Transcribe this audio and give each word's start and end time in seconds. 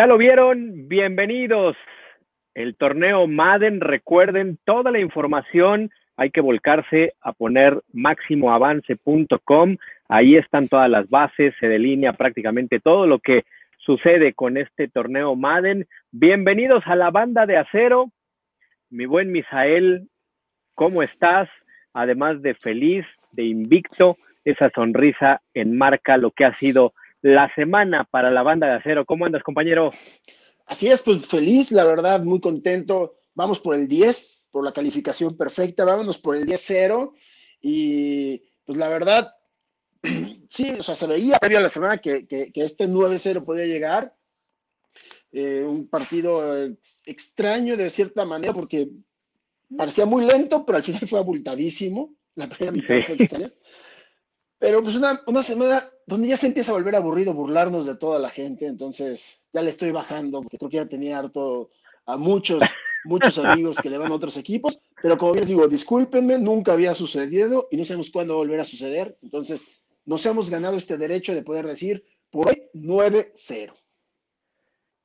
Ya 0.00 0.06
lo 0.06 0.16
vieron, 0.16 0.88
bienvenidos. 0.88 1.76
El 2.54 2.74
torneo 2.74 3.26
Madden, 3.26 3.82
recuerden 3.82 4.58
toda 4.64 4.90
la 4.90 4.98
información, 4.98 5.90
hay 6.16 6.30
que 6.30 6.40
volcarse 6.40 7.12
a 7.20 7.34
poner 7.34 7.82
máximoavance.com. 7.92 9.76
Ahí 10.08 10.36
están 10.36 10.68
todas 10.68 10.88
las 10.88 11.10
bases, 11.10 11.52
se 11.60 11.68
delinea 11.68 12.14
prácticamente 12.14 12.80
todo 12.80 13.06
lo 13.06 13.18
que 13.18 13.44
sucede 13.76 14.32
con 14.32 14.56
este 14.56 14.88
torneo 14.88 15.36
Madden. 15.36 15.86
Bienvenidos 16.12 16.82
a 16.86 16.96
la 16.96 17.10
banda 17.10 17.44
de 17.44 17.58
acero. 17.58 18.10
Mi 18.88 19.04
buen 19.04 19.30
Misael, 19.30 20.08
¿cómo 20.74 21.02
estás? 21.02 21.50
Además 21.92 22.40
de 22.40 22.54
feliz, 22.54 23.04
de 23.32 23.44
invicto, 23.44 24.16
esa 24.46 24.70
sonrisa 24.70 25.42
enmarca 25.52 26.16
lo 26.16 26.30
que 26.30 26.46
ha 26.46 26.58
sido 26.58 26.94
la 27.22 27.52
semana 27.54 28.04
para 28.04 28.30
la 28.30 28.42
banda 28.42 28.66
de 28.66 28.74
acero. 28.74 29.04
¿Cómo 29.04 29.26
andas, 29.26 29.42
compañero? 29.42 29.92
Así 30.66 30.88
es, 30.88 31.02
pues 31.02 31.26
feliz, 31.26 31.72
la 31.72 31.84
verdad, 31.84 32.22
muy 32.22 32.40
contento. 32.40 33.16
Vamos 33.34 33.60
por 33.60 33.76
el 33.76 33.88
10, 33.88 34.46
por 34.50 34.64
la 34.64 34.72
calificación 34.72 35.36
perfecta, 35.36 35.84
vámonos 35.84 36.18
por 36.18 36.36
el 36.36 36.46
10-0. 36.46 37.12
Y 37.60 38.42
pues 38.64 38.78
la 38.78 38.88
verdad, 38.88 39.34
sí, 40.48 40.70
o 40.78 40.82
sea, 40.82 40.94
se 40.94 41.06
veía 41.06 41.38
previo 41.38 41.58
a 41.58 41.62
la 41.62 41.70
semana 41.70 41.98
que, 41.98 42.26
este 42.54 42.88
9-0 42.88 43.44
podía 43.44 43.66
llegar. 43.66 44.14
Eh, 45.32 45.62
un 45.62 45.88
partido 45.88 46.66
extraño 47.06 47.76
de 47.76 47.88
cierta 47.88 48.24
manera 48.24 48.52
porque 48.52 48.90
parecía 49.76 50.04
muy 50.04 50.24
lento, 50.24 50.66
pero 50.66 50.76
al 50.76 50.82
final 50.82 51.06
fue 51.06 51.18
abultadísimo. 51.18 52.14
La 52.34 52.48
primera 52.48 52.72
mitad 52.72 53.00
fue 53.06 53.16
extraña. 53.16 53.52
Pero 54.60 54.82
pues 54.82 54.94
una, 54.94 55.18
una, 55.26 55.42
semana 55.42 55.82
donde 56.06 56.28
ya 56.28 56.36
se 56.36 56.46
empieza 56.46 56.70
a 56.70 56.74
volver 56.74 56.94
aburrido 56.94 57.32
burlarnos 57.32 57.86
de 57.86 57.96
toda 57.96 58.18
la 58.18 58.28
gente, 58.28 58.66
entonces 58.66 59.40
ya 59.54 59.62
le 59.62 59.70
estoy 59.70 59.90
bajando, 59.90 60.42
porque 60.42 60.58
creo 60.58 60.70
que 60.70 60.76
ya 60.76 60.86
tenía 60.86 61.18
harto 61.18 61.70
a 62.04 62.18
muchos, 62.18 62.62
muchos 63.04 63.38
amigos 63.38 63.78
que 63.78 63.88
le 63.88 63.96
van 63.96 64.12
a 64.12 64.14
otros 64.14 64.36
equipos, 64.36 64.78
pero 65.02 65.16
como 65.16 65.34
les 65.34 65.48
digo, 65.48 65.66
discúlpenme, 65.66 66.38
nunca 66.38 66.74
había 66.74 66.92
sucedido 66.92 67.68
y 67.70 67.78
no 67.78 67.86
sabemos 67.86 68.10
cuándo 68.10 68.34
va 68.34 68.40
a 68.40 68.44
volver 68.44 68.60
a 68.60 68.64
suceder, 68.64 69.16
entonces 69.22 69.66
nos 70.04 70.24
hemos 70.26 70.50
ganado 70.50 70.76
este 70.76 70.98
derecho 70.98 71.34
de 71.34 71.42
poder 71.42 71.66
decir 71.66 72.04
por 72.30 72.48
hoy 72.48 72.62
9-0. 72.74 73.72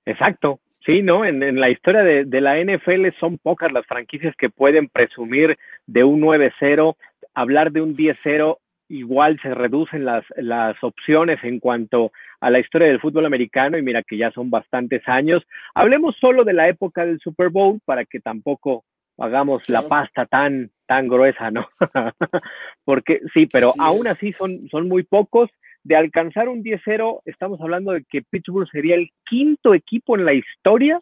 Exacto, 0.05 0.59
Sí, 0.85 1.01
¿no? 1.01 1.25
En, 1.25 1.41
en 1.41 1.59
la 1.59 1.71
historia 1.71 2.03
de, 2.03 2.25
de, 2.25 2.41
la 2.41 2.63
NFL 2.63 3.07
son 3.19 3.39
pocas 3.39 3.71
las 3.71 3.87
franquicias 3.87 4.35
que 4.35 4.51
pueden 4.51 4.87
presumir 4.87 5.57
de 5.87 6.03
un 6.03 6.21
9-0. 6.21 6.95
Hablar 7.33 7.71
de 7.71 7.81
un 7.81 7.97
10-0 7.97 8.59
igual 8.89 9.39
se 9.41 9.53
reducen 9.53 10.05
las, 10.05 10.23
las 10.37 10.75
opciones 10.83 11.39
en 11.43 11.59
cuanto 11.59 12.11
a 12.39 12.49
la 12.49 12.59
historia 12.59 12.87
del 12.87 12.99
fútbol 12.99 13.25
americano 13.25 13.77
y 13.77 13.81
mira 13.81 14.03
que 14.03 14.17
ya 14.17 14.31
son 14.31 14.49
bastantes 14.49 15.07
años. 15.07 15.43
Hablemos 15.73 16.15
solo 16.19 16.43
de 16.43 16.53
la 16.53 16.67
época 16.67 17.05
del 17.05 17.19
Super 17.19 17.49
Bowl 17.49 17.79
para 17.85 18.05
que 18.05 18.19
tampoco 18.19 18.83
hagamos 19.17 19.67
la 19.69 19.87
pasta 19.87 20.25
tan, 20.25 20.69
tan 20.85 21.07
gruesa, 21.07 21.49
¿no? 21.51 21.67
Porque 22.83 23.21
sí, 23.33 23.47
pero 23.47 23.73
aún 23.79 24.07
así 24.07 24.33
son, 24.33 24.67
son 24.69 24.87
muy 24.87 25.03
pocos. 25.03 25.49
De 25.83 25.95
alcanzar 25.95 26.49
un 26.49 26.63
10-0, 26.63 27.21
estamos 27.25 27.61
hablando 27.61 27.91
de 27.91 28.03
que 28.09 28.23
Pittsburgh 28.23 28.67
sería 28.71 28.95
el 28.95 29.11
quinto 29.23 29.75
equipo 29.75 30.17
en 30.17 30.25
la 30.25 30.33
historia 30.33 30.99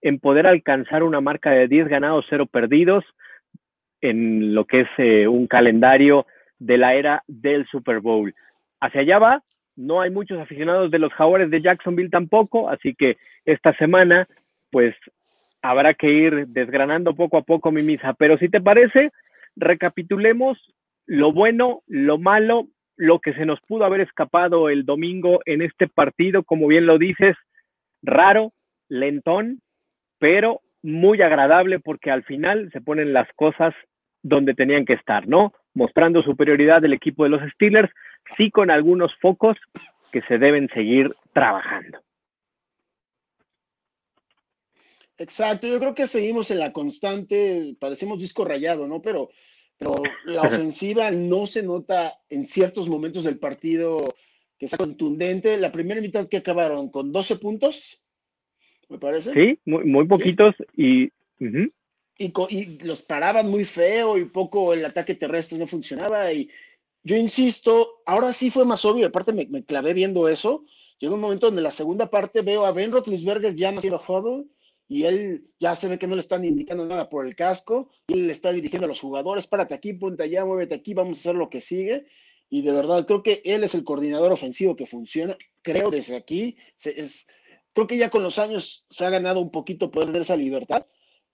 en 0.00 0.20
poder 0.20 0.46
alcanzar 0.46 1.02
una 1.02 1.20
marca 1.20 1.50
de 1.50 1.66
10 1.66 1.88
ganados, 1.88 2.26
0 2.28 2.46
perdidos 2.46 3.04
en 4.00 4.54
lo 4.54 4.64
que 4.64 4.82
es 4.82 4.88
eh, 4.98 5.26
un 5.26 5.46
calendario 5.46 6.26
de 6.62 6.78
la 6.78 6.94
era 6.94 7.22
del 7.26 7.66
Super 7.66 8.00
Bowl. 8.00 8.34
Hacia 8.80 9.00
allá 9.00 9.18
va, 9.18 9.42
no 9.76 10.00
hay 10.00 10.10
muchos 10.10 10.38
aficionados 10.38 10.90
de 10.90 10.98
los 10.98 11.12
Jaguares 11.12 11.50
de 11.50 11.60
Jacksonville 11.60 12.10
tampoco, 12.10 12.70
así 12.70 12.94
que 12.94 13.16
esta 13.44 13.74
semana 13.76 14.28
pues 14.70 14.94
habrá 15.60 15.94
que 15.94 16.08
ir 16.08 16.46
desgranando 16.48 17.14
poco 17.14 17.36
a 17.36 17.42
poco 17.42 17.72
mi 17.72 17.82
misa. 17.82 18.14
Pero 18.14 18.38
si 18.38 18.48
te 18.48 18.60
parece, 18.60 19.10
recapitulemos 19.56 20.58
lo 21.06 21.32
bueno, 21.32 21.82
lo 21.88 22.18
malo, 22.18 22.68
lo 22.96 23.18
que 23.18 23.34
se 23.34 23.44
nos 23.44 23.60
pudo 23.62 23.84
haber 23.84 24.00
escapado 24.00 24.68
el 24.68 24.84
domingo 24.84 25.40
en 25.46 25.62
este 25.62 25.88
partido, 25.88 26.44
como 26.44 26.68
bien 26.68 26.86
lo 26.86 26.98
dices, 26.98 27.36
raro, 28.02 28.52
lentón, 28.88 29.60
pero 30.18 30.60
muy 30.82 31.22
agradable 31.22 31.80
porque 31.80 32.10
al 32.10 32.22
final 32.22 32.70
se 32.72 32.80
ponen 32.80 33.12
las 33.12 33.28
cosas 33.34 33.74
donde 34.22 34.54
tenían 34.54 34.84
que 34.84 34.94
estar, 34.94 35.26
¿no? 35.26 35.52
Mostrando 35.74 36.22
superioridad 36.22 36.82
del 36.82 36.92
equipo 36.92 37.24
de 37.24 37.30
los 37.30 37.42
Steelers, 37.52 37.90
sí 38.36 38.50
con 38.50 38.70
algunos 38.70 39.12
focos 39.20 39.56
que 40.12 40.22
se 40.22 40.38
deben 40.38 40.68
seguir 40.74 41.14
trabajando. 41.32 41.98
Exacto, 45.18 45.66
yo 45.66 45.78
creo 45.78 45.94
que 45.94 46.06
seguimos 46.06 46.50
en 46.50 46.58
la 46.58 46.72
constante, 46.72 47.76
parecemos 47.78 48.18
disco 48.18 48.44
rayado, 48.44 48.88
¿no? 48.88 49.00
Pero, 49.00 49.30
pero 49.78 49.94
la 50.24 50.42
ofensiva 50.42 51.10
no 51.10 51.46
se 51.46 51.62
nota 51.62 52.14
en 52.28 52.44
ciertos 52.44 52.88
momentos 52.88 53.24
del 53.24 53.38
partido 53.38 54.14
que 54.58 54.68
sea 54.68 54.78
contundente. 54.78 55.56
La 55.58 55.72
primera 55.72 56.00
mitad 56.00 56.28
que 56.28 56.38
acabaron 56.38 56.90
con 56.90 57.12
12 57.12 57.36
puntos, 57.36 58.00
me 58.88 58.98
parece. 58.98 59.32
Sí, 59.32 59.58
muy, 59.64 59.84
muy 59.84 60.06
poquitos 60.06 60.54
y 60.76 61.10
y, 62.22 62.78
los 62.84 63.02
paraban 63.02 63.50
muy 63.50 63.64
feo 63.64 64.18
y 64.18 64.24
poco 64.24 64.72
el 64.72 64.84
ataque 64.84 65.14
terrestre 65.14 65.58
no 65.58 65.66
funcionaba. 65.66 66.32
Y 66.32 66.50
yo 67.02 67.16
insisto, 67.16 68.02
ahora 68.06 68.32
sí 68.32 68.50
fue 68.50 68.64
más 68.64 68.84
obvio, 68.84 69.06
aparte 69.06 69.32
me, 69.32 69.64
clavé 69.64 69.94
viendo 69.94 70.28
eso. 70.28 70.64
Llegó 70.98 71.14
un 71.16 71.20
momento 71.20 71.46
donde 71.46 71.62
la 71.62 71.70
segunda 71.70 72.10
parte 72.10 72.42
veo 72.42 72.64
a 72.64 72.72
Ben 72.72 72.92
Roethlisberger 72.92 73.56
ya 73.56 73.70
haciendo 73.70 74.02
huddle 74.06 74.46
y 74.88 75.04
él 75.04 75.50
ya 75.58 75.74
se 75.74 75.88
ve 75.88 75.98
que 75.98 76.06
no 76.06 76.14
le 76.14 76.20
están 76.20 76.44
indicando 76.44 76.86
nada 76.86 77.08
por 77.08 77.26
el 77.26 77.34
casco 77.34 77.90
y 78.06 78.14
él 78.14 78.26
le 78.28 78.32
está 78.32 78.52
dirigiendo 78.52 78.84
a 78.84 78.88
los 78.88 79.00
jugadores, 79.00 79.46
párate 79.46 79.74
aquí, 79.74 79.94
ponte 79.94 80.22
allá, 80.22 80.44
muévete 80.44 80.74
aquí, 80.76 80.94
vamos 80.94 81.18
a 81.18 81.20
hacer 81.20 81.34
lo 81.34 81.50
que 81.50 81.60
sigue. 81.60 82.06
Y 82.50 82.62
de 82.62 82.72
verdad, 82.72 83.06
creo 83.06 83.22
que 83.22 83.40
él 83.44 83.64
es 83.64 83.74
el 83.74 83.82
coordinador 83.82 84.30
ofensivo 84.30 84.76
que 84.76 84.86
funciona. 84.86 85.36
Creo 85.62 85.90
desde 85.90 86.14
aquí, 86.14 86.56
es, 86.84 87.26
creo 87.72 87.86
que 87.86 87.96
ya 87.96 88.10
con 88.10 88.22
los 88.22 88.38
años 88.38 88.84
se 88.90 89.04
ha 89.06 89.10
ganado 89.10 89.40
un 89.40 89.50
poquito 89.50 89.90
poder 89.90 90.12
de 90.12 90.20
esa 90.20 90.36
libertad 90.36 90.86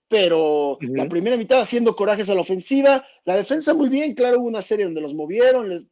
pero 0.09 0.79
la 0.81 1.07
primera 1.07 1.37
mitad 1.37 1.61
haciendo 1.61 1.95
corajes 1.95 2.29
a 2.29 2.35
la 2.35 2.41
ofensiva, 2.41 3.05
la 3.25 3.37
defensa 3.37 3.75
muy 3.75 3.89
bien, 3.89 4.15
claro, 4.15 4.39
hubo 4.39 4.47
una 4.47 4.63
serie 4.63 4.85
donde 4.85 5.01
los 5.01 5.13
movieron, 5.13 5.87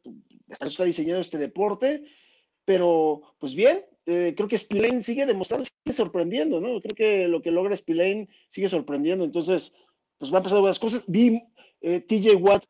está 0.48 0.84
diseñado 0.84 1.20
este 1.20 1.38
deporte, 1.38 2.02
pero 2.64 3.22
pues 3.38 3.54
bien, 3.54 3.84
eh, 4.06 4.34
creo 4.36 4.48
que 4.48 4.58
Spillane 4.58 5.02
sigue 5.02 5.24
demostrando, 5.24 5.64
sigue 5.66 5.94
sorprendiendo, 5.94 6.60
¿no? 6.60 6.80
Creo 6.80 6.96
que 6.96 7.28
lo 7.28 7.40
que 7.40 7.52
logra 7.52 7.76
Spillane 7.76 8.28
sigue 8.50 8.68
sorprendiendo, 8.68 9.24
entonces, 9.24 9.72
pues 10.18 10.32
van 10.32 10.40
a 10.40 10.42
pasar 10.42 10.58
buenas 10.58 10.80
cosas. 10.80 11.04
Vi 11.06 11.40
eh, 11.80 12.00
TJ 12.00 12.34
Watt 12.36 12.64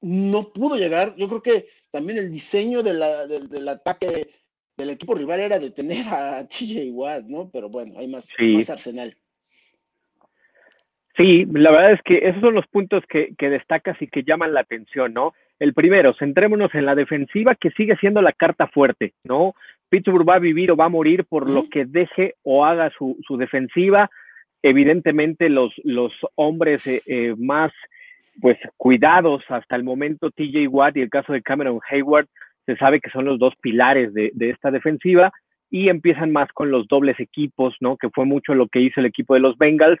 no 0.00 0.52
pudo 0.52 0.76
llegar, 0.76 1.14
yo 1.16 1.28
creo 1.28 1.42
que 1.42 1.68
también 1.92 2.18
el 2.18 2.32
diseño 2.32 2.82
de 2.82 2.94
la, 2.94 3.28
del 3.28 3.68
ataque 3.68 4.30
del 4.76 4.90
equipo 4.90 5.14
rival 5.14 5.38
era 5.38 5.60
detener 5.60 6.08
a 6.08 6.48
TJ 6.48 6.90
Watt, 6.90 7.26
¿no? 7.26 7.50
Pero 7.50 7.68
bueno, 7.68 8.00
hay 8.00 8.08
más, 8.08 8.26
más 8.36 8.70
arsenal. 8.70 9.16
Sí, 11.16 11.46
la 11.52 11.70
verdad 11.70 11.92
es 11.92 12.02
que 12.02 12.26
esos 12.26 12.40
son 12.40 12.54
los 12.54 12.66
puntos 12.68 13.04
que, 13.06 13.34
que, 13.36 13.50
destacas 13.50 14.00
y 14.00 14.06
que 14.06 14.22
llaman 14.22 14.54
la 14.54 14.60
atención, 14.60 15.12
¿no? 15.12 15.34
El 15.58 15.74
primero, 15.74 16.14
centrémonos 16.14 16.74
en 16.74 16.86
la 16.86 16.94
defensiva, 16.94 17.54
que 17.54 17.70
sigue 17.72 17.96
siendo 17.96 18.22
la 18.22 18.32
carta 18.32 18.66
fuerte, 18.68 19.12
¿no? 19.24 19.54
Pittsburgh 19.90 20.26
va 20.26 20.36
a 20.36 20.40
vivir 20.40 20.70
o 20.70 20.76
va 20.76 20.86
a 20.86 20.88
morir 20.88 21.26
por 21.26 21.50
lo 21.50 21.68
que 21.68 21.84
deje 21.84 22.36
o 22.42 22.64
haga 22.64 22.90
su, 22.96 23.18
su 23.26 23.36
defensiva. 23.36 24.10
Evidentemente, 24.62 25.50
los, 25.50 25.74
los 25.84 26.12
hombres 26.34 26.86
eh, 26.86 27.02
eh, 27.06 27.34
más 27.36 27.72
pues 28.40 28.56
cuidados 28.78 29.44
hasta 29.48 29.76
el 29.76 29.84
momento, 29.84 30.30
TJ 30.30 30.66
Watt 30.68 30.96
y 30.96 31.02
el 31.02 31.10
caso 31.10 31.34
de 31.34 31.42
Cameron 31.42 31.80
Hayward, 31.90 32.26
se 32.64 32.76
sabe 32.76 33.00
que 33.00 33.10
son 33.10 33.26
los 33.26 33.38
dos 33.38 33.52
pilares 33.60 34.14
de, 34.14 34.30
de 34.32 34.48
esta 34.48 34.70
defensiva 34.70 35.30
y 35.70 35.90
empiezan 35.90 36.32
más 36.32 36.50
con 36.52 36.70
los 36.70 36.88
dobles 36.88 37.20
equipos, 37.20 37.76
¿no? 37.80 37.98
Que 37.98 38.08
fue 38.08 38.24
mucho 38.24 38.54
lo 38.54 38.68
que 38.68 38.80
hizo 38.80 39.00
el 39.00 39.06
equipo 39.06 39.34
de 39.34 39.40
los 39.40 39.58
Bengals, 39.58 40.00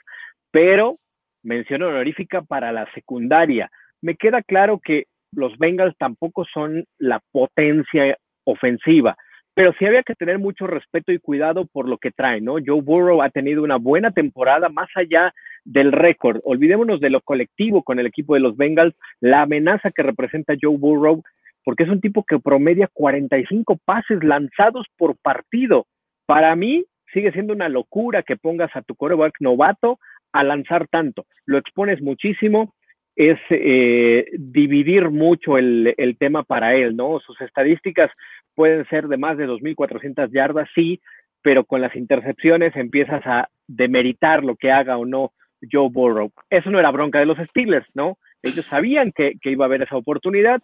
pero 0.50 0.98
mención 1.42 1.82
honorífica 1.82 2.42
para 2.42 2.72
la 2.72 2.86
secundaria. 2.94 3.70
Me 4.00 4.16
queda 4.16 4.42
claro 4.42 4.80
que 4.82 5.04
los 5.32 5.56
Bengals 5.58 5.96
tampoco 5.98 6.44
son 6.52 6.84
la 6.98 7.20
potencia 7.32 8.16
ofensiva, 8.44 9.16
pero 9.54 9.72
sí 9.78 9.84
había 9.84 10.02
que 10.02 10.14
tener 10.14 10.38
mucho 10.38 10.66
respeto 10.66 11.12
y 11.12 11.18
cuidado 11.18 11.66
por 11.66 11.88
lo 11.88 11.98
que 11.98 12.10
traen, 12.10 12.44
¿no? 12.44 12.56
Joe 12.64 12.80
Burrow 12.80 13.22
ha 13.22 13.30
tenido 13.30 13.62
una 13.62 13.76
buena 13.76 14.10
temporada 14.10 14.68
más 14.68 14.88
allá 14.94 15.32
del 15.64 15.92
récord. 15.92 16.40
Olvidémonos 16.44 17.00
de 17.00 17.10
lo 17.10 17.20
colectivo 17.20 17.82
con 17.82 17.98
el 17.98 18.06
equipo 18.06 18.34
de 18.34 18.40
los 18.40 18.56
Bengals, 18.56 18.94
la 19.20 19.42
amenaza 19.42 19.90
que 19.90 20.02
representa 20.02 20.54
Joe 20.60 20.76
Burrow, 20.76 21.22
porque 21.64 21.84
es 21.84 21.88
un 21.88 22.00
tipo 22.00 22.24
que 22.24 22.38
promedia 22.38 22.88
45 22.92 23.78
pases 23.84 24.22
lanzados 24.24 24.86
por 24.96 25.16
partido. 25.18 25.86
Para 26.26 26.56
mí, 26.56 26.84
sigue 27.12 27.32
siendo 27.32 27.52
una 27.52 27.68
locura 27.68 28.22
que 28.22 28.36
pongas 28.36 28.74
a 28.74 28.82
tu 28.82 28.94
quarterback 28.94 29.34
novato 29.40 29.98
a 30.32 30.44
lanzar 30.44 30.88
tanto. 30.88 31.26
Lo 31.46 31.58
expones 31.58 32.00
muchísimo, 32.02 32.74
es 33.14 33.38
eh, 33.50 34.26
dividir 34.32 35.10
mucho 35.10 35.58
el, 35.58 35.94
el, 35.98 36.16
tema 36.16 36.44
para 36.44 36.74
él, 36.74 36.96
¿no? 36.96 37.20
Sus 37.20 37.38
estadísticas 37.42 38.10
pueden 38.54 38.86
ser 38.88 39.08
de 39.08 39.18
más 39.18 39.36
de 39.36 39.46
2.400 39.46 40.30
yardas, 40.32 40.68
sí, 40.74 41.00
pero 41.42 41.64
con 41.64 41.80
las 41.80 41.94
intercepciones 41.94 42.74
empiezas 42.76 43.22
a 43.26 43.48
demeritar 43.66 44.44
lo 44.44 44.56
que 44.56 44.70
haga 44.70 44.96
o 44.96 45.04
no 45.04 45.32
Joe 45.70 45.88
Burrow. 45.90 46.32
Eso 46.50 46.70
no 46.70 46.78
era 46.78 46.90
bronca 46.90 47.18
de 47.18 47.26
los 47.26 47.38
Steelers, 47.38 47.86
¿no? 47.94 48.18
Ellos 48.42 48.66
sabían 48.66 49.12
que, 49.12 49.34
iba 49.44 49.64
a 49.64 49.66
haber 49.66 49.82
esa 49.82 49.96
oportunidad 49.96 50.62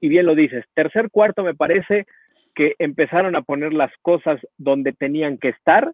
y 0.00 0.08
bien 0.08 0.26
lo 0.26 0.34
dices. 0.34 0.64
Tercer 0.74 1.10
cuarto 1.10 1.42
me 1.44 1.54
parece 1.54 2.06
que 2.54 2.74
empezaron 2.78 3.36
a 3.36 3.42
poner 3.42 3.72
las 3.72 3.92
cosas 4.02 4.40
donde 4.56 4.92
tenían 4.92 5.38
que 5.38 5.50
estar. 5.50 5.92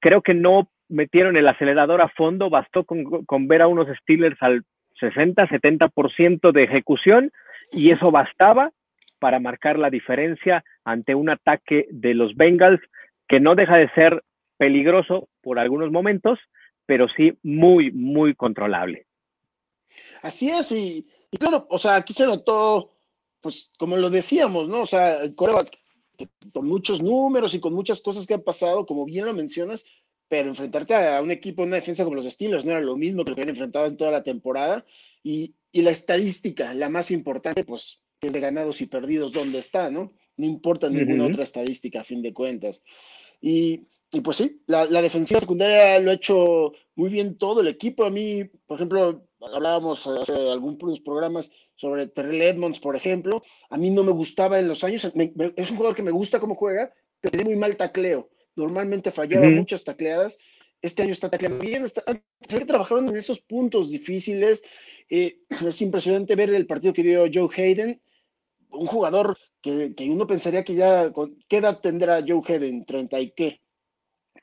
Creo 0.00 0.22
que 0.22 0.34
no 0.34 0.68
metieron 0.90 1.36
el 1.36 1.48
acelerador 1.48 2.02
a 2.02 2.08
fondo, 2.08 2.50
bastó 2.50 2.84
con, 2.84 3.24
con 3.24 3.48
ver 3.48 3.62
a 3.62 3.68
unos 3.68 3.88
Steelers 4.02 4.36
al 4.42 4.64
60, 4.98 5.48
70% 5.48 6.52
de 6.52 6.64
ejecución 6.64 7.32
y 7.72 7.90
eso 7.90 8.10
bastaba 8.10 8.72
para 9.18 9.40
marcar 9.40 9.78
la 9.78 9.90
diferencia 9.90 10.64
ante 10.84 11.14
un 11.14 11.30
ataque 11.30 11.86
de 11.90 12.14
los 12.14 12.34
Bengals 12.36 12.80
que 13.28 13.40
no 13.40 13.54
deja 13.54 13.76
de 13.76 13.90
ser 13.90 14.22
peligroso 14.56 15.28
por 15.40 15.58
algunos 15.58 15.90
momentos, 15.90 16.38
pero 16.86 17.06
sí 17.16 17.38
muy, 17.42 17.92
muy 17.92 18.34
controlable. 18.34 19.06
Así 20.22 20.50
es, 20.50 20.72
y, 20.72 21.06
claro, 21.38 21.66
o 21.70 21.78
sea, 21.78 21.96
aquí 21.96 22.12
se 22.12 22.26
notó, 22.26 22.92
pues 23.40 23.72
como 23.78 23.96
lo 23.96 24.10
decíamos, 24.10 24.68
¿no? 24.68 24.82
O 24.82 24.86
sea, 24.86 25.18
con 26.52 26.66
muchos 26.66 27.02
números 27.02 27.54
y 27.54 27.60
con 27.60 27.72
muchas 27.72 28.02
cosas 28.02 28.26
que 28.26 28.34
han 28.34 28.42
pasado, 28.42 28.84
como 28.84 29.04
bien 29.06 29.24
lo 29.24 29.32
mencionas, 29.32 29.84
pero 30.30 30.48
enfrentarte 30.48 30.94
a 30.94 31.20
un 31.20 31.32
equipo, 31.32 31.64
una 31.64 31.74
defensa 31.74 32.04
como 32.04 32.14
los 32.14 32.24
Steelers, 32.24 32.64
no 32.64 32.70
era 32.70 32.80
lo 32.80 32.96
mismo 32.96 33.24
que 33.24 33.30
lo 33.30 33.34
que 33.34 33.42
habían 33.42 33.56
enfrentado 33.56 33.86
en 33.86 33.96
toda 33.96 34.12
la 34.12 34.22
temporada. 34.22 34.86
Y, 35.24 35.56
y 35.72 35.82
la 35.82 35.90
estadística, 35.90 36.72
la 36.72 36.88
más 36.88 37.10
importante, 37.10 37.64
pues, 37.64 38.00
es 38.20 38.32
de 38.32 38.38
ganados 38.38 38.80
y 38.80 38.86
perdidos, 38.86 39.32
¿dónde 39.32 39.58
está, 39.58 39.90
no? 39.90 40.12
No 40.36 40.46
importa 40.46 40.88
ninguna 40.88 41.26
otra 41.26 41.42
estadística, 41.42 42.02
a 42.02 42.04
fin 42.04 42.22
de 42.22 42.32
cuentas. 42.32 42.80
Y, 43.40 43.88
y 44.12 44.20
pues 44.20 44.36
sí, 44.36 44.62
la, 44.68 44.84
la, 44.84 45.02
defensiva 45.02 45.40
secundaria 45.40 45.98
lo 45.98 46.12
ha 46.12 46.14
hecho 46.14 46.74
muy 46.94 47.10
bien 47.10 47.36
todo 47.36 47.60
el 47.60 47.66
equipo. 47.66 48.04
A 48.04 48.10
mí, 48.10 48.44
por 48.68 48.76
ejemplo, 48.76 49.26
hablábamos 49.40 50.06
hace 50.06 50.32
algunos 50.32 51.00
programas 51.00 51.50
sobre 51.74 52.06
Terrell 52.06 52.40
Edmonds, 52.42 52.78
por 52.78 52.94
ejemplo. 52.94 53.42
A 53.68 53.76
mí 53.76 53.90
no 53.90 54.04
me 54.04 54.12
gustaba 54.12 54.60
en 54.60 54.68
los 54.68 54.84
años, 54.84 55.04
es 55.04 55.70
un 55.72 55.76
jugador 55.76 55.96
que 55.96 56.04
me 56.04 56.12
gusta 56.12 56.38
cómo 56.38 56.54
juega, 56.54 56.92
pero 57.20 57.32
tiene 57.32 57.46
muy 57.46 57.56
mal 57.56 57.76
tacleo. 57.76 58.30
Normalmente 58.60 59.10
fallaba 59.10 59.48
muchas 59.48 59.82
tacleadas. 59.82 60.38
Este 60.82 61.02
año 61.02 61.12
está 61.12 61.28
tacleando 61.28 61.58
bien. 61.58 61.84
Está, 61.84 62.02
que 62.48 62.64
trabajaron 62.64 63.08
en 63.08 63.16
esos 63.16 63.40
puntos 63.40 63.90
difíciles. 63.90 64.62
Eh, 65.08 65.38
es 65.66 65.82
impresionante 65.82 66.36
ver 66.36 66.50
el 66.50 66.66
partido 66.66 66.92
que 66.92 67.02
dio 67.02 67.26
Joe 67.32 67.48
Hayden 67.56 68.00
un 68.72 68.86
jugador 68.86 69.36
que, 69.60 69.92
uno 70.08 70.26
pensaría 70.26 70.64
que 70.64 70.74
ya, 70.74 71.12
¿qué 71.48 71.58
edad 71.58 71.80
tendrá 71.80 72.24
Joe 72.26 72.42
Hayden? 72.46 72.86
¿30 72.86 73.22
y 73.22 73.30
qué? 73.32 73.60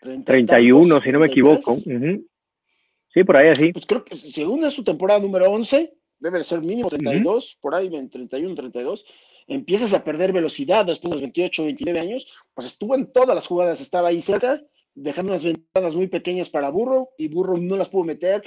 31, 0.01 1.01
si 1.01 1.11
no 1.11 1.19
me 1.19 1.27
equivoco. 1.27 1.75
Sí, 1.75 3.23
por 3.23 3.37
ahí 3.37 3.49
así. 3.49 3.73
Pues 3.73 3.85
creo 3.85 4.05
que 4.05 4.15
según 4.15 4.63
es 4.63 4.73
su 4.73 4.83
temporada 4.83 5.19
número 5.19 5.49
11, 5.51 5.91
debe 6.19 6.37
de 6.37 6.43
ser 6.43 6.61
mínimo 6.61 6.89
32, 6.89 7.57
por 7.61 7.73
ahí 7.73 7.89
31, 7.89 8.53
32. 8.53 9.05
Empiezas 9.47 9.93
a 9.93 10.03
perder 10.03 10.33
velocidad 10.33 10.85
después 10.85 11.09
de 11.09 11.15
los 11.15 11.21
28, 11.21 11.63
29 11.63 11.99
años, 11.99 12.27
pues 12.53 12.67
estuvo 12.67 12.95
en 12.95 13.11
todas 13.11 13.33
las 13.33 13.47
jugadas, 13.47 13.79
estaba 13.79 14.09
ahí 14.09 14.21
cerca, 14.21 14.61
dejando 14.93 15.31
unas 15.31 15.43
ventanas 15.43 15.95
muy 15.95 16.07
pequeñas 16.07 16.49
para 16.49 16.69
Burro, 16.69 17.11
y 17.17 17.29
Burro 17.29 17.57
no 17.57 17.77
las 17.77 17.87
pudo 17.87 18.03
meter. 18.03 18.43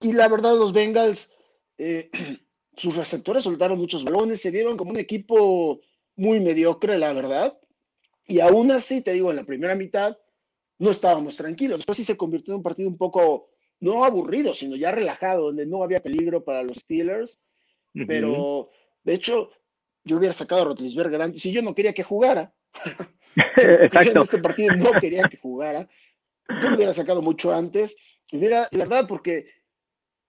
Y 0.00 0.12
la 0.12 0.28
verdad, 0.28 0.56
los 0.56 0.72
Bengals, 0.72 1.30
eh, 1.76 2.10
sus 2.76 2.96
receptores 2.96 3.44
soltaron 3.44 3.78
muchos 3.78 4.02
balones, 4.02 4.40
se 4.40 4.50
vieron 4.50 4.78
como 4.78 4.92
un 4.92 4.98
equipo 4.98 5.80
muy 6.16 6.40
mediocre, 6.40 6.96
la 6.96 7.12
verdad. 7.12 7.58
Y 8.26 8.40
aún 8.40 8.70
así, 8.70 9.02
te 9.02 9.12
digo, 9.12 9.30
en 9.30 9.36
la 9.36 9.44
primera 9.44 9.74
mitad 9.74 10.16
no 10.78 10.90
estábamos 10.90 11.36
tranquilos. 11.36 11.78
Después 11.78 11.98
sí 11.98 12.04
se 12.04 12.16
convirtió 12.16 12.54
en 12.54 12.58
un 12.58 12.62
partido 12.62 12.88
un 12.88 12.96
poco, 12.96 13.50
no 13.80 14.04
aburrido, 14.04 14.54
sino 14.54 14.76
ya 14.76 14.90
relajado, 14.90 15.46
donde 15.46 15.66
no 15.66 15.82
había 15.82 16.00
peligro 16.00 16.42
para 16.44 16.62
los 16.62 16.78
Steelers. 16.78 17.38
Pero, 18.06 18.70
de 19.02 19.14
hecho, 19.14 19.50
yo 20.04 20.16
hubiera 20.16 20.32
sacado 20.32 20.62
a 20.62 20.64
Rotlisberger 20.66 21.20
antes 21.22 21.44
y 21.46 21.52
yo 21.52 21.62
no 21.62 21.74
quería 21.74 21.92
que 21.92 22.02
jugara. 22.02 22.52
Exacto. 23.56 24.10
en 24.10 24.18
este 24.18 24.38
partido 24.38 24.74
no 24.76 24.92
quería 25.00 25.22
que 25.28 25.36
jugara. 25.36 25.88
Yo 26.60 26.70
lo 26.70 26.76
hubiera 26.76 26.92
sacado 26.92 27.22
mucho 27.22 27.52
antes. 27.52 27.96
Y 28.30 28.38
hubiera, 28.38 28.68
la 28.72 28.84
verdad, 28.84 29.06
porque 29.08 29.46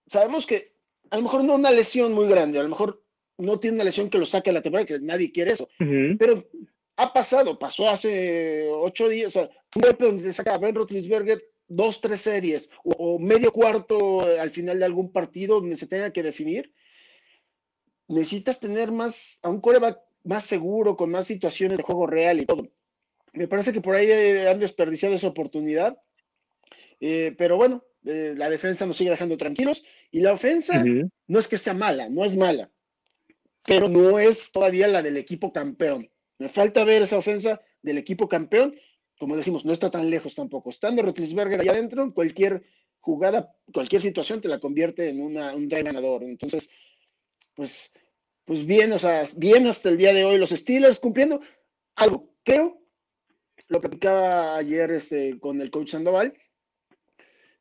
sabemos 0.06 0.46
que 0.46 0.72
a 1.10 1.16
lo 1.16 1.22
mejor 1.22 1.44
no 1.44 1.54
una 1.54 1.70
lesión 1.70 2.12
muy 2.12 2.28
grande, 2.28 2.58
a 2.58 2.62
lo 2.62 2.68
mejor 2.68 3.04
no 3.38 3.60
tiene 3.60 3.76
una 3.76 3.84
lesión 3.84 4.08
que 4.08 4.18
lo 4.18 4.26
saque 4.26 4.50
a 4.50 4.52
la 4.52 4.62
temporada, 4.62 4.86
que 4.86 5.00
nadie 5.00 5.32
quiere 5.32 5.52
eso, 5.52 5.68
pero 6.18 6.48
ha 6.96 7.12
pasado, 7.12 7.58
pasó 7.58 7.88
hace 7.88 8.66
ocho 8.70 9.08
días, 9.08 9.28
o 9.28 9.30
sea, 9.30 9.50
un 9.76 9.82
golpe 9.82 10.04
donde 10.04 10.22
se 10.22 10.32
saca 10.32 10.54
a 10.54 10.58
Ben 10.58 10.74
Roethlisberger 10.74 11.42
dos, 11.68 12.00
tres 12.00 12.20
series 12.20 12.70
o, 12.84 13.18
medio 13.18 13.52
cuarto 13.52 14.20
al 14.22 14.50
final 14.50 14.78
de 14.78 14.84
algún 14.84 15.12
partido 15.12 15.60
donde 15.60 15.76
se 15.76 15.86
tenga 15.86 16.12
que 16.12 16.22
definir, 16.22 16.72
necesitas 18.08 18.60
tener 18.60 18.92
más, 18.92 19.38
a 19.42 19.48
un 19.48 19.60
coreback 19.60 19.98
más 20.24 20.44
seguro, 20.44 20.96
con 20.96 21.10
más 21.10 21.26
situaciones 21.26 21.78
de 21.78 21.82
juego 21.82 22.06
real 22.06 22.40
y 22.40 22.46
todo. 22.46 22.68
Me 23.32 23.48
parece 23.48 23.72
que 23.72 23.80
por 23.80 23.94
ahí 23.94 24.10
han 24.46 24.58
desperdiciado 24.58 25.14
esa 25.14 25.28
oportunidad, 25.28 25.98
eh, 27.00 27.34
pero 27.36 27.56
bueno, 27.56 27.84
eh, 28.04 28.34
la 28.36 28.50
defensa 28.50 28.86
nos 28.86 28.96
sigue 28.96 29.10
dejando 29.10 29.36
tranquilos 29.36 29.82
y 30.10 30.20
la 30.20 30.32
ofensa 30.32 30.84
no 31.26 31.38
es 31.38 31.48
que 31.48 31.58
sea 31.58 31.74
mala, 31.74 32.08
no 32.08 32.24
es 32.24 32.36
mala, 32.36 32.70
pero 33.64 33.88
no 33.88 34.18
es 34.18 34.52
todavía 34.52 34.88
la 34.88 35.02
del 35.02 35.16
equipo 35.16 35.52
campeón. 35.52 36.10
Me 36.38 36.48
falta 36.48 36.84
ver 36.84 37.02
esa 37.02 37.18
ofensa 37.18 37.60
del 37.82 37.98
equipo 37.98 38.28
campeón. 38.28 38.74
Como 39.18 39.36
decimos, 39.36 39.64
no 39.64 39.72
está 39.72 39.90
tan 39.90 40.10
lejos 40.10 40.34
tampoco. 40.34 40.70
Estando 40.70 41.02
Rotlisberger 41.02 41.60
allá 41.60 41.72
adentro, 41.72 42.12
cualquier 42.12 42.64
jugada, 43.00 43.54
cualquier 43.72 44.02
situación 44.02 44.40
te 44.40 44.48
la 44.48 44.58
convierte 44.58 45.08
en 45.08 45.20
una, 45.20 45.54
un 45.54 45.68
drive 45.68 45.84
ganador. 45.84 46.24
Entonces, 46.24 46.68
pues, 47.54 47.92
pues 48.44 48.66
bien, 48.66 48.92
o 48.92 48.98
sea, 48.98 49.24
bien 49.36 49.66
hasta 49.66 49.88
el 49.88 49.96
día 49.96 50.12
de 50.12 50.24
hoy 50.24 50.38
los 50.38 50.50
Steelers 50.50 51.00
cumpliendo 51.00 51.40
algo. 51.96 52.34
Creo, 52.44 52.82
lo 53.68 53.80
platicaba 53.80 54.56
ayer 54.56 54.90
este, 54.92 55.38
con 55.38 55.60
el 55.60 55.70
coach 55.70 55.90
Sandoval, 55.90 56.34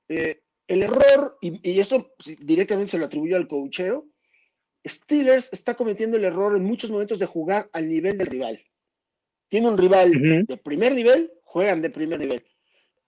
eh, 0.09 0.41
el 0.67 0.83
error, 0.83 1.37
y, 1.41 1.79
eso 1.79 2.13
directamente 2.39 2.91
se 2.91 2.97
lo 2.97 3.05
atribuyo 3.05 3.35
al 3.37 3.47
cocheo, 3.47 4.07
Steelers 4.87 5.51
está 5.53 5.75
cometiendo 5.75 6.17
el 6.17 6.25
error 6.25 6.55
en 6.55 6.63
muchos 6.63 6.89
momentos 6.89 7.19
de 7.19 7.25
jugar 7.25 7.69
al 7.73 7.87
nivel 7.87 8.17
del 8.17 8.27
rival. 8.27 8.63
Tiene 9.47 9.67
un 9.67 9.77
rival 9.77 10.11
de 10.47 10.57
primer 10.57 10.95
nivel, 10.95 11.31
juegan 11.43 11.81
de 11.81 11.89
primer 11.89 12.19
nivel, 12.19 12.43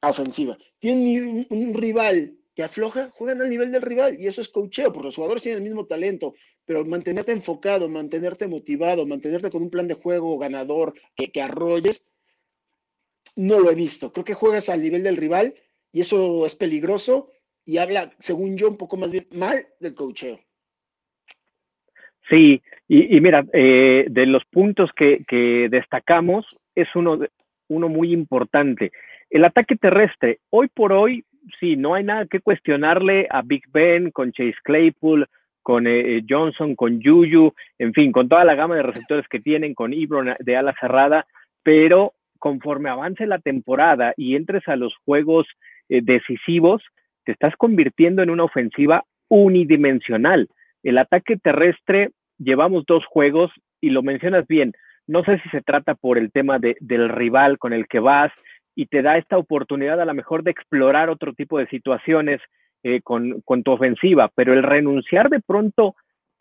a 0.02 0.10
ofensiva. 0.10 0.58
Tiene 0.80 1.48
un, 1.50 1.74
rival 1.74 2.38
que 2.56 2.64
afloja, 2.64 3.10
juegan 3.12 3.42
al 3.42 3.50
nivel 3.50 3.72
del 3.72 3.82
rival, 3.82 4.20
y 4.20 4.28
eso 4.28 4.42
es 4.42 4.50
cocheo, 4.50 4.92
porque 4.92 5.08
los 5.08 5.16
jugadores 5.16 5.44
tienen 5.44 5.64
el 5.64 5.70
mismo 5.70 5.86
talento, 5.86 6.36
pero 6.66 6.86
mantenerte 6.86 7.32
enfocado, 7.32 7.90
mantenerte 7.90 8.48
motivado, 8.48 9.06
mantenerte 9.06 9.50
con 9.50 9.64
un 9.64 9.70
plan 9.70 9.88
de 9.88 9.96
juego 9.96 10.38
ganador, 10.38 10.94
que, 11.16 11.32
que 11.32 11.42
arrolles, 11.42 12.06
no 13.36 13.60
lo 13.60 13.72
he 13.72 13.76
visto. 13.76 14.12
Creo 14.12 14.26
que 14.26 14.34
juegas 14.34 14.70
al 14.70 14.82
nivel 14.82 15.04
del 15.04 15.18
rival 15.18 15.56
y 15.92 16.02
eso 16.02 16.46
es 16.46 16.56
peligroso 16.56 17.30
y 17.66 17.78
habla, 17.78 18.12
según 18.20 18.58
yo, 18.58 18.70
un 18.70 18.78
poco 18.78 18.98
más 18.98 19.12
bien 19.12 19.28
mal 19.32 19.66
del 19.80 19.96
cocheo. 19.96 20.40
Sí, 22.30 22.62
y, 22.88 23.20
mira, 23.20 23.46
eh, 23.54 24.06
de 24.10 24.26
los 24.26 24.46
puntos 24.46 24.90
que, 24.96 25.68
destacamos 25.70 26.46
es 26.74 26.88
uno, 26.96 27.20
uno 27.68 27.90
muy 27.90 28.14
importante. 28.14 28.92
El 29.30 29.46
ataque 29.46 29.76
terrestre, 29.76 30.40
hoy 30.50 30.68
por 30.70 30.94
hoy, 30.94 31.26
sí, 31.60 31.76
no 31.76 31.96
hay 31.96 32.04
nada 32.04 32.26
que 32.26 32.40
cuestionarle 32.40 33.28
a 33.30 33.42
Big 33.42 33.64
Ben 33.72 34.12
con 34.12 34.32
Chase 34.32 34.56
Claypool, 34.64 35.28
con 35.64 35.88
eh, 35.88 36.18
eh, 36.18 36.24
Johnson, 36.28 36.76
con 36.76 37.02
Juju, 37.02 37.54
en 37.80 37.94
fin, 37.94 38.12
con 38.12 38.30
toda 38.30 38.44
la 38.44 38.56
gama 38.56 38.76
de 38.76 38.84
receptores 38.84 39.28
que 39.28 39.40
tienen, 39.40 39.74
con 39.74 39.94
Ibron 39.94 40.36
de 40.40 40.58
ala 40.58 40.76
cerrada, 40.80 41.26
pero 41.64 42.14
conforme 42.38 42.90
avance 42.90 43.26
la 43.26 43.40
temporada 43.40 44.14
y 44.18 44.36
entres 44.36 44.68
a 44.68 44.76
los 44.76 44.94
juegos 45.06 45.48
eh, 45.90 46.02
decisivos, 46.04 46.84
te 47.24 47.32
estás 47.32 47.56
convirtiendo 47.56 48.22
en 48.22 48.30
una 48.30 48.44
ofensiva 48.44 49.06
unidimensional. 49.30 50.50
El 50.84 50.98
ataque 50.98 51.38
terrestre, 51.38 52.12
llevamos 52.38 52.84
dos 52.86 53.06
juegos 53.06 53.52
y 53.80 53.90
lo 53.90 54.04
mencionas 54.04 54.46
bien. 54.48 54.74
No 55.08 55.24
sé 55.24 55.40
si 55.40 55.50
se 55.50 55.62
trata 55.62 55.96
por 55.96 56.18
el 56.18 56.32
tema 56.32 56.60
del 56.60 57.10
rival 57.10 57.58
con 57.58 57.72
el 57.72 57.88
que 57.88 58.00
vas 58.00 58.32
y 58.76 58.88
te 58.88 59.02
da 59.02 59.18
esta 59.18 59.38
oportunidad 59.38 60.00
a 60.02 60.06
lo 60.06 60.14
mejor 60.14 60.44
de 60.44 60.52
explorar 60.52 61.10
otro 61.10 61.34
tipo 61.34 61.60
de 61.60 61.68
situaciones 61.68 62.42
eh, 62.84 63.02
con, 63.02 63.42
tu 63.64 63.72
ofensiva, 63.72 64.30
pero 64.36 64.54
el 64.54 64.64
renunciar 64.64 65.30
de 65.30 65.40
pronto 65.40 65.96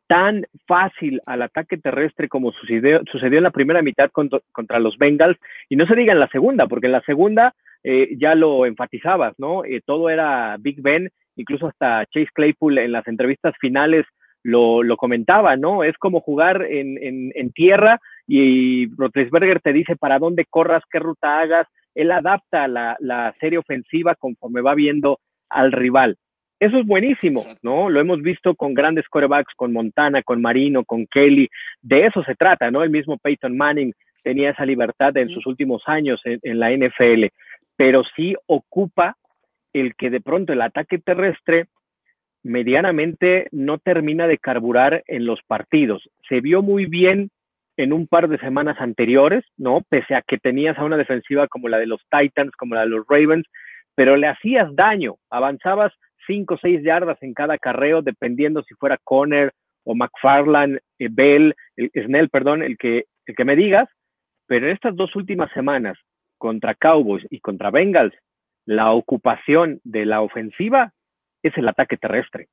tan 0.09 0.45
fácil 0.67 1.21
al 1.25 1.43
ataque 1.43 1.79
terrestre 1.79 2.29
como 2.29 2.53
sucedió, 2.53 3.01
sucedió 3.11 3.39
en 3.39 3.45
la 3.45 3.51
primera 3.51 3.81
mitad 3.81 4.11
contra, 4.11 4.41
contra, 4.51 4.79
los 4.79 4.99
Bengals, 4.99 5.39
y 5.69 5.77
no 5.77 5.87
se 5.87 5.95
diga 5.95 6.13
en 6.13 6.21
la 6.21 6.29
segunda, 6.29 6.67
porque 6.67 6.87
en 6.87 6.93
la 6.93 7.03
segunda 7.03 7.55
eh, 7.85 8.17
ya 8.19 8.35
lo 8.35 8.67
enfatizabas, 8.67 9.35
¿no? 9.39 9.65
Eh, 9.65 9.83
todo 9.87 10.11
era 10.11 10.57
Big 10.59 10.83
Ben, 10.83 11.11
incluso 11.37 11.69
hasta 11.69 12.07
Chase 12.07 12.31
Claypool 12.35 12.79
en 12.79 12.93
las 12.93 13.07
entrevistas 13.07 13.55
finales 13.61 14.05
lo, 14.43 14.83
lo 14.83 14.97
comentaba, 14.97 15.57
¿no? 15.57 15.85
Es 15.85 15.97
como 15.99 16.21
jugar 16.21 16.63
en, 16.63 16.99
en, 17.35 17.53
tierra 17.53 18.01
y 18.27 18.93
Rotlisberger 18.97 19.61
te 19.61 19.73
dice 19.73 19.97
para 19.97 20.19
dónde 20.19 20.45
corras, 20.45 20.83
qué 20.91 20.99
ruta 20.99 21.41
hagas 21.41 21.69
él 21.95 22.11
adapta 22.11 22.69
la, 22.69 22.97
la 23.01 23.35
serie 23.41 23.59
ofensiva 23.59 24.15
conforme 24.15 24.61
va 24.61 24.75
viendo 24.75 25.21
al 25.49 25.73
rival. 25.73 26.17
Eso 26.63 26.79
es 26.79 26.87
buenísimo, 26.87 27.43
¿no? 27.63 27.91
Lo 27.91 28.01
hemos 28.01 28.23
visto 28.23 28.55
con 28.55 28.73
grandes 28.73 29.09
quarterbacks, 29.09 29.53
con 29.57 29.73
Montana, 29.73 30.23
con 30.23 30.41
Marino, 30.41 30.85
con 30.85 31.09
Kelly. 31.09 31.49
De 31.81 32.07
eso 32.07 32.23
se 32.23 32.37
trata, 32.37 32.71
¿no? 32.71 32.85
El 32.85 32.91
mismo 32.91 33.19
Peyton 33.19 33.57
Manning 33.57 33.93
tenía 34.23 34.51
esa 34.51 34.65
libertad 34.65 35.17
en 35.17 35.29
sus 35.29 35.45
últimos 35.47 35.83
años 35.87 36.21
en, 36.25 36.61
la 36.61 36.71
NFL, 36.71 37.27
pero 37.77 38.03
sí 38.15 38.37
ocupa 38.47 39.17
el 39.73 39.97
que 39.97 40.09
de 40.09 40.21
pronto 40.21 40.53
el 40.53 40.63
ataque 40.63 40.99
terrestre 40.99 41.67
medianamente 42.45 43.49
no 43.51 43.79
termina 43.79 44.29
de 44.29 44.39
carburar 44.39 45.03
en 45.09 45.27
los 45.27 45.43
partidos. 45.43 46.09
Se 46.29 46.41
vio 46.41 46.63
muy 46.63 46.87
bien 46.87 47.31
en 47.77 47.93
un 47.93 48.07
par 48.07 48.29
de 48.29 48.39
semanas 48.39 48.77
anteriores, 48.81 49.45
¿no? 49.57 49.81
Pese 49.89 50.15
a 50.15 50.23
que 50.23 50.39
tenías 50.39 50.79
a 50.79 50.85
una 50.85 50.97
defensiva 50.97 51.49
como 51.49 51.69
la 51.69 51.79
de 51.79 51.87
los 51.87 52.01
Titans, 52.11 52.53
como 52.57 52.75
la 52.75 52.83
de 52.83 52.89
los 52.89 53.07
Ravens, 53.09 53.47
pero 53.95 54.17
le 54.17 54.29
hacías 54.29 54.75
daño, 54.75 55.17
avanzabas 55.31 55.93
cinco 56.27 56.55
o 56.55 56.59
seis 56.59 56.83
yardas 56.83 57.19
en 57.23 57.35
cada 57.35 57.59
carreo, 57.59 58.03
dependiendo 58.03 58.63
si 58.63 58.75
fuera 58.75 58.99
Conner 59.03 59.53
o 59.85 59.95
McFarland, 59.95 60.79
eh, 60.99 61.09
Bell, 61.11 61.55
el, 61.77 61.91
Snell, 62.05 62.29
perdón, 62.29 62.63
el 62.63 62.77
que, 62.79 63.05
el 63.27 63.35
que 63.35 63.45
me 63.45 63.57
digas, 63.57 63.89
pero 64.47 64.67
en 64.67 64.73
estas 64.73 64.95
dos 64.95 65.15
últimas 65.17 65.51
semanas, 65.53 65.99
contra 66.39 66.75
Cowboys 66.75 67.25
y 67.31 67.41
contra 67.41 67.71
Bengals, 67.71 68.15
la 68.65 68.93
ocupación 68.93 69.81
de 69.85 70.07
la 70.07 70.21
ofensiva 70.21 70.93
es 71.43 71.57
el 71.57 71.69
ataque 71.69 71.97
terrestre. 71.97 72.49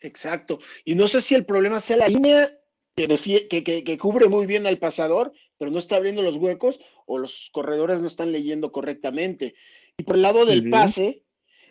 Exacto. 0.00 0.58
Y 0.84 0.94
no 0.94 1.06
sé 1.06 1.20
si 1.20 1.34
el 1.34 1.46
problema 1.46 1.80
sea 1.80 1.96
la 1.96 2.08
línea 2.08 2.46
que, 2.96 3.98
cubre 4.00 4.28
muy 4.28 4.46
bien 4.46 4.66
al 4.66 4.78
pasador, 4.78 5.32
pero 5.58 5.70
no 5.70 5.78
está 5.78 5.96
abriendo 5.96 6.22
los 6.22 6.36
huecos 6.36 6.80
o 7.04 7.18
los 7.18 7.50
corredores 7.52 8.00
no 8.00 8.06
están 8.06 8.32
leyendo 8.32 8.72
correctamente. 8.72 9.54
Y 9.98 10.02
por 10.02 10.16
el 10.16 10.22
lado 10.22 10.46
del 10.46 10.70
pase, 10.70 11.22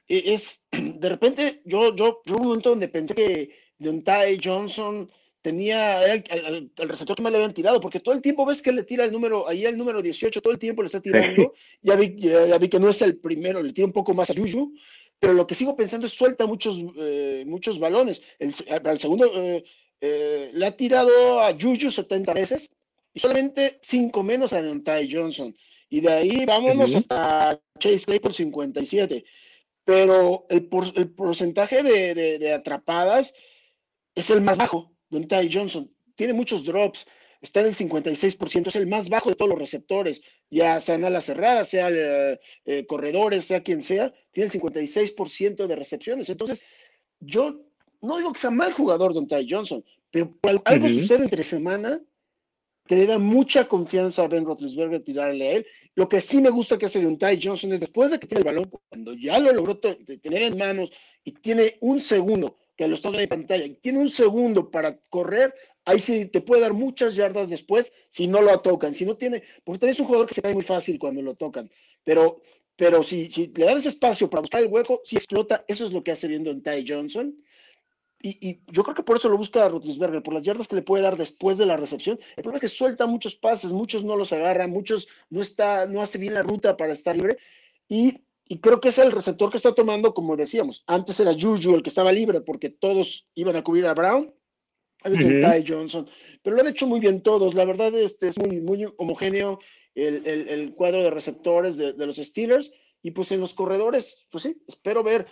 e, 0.07 0.33
es 0.33 0.63
de 0.71 1.09
repente 1.09 1.61
yo, 1.65 1.95
yo, 1.95 2.21
yo 2.25 2.35
un 2.35 2.47
momento 2.47 2.69
donde 2.69 2.89
pensé 2.89 3.15
que 3.15 3.49
Deontay 3.79 4.37
Johnson 4.43 5.09
tenía 5.41 6.03
el, 6.11 6.71
receptor 6.75 7.15
que 7.15 7.21
más 7.21 7.31
le 7.31 7.37
habían 7.37 7.53
tirado, 7.53 7.79
porque 7.79 7.99
todo 7.99 8.15
el 8.15 8.21
tiempo 8.21 8.47
ves 8.47 8.63
que 8.63 8.71
le 8.71 8.83
tira 8.83 9.05
el 9.05 9.11
número, 9.11 9.47
ahí 9.47 9.63
el 9.65 9.77
número 9.77 10.01
18, 10.01 10.41
todo 10.41 10.51
el 10.53 10.57
tiempo 10.57 10.81
le 10.81 10.87
está 10.87 11.01
tirando. 11.01 11.53
Ya 11.83 11.95
vi, 11.95 12.15
ya, 12.17 12.57
vi 12.57 12.67
que 12.67 12.79
no 12.79 12.89
es 12.89 12.99
el 13.03 13.17
primero, 13.17 13.61
le 13.61 13.71
tira 13.71 13.85
un 13.85 13.93
poco 13.93 14.15
más 14.15 14.31
a 14.31 14.33
Juju, 14.33 14.73
pero 15.19 15.33
lo 15.33 15.45
que 15.45 15.53
sigo 15.53 15.75
pensando 15.75 16.07
es 16.07 16.13
suelta 16.13 16.47
muchos, 16.47 16.79
eh, 16.97 17.43
muchos 17.45 17.77
balones. 17.77 18.23
El, 18.39 18.53
el 18.85 18.99
segundo 18.99 19.31
eh, 19.35 19.63
eh, 20.07 20.51
le 20.53 20.65
ha 20.65 20.75
tirado 20.77 21.41
a 21.41 21.51
Juju 21.53 21.89
70 21.89 22.33
veces 22.33 22.69
y 23.13 23.19
solamente 23.19 23.79
5 23.81 24.23
menos 24.23 24.53
a 24.53 24.61
Deontay 24.61 25.11
Johnson. 25.11 25.55
Y 25.89 26.01
de 26.01 26.11
ahí 26.11 26.45
vámonos 26.45 26.95
hasta 26.95 27.59
Chase 27.79 28.05
Claypool 28.05 28.33
57. 28.33 29.23
Pero 29.83 30.45
el, 30.49 30.67
el 30.95 31.11
porcentaje 31.11 31.83
de, 31.83 32.13
de 32.39 32.53
atrapadas 32.53 33.33
es 34.15 34.29
el 34.29 34.41
más 34.41 34.57
bajo 34.57 34.91
Don 35.09 35.27
Ty 35.27 35.49
Johnson. 35.51 35.91
Tiene 36.15 36.33
muchos 36.33 36.63
drops, 36.63 37.05
está 37.41 37.59
en 37.61 37.67
el 37.67 37.75
56%, 37.75 38.67
es 38.67 38.75
el 38.75 38.87
más 38.87 39.09
bajo 39.09 39.29
de 39.29 39.35
todos 39.35 39.49
los 39.49 39.59
receptores, 39.59 40.21
ya 40.49 40.79
sean 40.79 41.03
alas 41.03 41.25
cerradas, 41.25 41.67
sea 41.67 41.89
eh, 41.89 42.39
eh, 42.65 42.85
corredores, 42.85 43.45
sea 43.45 43.61
quien 43.61 43.81
sea, 43.81 44.13
tiene 44.31 44.49
el 44.51 44.61
56% 44.61 45.67
de 45.67 45.75
recepciones. 45.75 46.29
Entonces, 46.29 46.63
yo 47.19 47.61
no 48.01 48.17
digo 48.17 48.33
que 48.33 48.39
sea 48.39 48.51
mal 48.51 48.73
jugador 48.73 49.13
Don 49.13 49.27
Ty 49.27 49.47
Johnson, 49.49 49.83
pero 50.41 50.61
algo 50.63 50.87
sucede 50.87 51.25
entre 51.25 51.43
semana 51.43 51.99
que 52.87 52.95
le 52.95 53.07
da 53.07 53.17
mucha 53.17 53.67
confianza 53.67 54.23
a 54.23 54.27
Ben 54.27 54.45
Roethlisberger 54.45 55.03
tirarle 55.03 55.47
a 55.47 55.51
él. 55.53 55.67
Lo 55.95 56.07
que 56.07 56.21
sí 56.21 56.39
me 56.39 56.49
gusta 56.49 56.77
que 56.77 56.85
hace 56.85 57.01
Don 57.01 57.17
Ty 57.17 57.39
Johnson 57.41 57.73
es 57.73 57.79
después 57.79 58.11
de 58.11 58.19
que 58.19 58.27
tiene 58.27 58.39
el 58.39 58.45
balón, 58.45 58.71
cuando 58.89 59.13
ya 59.15 59.39
lo 59.39 59.51
logró 59.51 59.77
tener 59.77 60.43
en 60.43 60.57
manos 60.57 60.91
y 61.23 61.31
tiene 61.31 61.77
un 61.81 61.99
segundo 61.99 62.57
que 62.77 62.87
lo 62.87 62.95
está 62.95 63.09
en 63.09 63.29
pantalla, 63.29 63.65
y 63.65 63.75
tiene 63.75 63.99
un 63.99 64.09
segundo 64.09 64.69
para 64.69 64.99
correr, 65.09 65.55
ahí 65.85 65.97
sí 65.97 66.25
te 66.25 66.41
puede 66.41 66.61
dar 66.61 66.73
muchas 66.73 67.15
yardas 67.15 67.49
después 67.49 67.91
si 68.09 68.27
no 68.27 68.41
lo 68.41 68.59
tocan. 68.59 68.93
Si 68.93 69.05
no 69.05 69.15
tiene, 69.15 69.43
porque 69.63 69.79
también 69.79 69.93
es 69.93 69.99
un 70.01 70.07
jugador 70.07 70.27
que 70.27 70.35
se 70.35 70.41
cae 70.41 70.53
muy 70.53 70.63
fácil 70.63 70.99
cuando 70.99 71.21
lo 71.21 71.35
tocan, 71.35 71.71
pero, 72.03 72.41
pero 72.75 73.01
si, 73.01 73.31
si 73.31 73.47
le 73.55 73.65
das 73.65 73.85
espacio 73.85 74.29
para 74.29 74.41
buscar 74.41 74.61
el 74.61 74.67
hueco, 74.67 75.01
si 75.05 75.15
explota, 75.15 75.63
eso 75.67 75.85
es 75.85 75.93
lo 75.93 76.03
que 76.03 76.11
hace 76.11 76.27
viendo 76.27 76.51
en 76.51 76.61
Ty 76.61 76.85
Johnson. 76.85 77.35
Y, 78.27 78.61
yo 78.71 78.83
creo 78.83 78.95
que 78.95 79.03
por 79.03 79.17
eso 79.17 79.29
lo 79.29 79.37
busca 79.37 79.69
Rotlisberger, 79.69 80.23
por 80.23 80.33
las 80.33 80.41
yardas 80.41 80.67
que 80.67 80.75
le 80.75 80.81
puede 80.81 81.03
dar 81.03 81.15
después 81.15 81.59
de 81.59 81.67
la 81.67 81.77
recepción. 81.77 82.19
El 82.35 82.41
problema 82.41 82.57
es 82.57 82.61
que 82.61 82.75
suelta 82.75 83.05
muchos 83.05 83.35
pases, 83.35 83.71
muchos 83.71 84.03
no 84.03 84.15
los 84.15 84.33
agarra, 84.33 84.67
muchos 84.67 85.07
no 85.29 85.41
está, 85.41 85.85
no 85.85 86.01
hace 86.01 86.17
bien 86.17 86.33
la 86.33 86.41
ruta 86.41 86.75
para 86.75 86.93
estar 86.93 87.15
libre. 87.15 87.37
Y 87.87 88.25
y 88.47 88.59
creo 88.59 88.79
que 88.79 88.89
es 88.89 88.99
el 88.99 89.11
receptor 89.11 89.49
que 89.49 89.57
está 89.57 89.73
tomando, 89.73 90.13
como 90.13 90.37
decíamos. 90.37 90.83
Antes 90.85 91.19
era 91.19 91.33
Juju 91.33 91.75
el 91.75 91.81
que 91.81 91.89
estaba 91.89 92.11
libre 92.11 92.41
porque 92.41 92.69
todos 92.69 93.27
iban 93.33 93.55
a 93.55 93.63
cubrir 93.63 93.87
a 93.87 93.93
Brown. 93.93 94.33
Uh 95.03 95.11
Ty 95.11 95.63
Johnson. 95.67 96.07
Pero 96.43 96.55
lo 96.55 96.61
han 96.61 96.69
hecho 96.69 96.87
muy 96.87 96.99
bien 96.99 97.21
todos. 97.21 97.55
La 97.55 97.65
verdad, 97.65 97.93
este 97.95 98.27
es 98.27 98.37
muy, 98.37 98.61
muy 98.61 98.85
homogéneo 98.97 99.59
el, 99.95 100.25
el, 100.25 100.73
cuadro 100.73 101.03
de 101.03 101.09
receptores 101.09 101.77
de, 101.77 101.93
los 101.93 102.17
Steelers. 102.17 102.71
Y 103.01 103.11
pues 103.11 103.31
en 103.31 103.39
los 103.39 103.53
corredores, 103.53 104.25
pues 104.31 104.43
sí, 104.43 104.61
espero 104.67 105.03
ver. 105.03 105.27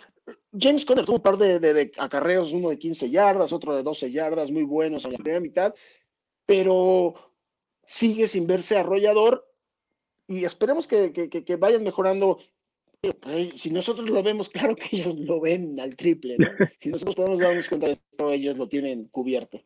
James 0.58 0.84
Conner 0.84 1.04
tuvo 1.04 1.16
un 1.16 1.22
par 1.22 1.36
de, 1.36 1.58
de, 1.58 1.92
acarreos, 1.98 2.52
uno 2.52 2.70
de 2.70 2.78
15 2.78 3.10
yardas, 3.10 3.52
otro 3.52 3.76
de 3.76 3.82
12 3.82 4.10
yardas, 4.10 4.50
muy 4.50 4.62
buenos 4.62 5.04
en 5.04 5.12
la 5.12 5.18
primera 5.18 5.40
mitad. 5.40 5.74
Pero 6.46 7.14
sigue 7.84 8.26
sin 8.26 8.46
verse 8.46 8.76
arrollador 8.76 9.46
y 10.26 10.44
esperemos 10.44 10.86
que, 10.86 11.12
que, 11.12 11.28
que, 11.28 11.56
vayan 11.56 11.84
mejorando 11.84 12.38
si 13.56 13.70
nosotros 13.70 14.08
lo 14.08 14.22
vemos, 14.22 14.48
claro 14.50 14.74
que 14.74 14.96
ellos 14.96 15.18
lo 15.18 15.40
ven 15.40 15.78
al 15.80 15.96
triple. 15.96 16.36
Si 16.78 16.90
nosotros 16.90 17.16
podemos 17.16 17.40
darnos 17.40 17.68
cuenta 17.68 17.86
de 17.86 17.92
esto, 17.92 18.30
ellos 18.30 18.58
lo 18.58 18.68
tienen 18.68 19.08
cubierto. 19.08 19.60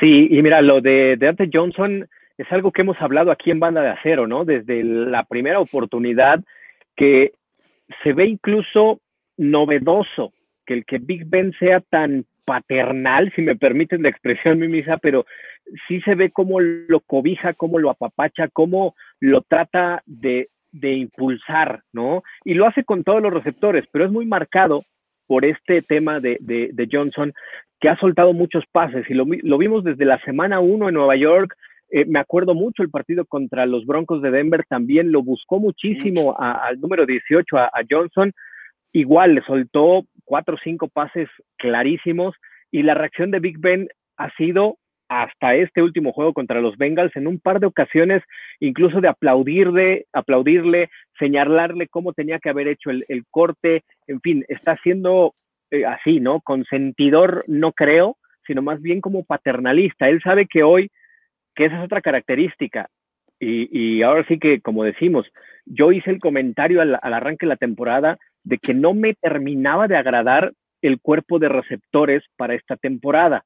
Sí, 0.00 0.28
y 0.30 0.42
mira, 0.42 0.60
lo 0.60 0.80
de, 0.80 1.16
de 1.16 1.28
Ante 1.28 1.48
Johnson 1.52 2.08
es 2.36 2.46
algo 2.52 2.72
que 2.72 2.82
hemos 2.82 3.00
hablado 3.00 3.30
aquí 3.30 3.50
en 3.50 3.60
Banda 3.60 3.82
de 3.82 3.90
Acero, 3.90 4.26
¿no? 4.26 4.44
Desde 4.44 4.84
la 4.84 5.24
primera 5.24 5.60
oportunidad 5.60 6.40
que 6.96 7.32
se 8.02 8.12
ve 8.12 8.26
incluso 8.26 9.00
novedoso 9.38 10.34
que 10.66 10.74
el 10.74 10.84
que 10.84 10.98
Big 10.98 11.24
Ben 11.26 11.54
sea 11.58 11.80
tan 11.80 12.26
paternal, 12.44 13.32
si 13.34 13.42
me 13.42 13.56
permiten 13.56 14.02
la 14.02 14.10
expresión, 14.10 14.58
mi 14.58 14.68
misa, 14.68 14.98
pero 14.98 15.24
sí 15.86 16.00
se 16.02 16.14
ve 16.14 16.30
cómo 16.30 16.60
lo 16.60 17.00
cobija, 17.00 17.54
cómo 17.54 17.78
lo 17.78 17.90
apapacha, 17.90 18.48
cómo 18.48 18.94
lo 19.20 19.42
trata 19.42 20.02
de 20.04 20.50
de 20.72 20.92
impulsar, 20.92 21.82
¿no? 21.92 22.22
Y 22.44 22.54
lo 22.54 22.66
hace 22.66 22.84
con 22.84 23.04
todos 23.04 23.22
los 23.22 23.32
receptores, 23.32 23.84
pero 23.90 24.04
es 24.04 24.10
muy 24.10 24.26
marcado 24.26 24.84
por 25.26 25.44
este 25.44 25.82
tema 25.82 26.20
de, 26.20 26.38
de, 26.40 26.88
Johnson, 26.90 27.32
que 27.80 27.88
ha 27.88 27.96
soltado 27.96 28.32
muchos 28.32 28.64
pases 28.72 29.08
y 29.10 29.14
lo, 29.14 29.26
lo 29.42 29.58
vimos 29.58 29.84
desde 29.84 30.06
la 30.06 30.18
semana 30.20 30.60
uno 30.60 30.88
en 30.88 30.94
Nueva 30.94 31.16
York. 31.16 31.54
Eh, 31.90 32.04
me 32.06 32.18
acuerdo 32.18 32.54
mucho 32.54 32.82
el 32.82 32.90
partido 32.90 33.24
contra 33.26 33.66
los 33.66 33.86
Broncos 33.86 34.22
de 34.22 34.30
Denver, 34.30 34.64
también 34.68 35.12
lo 35.12 35.22
buscó 35.22 35.58
muchísimo 35.58 36.36
al 36.38 36.80
número 36.80 37.06
18, 37.06 37.56
a, 37.56 37.64
a 37.66 37.82
Johnson. 37.88 38.32
Igual 38.92 39.34
le 39.34 39.42
soltó 39.42 40.04
cuatro 40.24 40.56
o 40.56 40.58
cinco 40.62 40.88
pases 40.88 41.28
clarísimos 41.56 42.34
y 42.70 42.82
la 42.82 42.94
reacción 42.94 43.30
de 43.30 43.40
Big 43.40 43.58
Ben 43.58 43.88
ha 44.16 44.30
sido 44.36 44.78
hasta 45.08 45.54
este 45.54 45.82
último 45.82 46.12
juego 46.12 46.34
contra 46.34 46.60
los 46.60 46.76
Bengals 46.76 47.16
en 47.16 47.26
un 47.26 47.40
par 47.40 47.60
de 47.60 47.66
ocasiones, 47.66 48.22
incluso 48.60 49.00
de 49.00 49.08
aplaudirle, 49.08 50.06
aplaudirle, 50.12 50.90
señalarle 51.18 51.88
cómo 51.88 52.12
tenía 52.12 52.38
que 52.38 52.50
haber 52.50 52.68
hecho 52.68 52.90
el, 52.90 53.24
corte, 53.30 53.84
en 54.06 54.20
fin, 54.20 54.44
está 54.48 54.76
siendo 54.82 55.34
eh, 55.70 55.86
así, 55.86 56.20
¿no? 56.20 56.40
Consentidor, 56.40 57.42
no 57.46 57.72
creo, 57.72 58.16
sino 58.46 58.60
más 58.60 58.82
bien 58.82 59.00
como 59.00 59.24
paternalista. 59.24 60.08
Él 60.08 60.20
sabe 60.22 60.46
que 60.46 60.62
hoy, 60.62 60.90
que 61.54 61.64
esa 61.64 61.78
es 61.78 61.84
otra 61.84 62.02
característica, 62.02 62.88
y, 63.40 64.02
ahora 64.02 64.26
sí 64.26 64.40
que, 64.40 64.60
como 64.60 64.82
decimos, 64.82 65.24
yo 65.64 65.92
hice 65.92 66.10
el 66.10 66.18
comentario 66.18 66.80
al, 66.82 66.98
al 67.00 67.14
arranque 67.14 67.46
de 67.46 67.50
la 67.50 67.56
temporada 67.56 68.18
de 68.44 68.58
que 68.58 68.74
no 68.74 68.94
me 68.94 69.14
terminaba 69.14 69.88
de 69.88 69.96
agradar 69.96 70.52
el 70.82 71.00
cuerpo 71.00 71.38
de 71.38 71.48
receptores 71.48 72.22
para 72.36 72.54
esta 72.54 72.76
temporada 72.76 73.44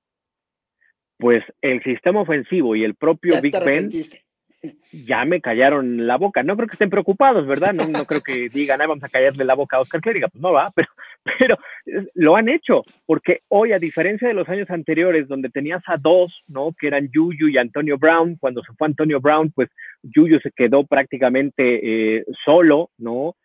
pues 1.23 1.45
el 1.61 1.81
sistema 1.85 2.23
ofensivo 2.23 2.75
y 2.75 2.83
el 2.83 2.97
propio 2.97 3.41
Big 3.41 3.55
Ben 3.65 3.91
ya 4.93 5.25
me 5.25 5.41
callaron 5.41 6.05
la 6.05 6.17
boca. 6.17 6.43
No 6.43 6.57
creo 6.57 6.67
que 6.67 6.75
estén 6.75 6.91
preocupados, 6.91 7.47
¿verdad? 7.47 7.73
No, 7.73 7.87
no 7.87 8.05
creo 8.07 8.21
que 8.23 8.49
digan, 8.53 8.81
vamos 8.81 9.05
a 9.05 9.09
callarle 9.09 9.45
la 9.45 9.55
boca 9.55 9.77
a 9.77 9.81
Oscar 9.81 10.01
Clériga. 10.01 10.27
Pues 10.27 10.43
no 10.43 10.53
va, 10.53 10.73
pero, 10.75 10.89
pero 11.39 11.59
lo 12.15 12.35
han 12.35 12.49
hecho, 12.49 12.83
porque 13.07 13.43
hoy, 13.47 13.71
a 13.71 13.79
diferencia 13.79 14.27
de 14.27 14.35
los 14.35 14.49
años 14.49 14.69
anteriores, 14.69 15.29
donde 15.29 15.49
tenías 15.49 15.83
a 15.87 15.97
dos, 15.97 16.43
¿no? 16.49 16.75
Que 16.77 16.89
eran 16.89 17.09
Yuyu 17.13 17.47
y 17.47 17.57
Antonio 17.57 17.99
Brown, 17.99 18.37
cuando 18.41 18.61
se 18.65 18.73
fue 18.73 18.89
Antonio 18.89 19.21
Brown, 19.21 19.53
pues 19.53 19.69
Yuyu 20.03 20.41
se 20.41 20.51
quedó 20.51 20.85
prácticamente 20.85 22.17
eh, 22.17 22.25
solo, 22.45 22.91
¿no? 22.99 23.37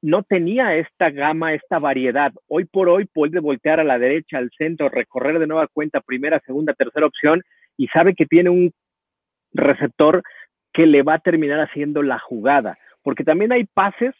No 0.00 0.22
tenía 0.22 0.76
esta 0.76 1.10
gama, 1.10 1.54
esta 1.54 1.78
variedad. 1.78 2.32
Hoy 2.46 2.64
por 2.64 2.88
hoy 2.88 3.06
puede 3.06 3.40
voltear 3.40 3.80
a 3.80 3.84
la 3.84 3.98
derecha, 3.98 4.38
al 4.38 4.50
centro, 4.56 4.88
recorrer 4.88 5.38
de 5.38 5.46
nueva 5.46 5.66
cuenta 5.66 6.00
primera, 6.00 6.40
segunda, 6.46 6.74
tercera 6.74 7.06
opción 7.06 7.42
y 7.76 7.88
sabe 7.88 8.14
que 8.14 8.26
tiene 8.26 8.50
un 8.50 8.72
receptor 9.52 10.22
que 10.72 10.86
le 10.86 11.02
va 11.02 11.14
a 11.14 11.20
terminar 11.20 11.60
haciendo 11.60 12.02
la 12.02 12.18
jugada. 12.18 12.78
Porque 13.02 13.24
también 13.24 13.52
hay 13.52 13.64
pases, 13.64 14.14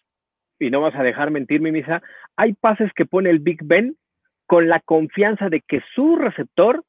y 0.58 0.70
no 0.70 0.80
vas 0.80 0.94
a 0.94 1.02
dejar 1.02 1.30
mentir, 1.30 1.60
mi 1.60 1.70
misa, 1.70 2.02
hay 2.36 2.54
pases 2.54 2.90
que 2.94 3.06
pone 3.06 3.30
el 3.30 3.38
Big 3.38 3.60
Ben 3.62 3.96
con 4.46 4.68
la 4.68 4.80
confianza 4.80 5.48
de 5.48 5.60
que 5.60 5.82
su 5.94 6.16
receptor 6.16 6.82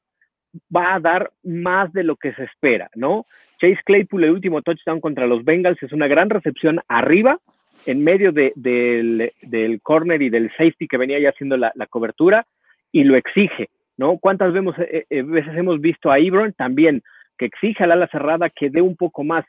va 0.74 0.94
a 0.94 1.00
dar 1.00 1.30
más 1.44 1.92
de 1.92 2.02
lo 2.02 2.16
que 2.16 2.32
se 2.34 2.44
espera, 2.44 2.90
¿no? 2.94 3.26
Chase 3.60 3.80
Claypool, 3.84 4.24
el 4.24 4.30
último 4.30 4.62
touchdown 4.62 5.00
contra 5.00 5.26
los 5.26 5.44
Bengals, 5.44 5.80
es 5.82 5.92
una 5.92 6.08
gran 6.08 6.30
recepción 6.30 6.80
arriba, 6.88 7.38
en 7.86 8.04
medio 8.04 8.32
del, 8.32 9.80
corner 9.82 10.22
y 10.22 10.30
del 10.30 10.50
safety 10.50 10.86
que 10.86 10.96
venía 10.96 11.18
ya 11.18 11.30
haciendo 11.30 11.56
la, 11.56 11.72
cobertura, 11.88 12.46
y 12.92 13.04
lo 13.04 13.16
exige, 13.16 13.70
¿no? 13.96 14.18
¿Cuántas 14.18 14.52
eh, 14.54 15.06
eh, 15.08 15.22
veces 15.22 15.56
hemos 15.56 15.80
visto 15.80 16.10
a 16.10 16.18
Ebron 16.18 16.52
también 16.52 17.02
que 17.38 17.46
exige 17.46 17.84
al 17.84 17.92
ala 17.92 18.08
cerrada 18.08 18.50
que 18.50 18.68
dé 18.68 18.82
un 18.82 18.96
poco 18.96 19.22
más? 19.22 19.44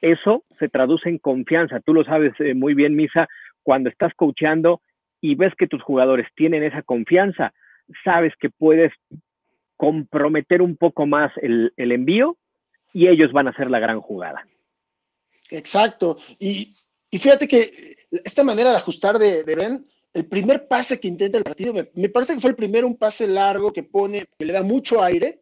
Eso 0.00 0.44
se 0.58 0.68
traduce 0.68 1.08
en 1.08 1.18
confianza. 1.18 1.78
Tú 1.80 1.94
lo 1.94 2.04
sabes 2.04 2.32
eh, 2.40 2.54
muy 2.54 2.74
bien, 2.74 2.96
Misa, 2.96 3.28
cuando 3.62 3.88
estás 3.88 4.12
coachando 4.14 4.80
y 5.20 5.36
ves 5.36 5.54
que 5.56 5.68
tus 5.68 5.80
jugadores 5.82 6.26
tienen 6.34 6.64
esa 6.64 6.82
confianza, 6.82 7.52
sabes 8.04 8.34
que 8.40 8.50
puedes 8.50 8.92
comprometer 9.76 10.60
un 10.60 10.76
poco 10.76 11.06
más 11.06 11.32
el, 11.40 11.72
envío 11.76 12.36
y 12.92 13.08
ellos 13.08 13.32
van 13.32 13.46
a 13.46 13.50
hacer 13.50 13.70
la 13.70 13.78
gran 13.78 14.00
jugada. 14.00 14.46
Exacto. 15.50 16.18
Y, 16.40 16.72
fíjate 17.18 17.46
que 17.46 17.96
esta 18.24 18.42
manera 18.42 18.70
de 18.70 18.76
ajustar 18.76 19.18
de, 19.18 19.44
Ben, 19.44 19.86
el 20.14 20.26
primer 20.26 20.68
pase 20.68 21.00
que 21.00 21.08
intenta 21.08 21.38
el 21.38 21.44
partido, 21.44 21.72
me, 21.72 22.08
parece 22.08 22.34
que 22.34 22.40
fue 22.40 22.50
el 22.50 22.56
primero, 22.56 22.86
un 22.86 22.96
pase 22.96 23.26
largo 23.26 23.72
que 23.72 23.82
pone, 23.82 24.26
que 24.38 24.44
le 24.44 24.52
da 24.52 24.62
mucho 24.62 25.02
aire, 25.02 25.40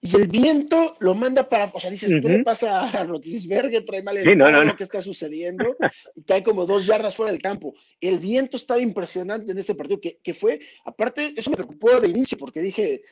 y 0.00 0.16
el 0.16 0.26
viento 0.26 0.96
lo 0.98 1.14
manda 1.14 1.48
para, 1.48 1.70
o 1.72 1.78
sea, 1.78 1.90
dices, 1.90 2.12
uh 2.12 2.28
le 2.28 2.42
pasa 2.42 2.88
a 2.88 3.04
Rotlisberger, 3.04 3.84
pero 3.84 4.02
mal 4.02 4.18
sí, 4.18 4.34
no, 4.34 4.50
no, 4.50 4.76
que 4.76 4.84
está 4.84 5.00
sucediendo, 5.00 5.76
y 6.16 6.22
cae 6.22 6.42
como 6.42 6.66
dos 6.66 6.86
yardas 6.86 7.14
fuera 7.14 7.30
del 7.30 7.40
campo. 7.40 7.74
El 8.00 8.18
viento 8.18 8.56
estaba 8.56 8.80
impresionante 8.80 9.52
en 9.52 9.58
ese 9.58 9.74
partido, 9.74 10.00
que, 10.00 10.18
que 10.22 10.34
fue, 10.34 10.60
aparte, 10.84 11.32
eso 11.36 11.50
me 11.50 11.56
preocupó 11.56 12.00
de 12.00 12.08
inicio, 12.08 12.36
porque 12.36 12.60
dije, 12.60 13.02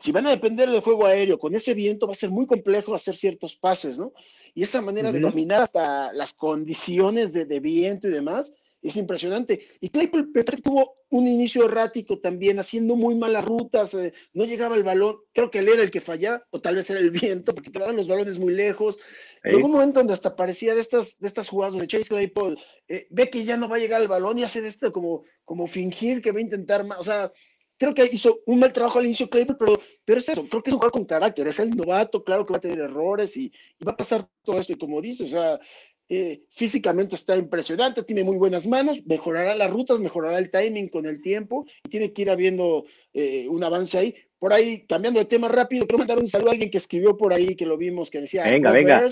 si 0.00 0.10
van 0.12 0.26
a 0.26 0.30
depender 0.30 0.68
del 0.68 0.80
juego 0.80 1.06
aéreo 1.06 1.38
con 1.38 1.54
ese 1.54 1.74
viento, 1.74 2.06
va 2.06 2.12
a 2.12 2.16
ser 2.16 2.30
muy 2.30 2.46
complejo 2.46 2.94
hacer 2.94 3.14
ciertos 3.14 3.54
pases, 3.56 3.98
¿no? 3.98 4.12
Y 4.54 4.62
esa 4.62 4.80
manera 4.80 5.10
de 5.10 5.20
dominar 5.20 5.62
hasta 5.62 6.12
las 6.12 6.32
condiciones 6.32 7.32
de, 7.32 7.60
viento 7.60 8.06
y 8.06 8.10
demás 8.10 8.52
es 8.80 8.96
impresionante. 8.96 9.66
Y 9.80 9.88
Claypool 9.88 10.30
tuvo 10.62 10.96
un 11.10 11.26
inicio 11.26 11.64
errático 11.64 12.18
también, 12.18 12.58
haciendo 12.58 12.96
muy 12.96 13.14
malas 13.14 13.44
rutas, 13.44 13.94
eh, 13.94 14.12
no 14.32 14.44
llegaba 14.44 14.76
el 14.76 14.84
balón, 14.84 15.16
creo 15.32 15.50
que 15.50 15.60
él 15.60 15.68
era 15.68 15.82
el 15.82 15.90
que 15.90 16.00
fallaba, 16.00 16.44
o 16.50 16.60
tal 16.60 16.76
vez 16.76 16.90
era 16.90 17.00
el 17.00 17.10
viento, 17.10 17.54
porque 17.54 17.72
quedaban 17.72 17.96
los 17.96 18.08
balones 18.08 18.38
muy 18.38 18.52
lejos. 18.52 18.98
Llegó 19.42 19.66
un 19.66 19.72
momento 19.72 20.00
donde 20.00 20.12
hasta 20.12 20.36
parecía 20.36 20.74
de 20.74 20.80
estas, 20.80 21.18
de 21.18 21.28
estas 21.28 21.48
jugadas 21.48 21.78
de 21.78 21.86
Chase 21.86 22.08
Claypool, 22.08 22.58
eh, 22.88 23.06
ve 23.10 23.30
que 23.30 23.44
ya 23.44 23.56
no 23.56 23.68
va 23.68 23.76
a 23.76 23.78
llegar 23.80 24.00
el 24.02 24.08
balón 24.08 24.38
y 24.38 24.44
hace 24.44 24.60
de 24.60 24.68
esto 24.68 24.92
como, 24.92 25.24
como 25.44 25.66
fingir 25.66 26.20
que 26.20 26.32
va 26.32 26.38
a 26.38 26.42
intentar 26.42 26.84
más, 26.84 26.98
o 26.98 27.04
sea, 27.04 27.32
creo 27.78 27.94
que 27.94 28.04
hizo 28.04 28.40
un 28.46 28.60
mal 28.60 28.72
trabajo 28.72 28.98
al 28.98 29.06
inicio 29.06 29.28
Claypool, 29.28 29.56
pero, 29.58 29.80
pero 30.04 30.18
es 30.18 30.28
eso, 30.28 30.46
creo 30.48 30.62
que 30.62 30.70
es 30.70 30.74
un 30.74 30.78
jugador 30.78 30.92
con 30.92 31.04
carácter, 31.04 31.48
es 31.48 31.58
el 31.58 31.70
novato, 31.70 32.22
claro 32.22 32.46
que 32.46 32.52
va 32.52 32.58
a 32.58 32.60
tener 32.60 32.78
errores 32.78 33.36
y, 33.36 33.52
va 33.86 33.92
a 33.92 33.96
pasar 33.96 34.26
todo 34.42 34.58
esto. 34.58 34.72
Y 34.72 34.78
como 34.78 35.00
dices, 35.00 35.28
o 35.28 35.30
sea, 35.30 35.60
eh, 36.08 36.42
físicamente 36.50 37.14
está 37.14 37.36
impresionante, 37.36 38.04
tiene 38.04 38.24
muy 38.24 38.36
buenas 38.36 38.66
manos, 38.66 39.04
mejorará 39.06 39.54
las 39.54 39.70
rutas, 39.70 40.00
mejorará 40.00 40.38
el 40.38 40.50
timing 40.50 40.88
con 40.88 41.06
el 41.06 41.20
tiempo 41.20 41.66
y 41.84 41.88
tiene 41.88 42.12
que 42.12 42.22
ir 42.22 42.30
habiendo 42.30 42.84
eh, 43.12 43.46
un 43.48 43.62
avance 43.64 43.98
ahí. 43.98 44.14
Por 44.38 44.52
ahí, 44.52 44.84
cambiando 44.86 45.20
de 45.20 45.26
tema 45.26 45.48
rápido, 45.48 45.86
quiero 45.86 45.98
mandar 45.98 46.18
un 46.18 46.28
saludo 46.28 46.50
a 46.50 46.52
alguien 46.52 46.70
que 46.70 46.78
escribió 46.78 47.16
por 47.16 47.32
ahí, 47.32 47.56
que 47.56 47.64
lo 47.64 47.78
vimos, 47.78 48.10
que 48.10 48.20
decía, 48.20 48.44
venga, 48.44 48.72
venga. 48.72 49.08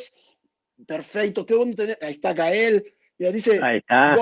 perfecto, 0.86 1.46
qué 1.46 1.54
bueno 1.54 1.74
tener, 1.74 1.98
ahí 2.02 2.10
está 2.10 2.34
Gael, 2.34 2.84
ya 3.18 3.32
dice, 3.32 3.60
ahí 3.62 3.78
está. 3.78 4.14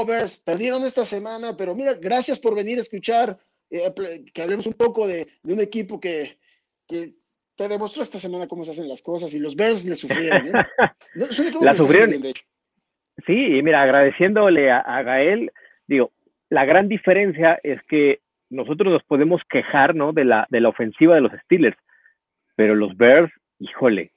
perdieron 0.45 0.85
esta 0.85 1.05
semana, 1.05 1.57
pero 1.57 1.75
mira, 1.75 1.95
gracias 1.95 2.39
por 2.39 2.55
venir 2.55 2.79
a 2.79 2.83
escuchar 2.83 3.39
eh, 3.71 4.25
que 4.33 4.43
hablemos 4.43 4.67
un 4.67 4.75
poco 4.75 5.07
de, 5.07 5.29
un 5.45 5.61
equipo 5.61 6.01
que, 6.01 6.39
que, 6.87 7.15
te 7.57 7.69
demostró 7.69 8.03
esta 8.03 8.19
semana 8.19 8.49
cómo 8.49 8.65
se 8.65 8.71
hacen 8.71 8.89
las 8.89 9.03
cosas 9.03 9.35
y 9.35 9.39
los 9.39 9.55
Bears 9.55 9.85
le 9.85 9.95
sufrieron. 9.95 10.49
¿eh? 10.49 10.53
la 11.61 11.77
sufrieron. 11.77 12.23
Sí, 13.27 13.61
mira, 13.63 13.83
agradeciéndole 13.83 14.71
a, 14.71 15.03
Gael, 15.03 15.53
digo, 15.87 16.11
la 16.49 16.65
gran 16.65 16.89
diferencia 16.89 17.61
es 17.63 17.83
que 17.83 18.21
nosotros 18.49 18.93
nos 18.93 19.03
podemos 19.05 19.43
quejar, 19.49 19.95
¿no? 19.95 20.13
De 20.13 20.25
la, 20.25 20.47
de 20.51 20.61
la 20.61 20.71
ofensiva 20.71 21.15
de 21.15 21.21
los 21.21 21.33
Steelers, 21.45 21.77
pero 22.57 22.75
los 22.75 22.97
Bears, 22.97 23.31
híjole, 23.59 24.11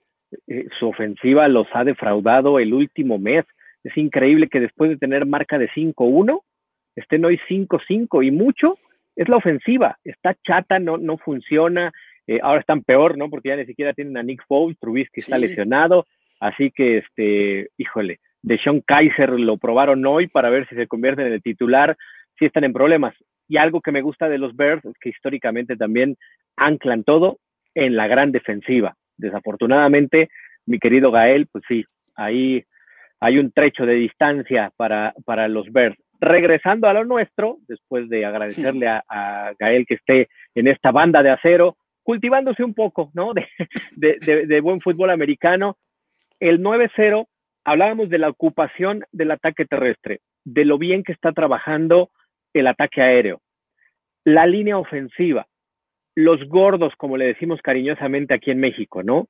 eh, 0.48 0.68
su 0.80 0.88
ofensiva 0.88 1.48
los 1.50 1.68
ha 1.74 1.84
defraudado 1.84 2.60
el 2.60 2.74
último 2.74 3.20
mes. 3.20 3.46
Es 3.84 3.98
increíble 3.98 4.48
que 4.48 4.62
después 4.62 4.90
de 4.90 4.98
tener 4.98 5.26
marca 5.26 5.58
de 5.58 5.70
5-1, 5.70 6.42
estén 6.96 7.26
hoy 7.26 7.40
5-5 7.50 8.26
y 8.26 8.32
mucho 8.32 8.78
es 9.16 9.30
la 9.30 9.38
ofensiva, 9.38 9.98
está 10.04 10.36
chata, 10.46 10.80
no, 10.80 10.98
no 10.98 11.18
funciona, 11.18 11.92
eh, 12.28 12.40
ahora 12.42 12.62
están 12.62 12.84
peor, 12.84 13.18
¿no? 13.18 13.30
Porque 13.30 13.50
ya 13.50 13.56
ni 13.56 13.66
siquiera 13.66 13.94
tienen 13.94 14.18
a 14.18 14.24
Nick 14.24 14.44
Foles, 14.48 14.78
Trubisky 14.80 15.20
está 15.20 15.38
lesionado, 15.38 16.08
así 16.40 16.72
que, 16.72 16.98
este, 16.98 17.70
híjole, 17.78 18.20
de 18.42 18.58
Sean 18.60 18.82
Kaiser 18.82 19.32
lo 19.32 19.58
probaron 19.58 20.06
hoy 20.06 20.28
para 20.28 20.50
ver 20.50 20.68
si 20.68 20.76
se 20.76 20.88
convierten 20.88 21.28
en 21.28 21.34
el 21.34 21.42
titular, 21.42 21.96
si 22.38 22.46
están 22.46 22.64
en 22.64 22.74
problemas. 22.74 23.16
Y 23.48 23.58
algo 23.58 23.82
que 23.82 23.92
me 23.92 24.02
gusta 24.02 24.30
de 24.30 24.38
los 24.38 24.56
Bears 24.56 24.84
es 24.86 24.94
que 25.00 25.10
históricamente 25.10 25.76
también 25.76 26.18
anclan 26.56 27.04
todo 27.04 27.40
en 27.76 27.96
la 27.96 28.08
gran 28.08 28.32
defensiva. 28.32 28.96
Desafortunadamente, 29.18 30.30
mi 30.66 30.80
querido 30.80 31.12
Gael, 31.12 31.48
pues 31.52 31.64
sí, 31.68 31.86
ahí 32.16 32.64
hay 33.20 33.38
un 33.38 33.52
trecho 33.52 33.86
de 33.86 33.96
distancia 33.96 34.72
para, 34.76 35.14
para 35.26 35.48
los 35.48 35.72
Bears 35.72 35.98
regresando 36.24 36.88
a 36.88 36.94
lo 36.94 37.06
nuestro, 37.06 37.58
después 37.68 38.10
de 38.10 38.26
agradecerle 38.26 38.88
a, 38.88 39.54
Gael 39.60 39.86
que 39.86 39.96
esté 39.96 40.30
en 40.56 40.68
esta 40.68 40.92
banda 40.92 41.22
de 41.22 41.32
acero, 41.32 41.78
cultivándose 42.02 42.64
un 42.64 42.74
poco, 42.74 43.12
¿no? 43.14 43.34
De, 43.96 44.62
buen 44.62 44.82
fútbol 44.82 45.10
americano. 45.10 45.78
El 46.40 46.62
9-0, 46.62 47.28
hablábamos 47.64 48.10
de 48.10 48.18
la 48.18 48.30
ocupación 48.30 49.04
del 49.12 49.32
ataque 49.32 49.66
terrestre, 49.66 50.22
de 50.44 50.66
lo 50.66 50.78
bien 50.78 51.04
que 51.04 51.12
está 51.14 51.32
trabajando 51.32 52.10
el 52.54 52.68
ataque 52.68 53.02
aéreo, 53.02 53.42
la 54.26 54.46
línea 54.46 54.78
ofensiva, 54.78 55.48
los 56.16 56.48
gordos, 56.48 56.94
como 56.98 57.18
le 57.18 57.26
decimos 57.26 57.62
cariñosamente 57.62 58.34
aquí 58.34 58.52
en 58.52 58.60
México, 58.60 59.04
¿no? 59.04 59.28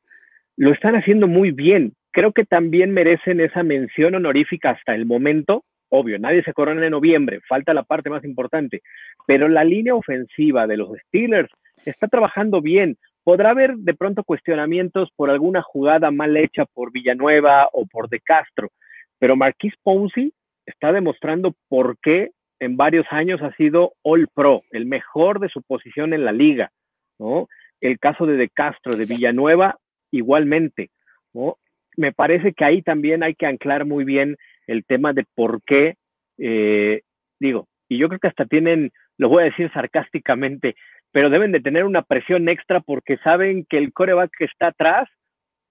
Lo 0.58 0.72
están 0.72 0.96
haciendo 0.96 1.28
muy 1.28 1.52
bien. 1.52 1.94
Creo 2.12 2.32
que 2.32 2.46
también 2.46 2.92
merecen 2.92 3.40
esa 3.40 3.64
mención 3.64 4.16
honorífica 4.16 4.72
hasta 4.72 4.94
el 4.94 5.06
momento 5.06 5.64
obvio, 5.96 6.18
nadie 6.18 6.42
se 6.42 6.54
corona 6.54 6.84
en 6.84 6.92
noviembre, 6.92 7.40
falta 7.48 7.72
la 7.72 7.84
parte 7.84 8.10
más 8.10 8.24
importante, 8.24 8.82
pero 9.28 9.48
la 9.48 9.64
línea 9.64 9.94
ofensiva 9.94 10.66
de 10.66 10.78
los 10.78 10.90
Steelers 11.06 11.52
está 11.86 12.08
trabajando 12.08 12.62
bien. 12.62 12.98
Podrá 13.24 13.52
haber 13.52 13.76
de 13.76 13.94
pronto 13.94 14.24
cuestionamientos 14.24 15.12
por 15.16 15.30
alguna 15.30 15.62
jugada 15.62 16.10
mal 16.10 16.36
hecha 16.36 16.66
por 16.66 16.92
Villanueva 16.92 17.70
o 17.72 17.86
por 17.86 18.10
De 18.10 18.20
Castro, 18.20 18.72
pero 19.20 19.36
Marquis 19.36 19.76
Ponzi 19.84 20.34
está 20.66 20.92
demostrando 20.92 21.54
por 21.70 22.00
qué 22.00 22.32
en 22.60 22.76
varios 22.76 23.06
años 23.12 23.42
ha 23.44 23.54
sido 23.56 23.94
All 24.02 24.28
Pro, 24.34 24.64
el 24.72 24.88
mejor 24.88 25.40
de 25.40 25.50
su 25.50 25.62
posición 25.62 26.14
en 26.14 26.26
la 26.26 26.32
liga, 26.32 26.72
¿no? 27.20 27.48
El 27.82 28.00
caso 28.00 28.26
de 28.26 28.36
De 28.36 28.50
Castro, 28.50 28.94
de 28.94 29.06
Villanueva, 29.06 29.78
igualmente, 30.10 30.90
¿no? 31.36 31.58
Me 31.96 32.12
parece 32.12 32.54
que 32.54 32.66
ahí 32.66 32.82
también 32.82 33.22
hay 33.22 33.36
que 33.36 33.46
anclar 33.46 33.86
muy 33.86 34.04
bien 34.04 34.38
el 34.68 34.86
tema 34.86 35.14
de 35.14 35.26
por 35.36 35.62
qué, 35.64 35.96
eh, 36.38 37.02
digo, 37.40 37.68
y 37.90 37.98
yo 37.98 38.08
creo 38.08 38.20
que 38.20 38.28
hasta 38.28 38.46
tienen, 38.46 38.92
lo 39.18 39.30
voy 39.30 39.44
a 39.44 39.46
decir 39.46 39.72
sarcásticamente, 39.74 40.76
pero 41.12 41.30
deben 41.30 41.52
de 41.52 41.62
tener 41.62 41.86
una 41.86 42.02
presión 42.02 42.50
extra 42.50 42.80
porque 42.80 43.18
saben 43.18 43.66
que 43.70 43.78
el 43.78 43.94
coreback 43.94 44.32
que 44.38 44.46
está 44.46 44.68
atrás, 44.68 45.08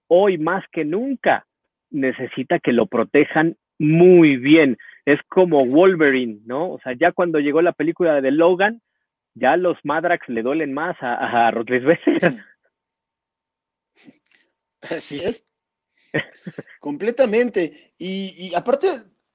hoy 0.07 0.37
más 0.37 0.63
que 0.71 0.85
nunca, 0.85 1.45
necesita 1.89 2.59
que 2.59 2.73
lo 2.73 2.87
protejan 2.87 3.57
muy 3.77 4.37
bien. 4.37 4.77
Es 5.05 5.19
como 5.27 5.65
Wolverine, 5.65 6.39
¿no? 6.45 6.71
O 6.71 6.79
sea, 6.79 6.93
ya 6.93 7.11
cuando 7.11 7.39
llegó 7.39 7.61
la 7.61 7.73
película 7.73 8.21
de 8.21 8.31
Logan, 8.31 8.81
ya 9.35 9.57
los 9.57 9.77
Madrax 9.83 10.27
le 10.29 10.43
duelen 10.43 10.73
más 10.73 10.95
a, 11.01 11.47
a 11.47 11.51
Así 14.81 15.19
es. 15.19 15.47
Completamente. 16.79 17.93
Y, 17.97 18.53
aparte, 18.55 18.87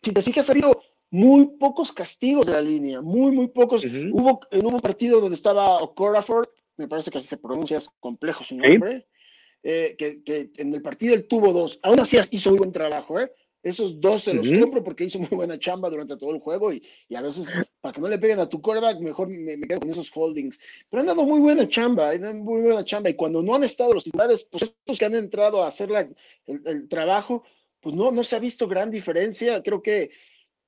si 0.03 0.13
te 0.13 0.23
fijas, 0.23 0.49
ha 0.49 0.53
habido 0.53 0.81
muy 1.11 1.47
pocos 1.59 1.93
castigos 1.93 2.47
de 2.47 2.53
la 2.53 2.61
línea, 2.61 3.01
muy, 3.01 3.33
muy 3.33 3.49
pocos. 3.49 3.85
hubo, 3.85 4.41
en 4.51 4.67
un 4.67 4.81
partido 4.81 5.21
donde 5.21 5.37
estaba 5.37 5.79
Okorafor, 5.79 6.53
me 6.77 6.87
parece 6.87 7.11
que 7.11 7.19
así 7.19 7.27
se 7.27 7.39
pronuncia, 7.39 7.79
es 7.79 7.89
complejo 7.99 8.45
su 8.45 8.57
nombre, 8.57 9.07
eh, 9.63 9.97
que, 9.99 10.51
en 10.57 10.73
el 10.75 10.83
partido 10.83 11.15
él 11.15 11.27
tuvo 11.27 11.53
dos. 11.53 11.81
Aún 11.83 12.01
así 12.01 12.19
hizo 12.31 12.51
muy 12.51 12.59
buen 12.59 12.73
trabajo, 12.73 13.21
¿eh? 13.21 13.33
Esos 13.63 14.01
dos 14.01 14.23
se 14.23 14.35
los 14.35 14.51
compro 14.51 14.85
porque 14.85 15.05
hizo 15.05 15.19
muy 15.19 15.29
buena 15.31 15.59
chamba 15.59 15.91
durante 15.91 16.17
todo 16.17 16.31
el 16.31 16.41
juego 16.41 16.73
y, 16.73 16.83
a 17.15 17.21
veces 17.21 17.47
para 17.81 17.93
que 17.93 18.01
no 18.01 18.09
le 18.09 18.19
peguen 18.19 18.39
a 18.39 18.49
tu 18.49 18.63
quarterback 18.63 19.01
mejor 19.01 19.29
me, 19.29 19.59
quedo 19.61 19.81
con 19.81 19.91
esos 19.91 20.11
holdings. 20.15 20.59
Pero 20.89 21.01
han 21.01 21.07
dado 21.07 21.25
muy 21.25 21.41
buena 21.41 21.69
chamba, 21.69 22.11
han 22.11 22.45
muy 22.45 22.63
buena 22.63 22.85
chamba 22.85 23.11
y 23.11 23.15
cuando 23.15 23.43
no 23.43 23.55
han 23.55 23.65
estado 23.65 23.95
los 23.95 24.05
titulares, 24.05 24.45
pues 24.45 24.63
estos 24.65 24.99
que 24.99 25.05
han 25.05 25.15
entrado 25.15 25.63
a 25.63 25.69
hacer 25.69 25.91
el, 26.47 26.89
trabajo, 26.89 27.43
pues 27.81 27.95
no, 27.97 28.13
no 28.13 28.23
se 28.23 28.37
ha 28.37 28.39
visto 28.39 28.69
gran 28.69 28.91
diferencia. 28.91 29.61
Creo 29.63 29.83
que, 29.83 30.11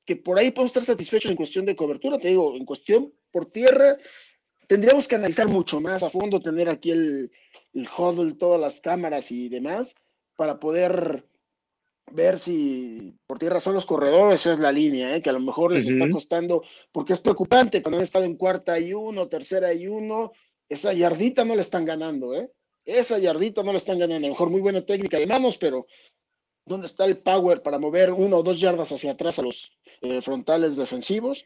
que 0.05 0.17
por 0.17 0.39
ahí 0.39 0.51
podemos 0.51 0.71
estar 0.71 0.85
satisfechos 0.85 1.31
en 1.31 1.37
cuestión 1.37 1.67
de 1.67 1.77
cobertura. 1.77 2.19
Te 2.19 2.29
digo, 2.29 2.57
en 2.57 2.65
cuestión 2.65 3.13
por 3.31 3.47
tierra, 3.47 3.99
tendríamos 4.67 5.07
que 5.07 5.15
analizar 5.15 5.47
mucho 5.47 5.81
más 5.81 6.03
a 6.03 6.11
fondo, 6.11 6.41
tener 6.41 6.69
aquí 6.69 6.91
el, 6.91 7.31
el 7.73 7.89
huddle, 7.97 8.35
todas 8.35 8.61
las 8.61 8.81
cámaras 8.81 9.31
y 9.31 9.49
demás, 9.49 9.95
para 10.35 10.59
poder 10.59 11.25
ver 12.11 12.39
si 12.39 13.15
por 13.27 13.39
tierra 13.39 13.61
son 13.61 13.75
los 13.75 13.87
corredores 13.87 14.45
o 14.47 14.53
es 14.53 14.59
la 14.59 14.73
línea, 14.73 15.17
¿eh? 15.17 15.23
que 15.23 15.31
a 15.31 15.33
lo 15.33 15.41
mejor 15.41 15.73
les 15.73 15.87
está 15.87 16.09
costando, 16.11 16.63
porque 16.93 17.13
es 17.13 17.21
preocupante 17.21 17.83
cuando 17.83 17.99
han 17.99 18.05
estado 18.05 18.25
en 18.25 18.37
cuarta 18.37 18.79
y 18.79 18.93
uno, 18.93 19.29
tercera 19.29 19.73
y 19.73 19.87
uno, 19.87 20.33
esa 20.69 20.93
yardita 20.93 21.45
no 21.45 21.55
le 21.55 21.63
están 21.63 21.85
ganando, 21.85 22.35
¿eh? 22.35 22.51
Esa 22.85 23.19
yardita 23.19 23.63
no 23.63 23.73
le 23.73 23.79
están 23.79 23.99
ganando. 23.99 24.27
A 24.27 24.29
lo 24.29 24.35
mejor 24.35 24.51
muy 24.51 24.61
buena 24.61 24.85
técnica 24.85 25.19
de 25.19 25.27
manos, 25.27 25.59
pero 25.59 25.87
¿dónde 26.65 26.87
está 26.87 27.05
el 27.05 27.19
power 27.19 27.63
para 27.63 27.79
mover 27.79 28.13
uno 28.13 28.39
o 28.39 28.43
dos 28.43 28.59
yardas 28.61 28.91
hacia 28.91 29.13
atrás 29.13 29.39
a 29.39 29.43
los 29.43 29.77
eh, 30.01 30.21
frontales 30.21 30.77
defensivos? 30.77 31.45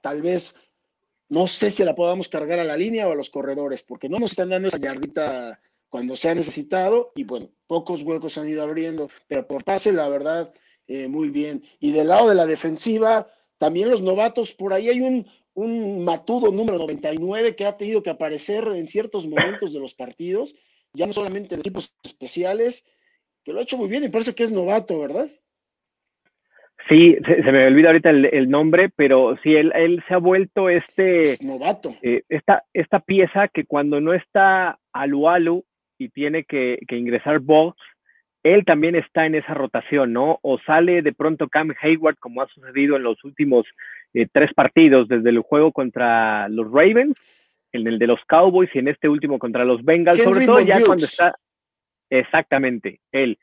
Tal 0.00 0.22
vez, 0.22 0.54
no 1.28 1.46
sé 1.46 1.70
si 1.70 1.82
la 1.84 1.94
podamos 1.94 2.28
cargar 2.28 2.58
a 2.58 2.64
la 2.64 2.76
línea 2.76 3.08
o 3.08 3.12
a 3.12 3.16
los 3.16 3.30
corredores, 3.30 3.82
porque 3.82 4.08
no 4.08 4.18
nos 4.18 4.32
están 4.32 4.50
dando 4.50 4.68
esa 4.68 4.78
yardita 4.78 5.60
cuando 5.88 6.16
se 6.16 6.28
ha 6.28 6.34
necesitado 6.34 7.12
y 7.14 7.24
bueno, 7.24 7.50
pocos 7.66 8.02
huecos 8.02 8.34
se 8.34 8.40
han 8.40 8.48
ido 8.48 8.62
abriendo, 8.62 9.08
pero 9.28 9.46
por 9.46 9.64
pase, 9.64 9.92
la 9.92 10.08
verdad, 10.08 10.52
eh, 10.86 11.08
muy 11.08 11.30
bien. 11.30 11.62
Y 11.80 11.92
del 11.92 12.08
lado 12.08 12.28
de 12.28 12.34
la 12.34 12.46
defensiva, 12.46 13.28
también 13.58 13.90
los 13.90 14.02
novatos, 14.02 14.54
por 14.54 14.72
ahí 14.72 14.88
hay 14.88 15.00
un, 15.00 15.26
un 15.54 16.04
matudo 16.04 16.52
número 16.52 16.78
99 16.78 17.56
que 17.56 17.64
ha 17.64 17.76
tenido 17.76 18.02
que 18.02 18.10
aparecer 18.10 18.66
en 18.68 18.86
ciertos 18.88 19.26
momentos 19.26 19.72
de 19.72 19.80
los 19.80 19.94
partidos, 19.94 20.54
ya 20.92 21.06
no 21.06 21.12
solamente 21.12 21.54
en 21.54 21.60
equipos 21.60 21.94
especiales, 22.04 22.86
que 23.42 23.52
lo 23.52 23.60
ha 23.60 23.62
hecho 23.62 23.78
muy 23.78 23.88
bien 23.88 24.04
y 24.04 24.08
parece 24.08 24.34
que 24.34 24.44
es 24.44 24.52
novato, 24.52 24.98
¿verdad? 25.00 25.28
Sí, 26.88 27.16
se, 27.24 27.52
me 27.52 27.66
olvida 27.66 27.88
ahorita 27.88 28.10
el, 28.10 28.48
nombre, 28.48 28.90
pero 28.94 29.36
sí, 29.42 29.54
él, 29.54 29.72
él, 29.74 30.04
se 30.06 30.14
ha 30.14 30.18
vuelto 30.18 30.68
este... 30.68 31.36
novato. 31.40 31.96
Eh, 32.02 32.22
esta, 32.28 32.64
esta 32.72 33.00
pieza 33.00 33.48
que 33.48 33.64
cuando 33.64 34.00
no 34.00 34.14
está 34.14 34.78
Alu 34.92 35.28
Alu 35.28 35.64
y 35.98 36.08
tiene 36.10 36.44
que, 36.44 36.78
que 36.86 36.96
ingresar 36.96 37.40
Box, 37.40 37.76
él 38.42 38.64
también 38.64 38.94
está 38.94 39.26
en 39.26 39.34
esa 39.34 39.54
rotación, 39.54 40.12
¿no? 40.12 40.38
O 40.42 40.58
sale 40.60 41.02
de 41.02 41.12
pronto 41.12 41.48
Cam 41.48 41.74
Hayward, 41.80 42.16
como 42.18 42.42
ha 42.42 42.46
sucedido 42.48 42.96
en 42.96 43.02
los 43.02 43.22
últimos 43.24 43.66
eh, 44.14 44.28
tres 44.32 44.54
partidos, 44.54 45.08
desde 45.08 45.30
el 45.30 45.40
juego 45.40 45.72
contra 45.72 46.48
los 46.48 46.70
Ravens, 46.70 47.16
en 47.72 47.86
el 47.88 47.98
de 47.98 48.06
los 48.06 48.20
Cowboys 48.26 48.70
y 48.74 48.78
en 48.78 48.88
este 48.88 49.08
último 49.08 49.38
contra 49.38 49.64
los 49.64 49.84
Bengals, 49.84 50.22
sobre 50.22 50.46
todo 50.46 50.60
ya 50.60 50.84
cuando 50.84 51.04
está 51.04 51.34
exactamente 52.08 53.00
él. 53.12 53.38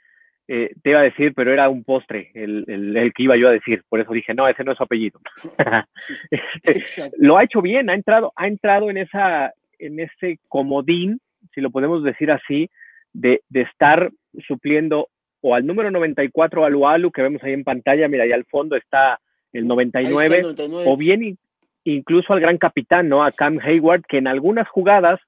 Eh, 0.47 0.71
te 0.81 0.89
iba 0.89 0.99
a 0.99 1.03
decir, 1.03 1.33
pero 1.33 1.53
era 1.53 1.69
un 1.69 1.83
postre 1.83 2.31
el, 2.33 2.65
el, 2.67 3.13
que 3.13 3.23
iba 3.23 3.37
yo 3.37 3.47
a 3.47 3.53
decir, 3.53 3.81
por 3.87 4.01
eso 4.01 4.11
dije, 4.11 4.33
no, 4.33 4.47
ese 4.47 4.63
no 4.63 4.71
es 4.71 4.77
su 4.77 4.83
apellido. 4.83 5.19
Este, 6.31 7.11
lo 7.17 7.37
ha 7.37 7.43
hecho 7.43 7.61
bien, 7.61 7.89
ha 7.89 7.93
entrado, 7.93 8.33
ha 8.35 8.47
entrado 8.47 8.89
en 8.89 8.97
esa, 8.97 9.53
en 9.79 9.99
ese 9.99 10.39
comodín, 10.49 11.19
si 11.53 11.61
lo 11.61 11.71
podemos 11.71 12.03
decir 12.03 12.31
así, 12.31 12.69
de, 13.13 13.41
de 13.49 13.61
estar 13.61 14.11
supliendo 14.47 15.09
o 15.41 15.55
al 15.55 15.65
número 15.65 15.91
94 15.91 16.65
Alu 16.65 16.87
Alu 16.87 17.11
que 17.11 17.21
vemos 17.21 17.43
ahí 17.43 17.53
en 17.53 17.63
pantalla, 17.63 18.07
mira, 18.07 18.23
ahí 18.23 18.31
al 18.31 18.45
fondo 18.45 18.75
está 18.75 19.19
el 19.51 19.67
99, 19.67 20.43
o 20.85 20.97
bien 20.97 21.37
incluso 21.83 22.33
al 22.33 22.39
gran 22.39 22.57
capitán, 22.57 23.09
¿no? 23.09 23.23
A 23.23 23.31
Cam 23.31 23.59
Hayward, 23.61 24.03
que 24.07 24.17
en 24.17 24.27
algunas 24.27 24.67
jugadas, 24.69 25.19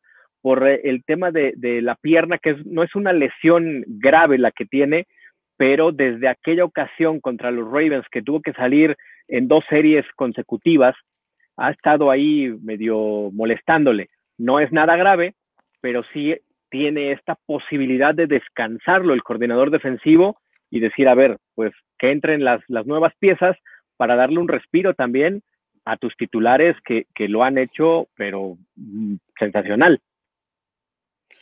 por 0.41 0.67
eh, 0.67 0.81
el 0.85 1.03
tema 1.03 1.31
de, 1.31 1.53
de 1.57 1.81
la 1.81 1.95
pierna, 1.95 2.37
que 2.37 2.55
no 2.65 2.81
es 2.81 2.95
una 2.95 3.13
lesión 3.13 3.83
grave 3.87 4.37
la 4.37 4.51
que 4.51 4.65
tiene, 4.65 5.05
pero 5.57 5.91
desde 5.91 6.27
aquella 6.27 6.65
ocasión 6.65 7.19
contra 7.19 7.51
los 7.51 7.65
Ravens, 7.65 8.05
que 8.11 8.21
tuvo 8.21 8.41
que 8.41 8.53
salir 8.53 8.95
en 9.27 9.47
dos 9.47 9.63
series 9.69 10.05
consecutivas, 10.15 10.95
ha 11.57 11.71
estado 11.71 12.11
ahí 12.11 12.53
medio 12.61 13.31
molestándole. 13.31 14.09
No 14.37 14.59
es 14.59 14.71
nada 14.71 14.95
grave, 14.97 15.35
pero 15.85 16.01
sí 16.11 16.33
tiene 16.71 17.11
esta 17.11 17.35
posibilidad 17.35 18.15
de 18.15 18.25
descansarlo 18.25 19.13
el 19.13 19.21
coordinador 19.21 19.69
defensivo 19.69 20.41
y 20.71 20.79
decir, 20.79 21.07
a 21.07 21.13
ver, 21.13 21.37
pues 21.53 21.73
que 21.99 22.09
entren 22.09 22.43
las, 22.43 22.59
las 22.69 22.87
nuevas 22.87 23.13
piezas 23.19 23.55
para 23.95 24.15
darle 24.15 24.39
un 24.39 24.47
respiro 24.47 24.95
también 24.95 25.43
a 25.85 25.95
tus 25.97 26.17
titulares 26.17 26.75
que, 26.83 27.05
que 27.13 27.27
lo 27.27 27.43
han 27.43 27.59
hecho, 27.59 28.07
pero 28.15 28.57
mm, 28.77 29.17
sensacional. 29.37 30.01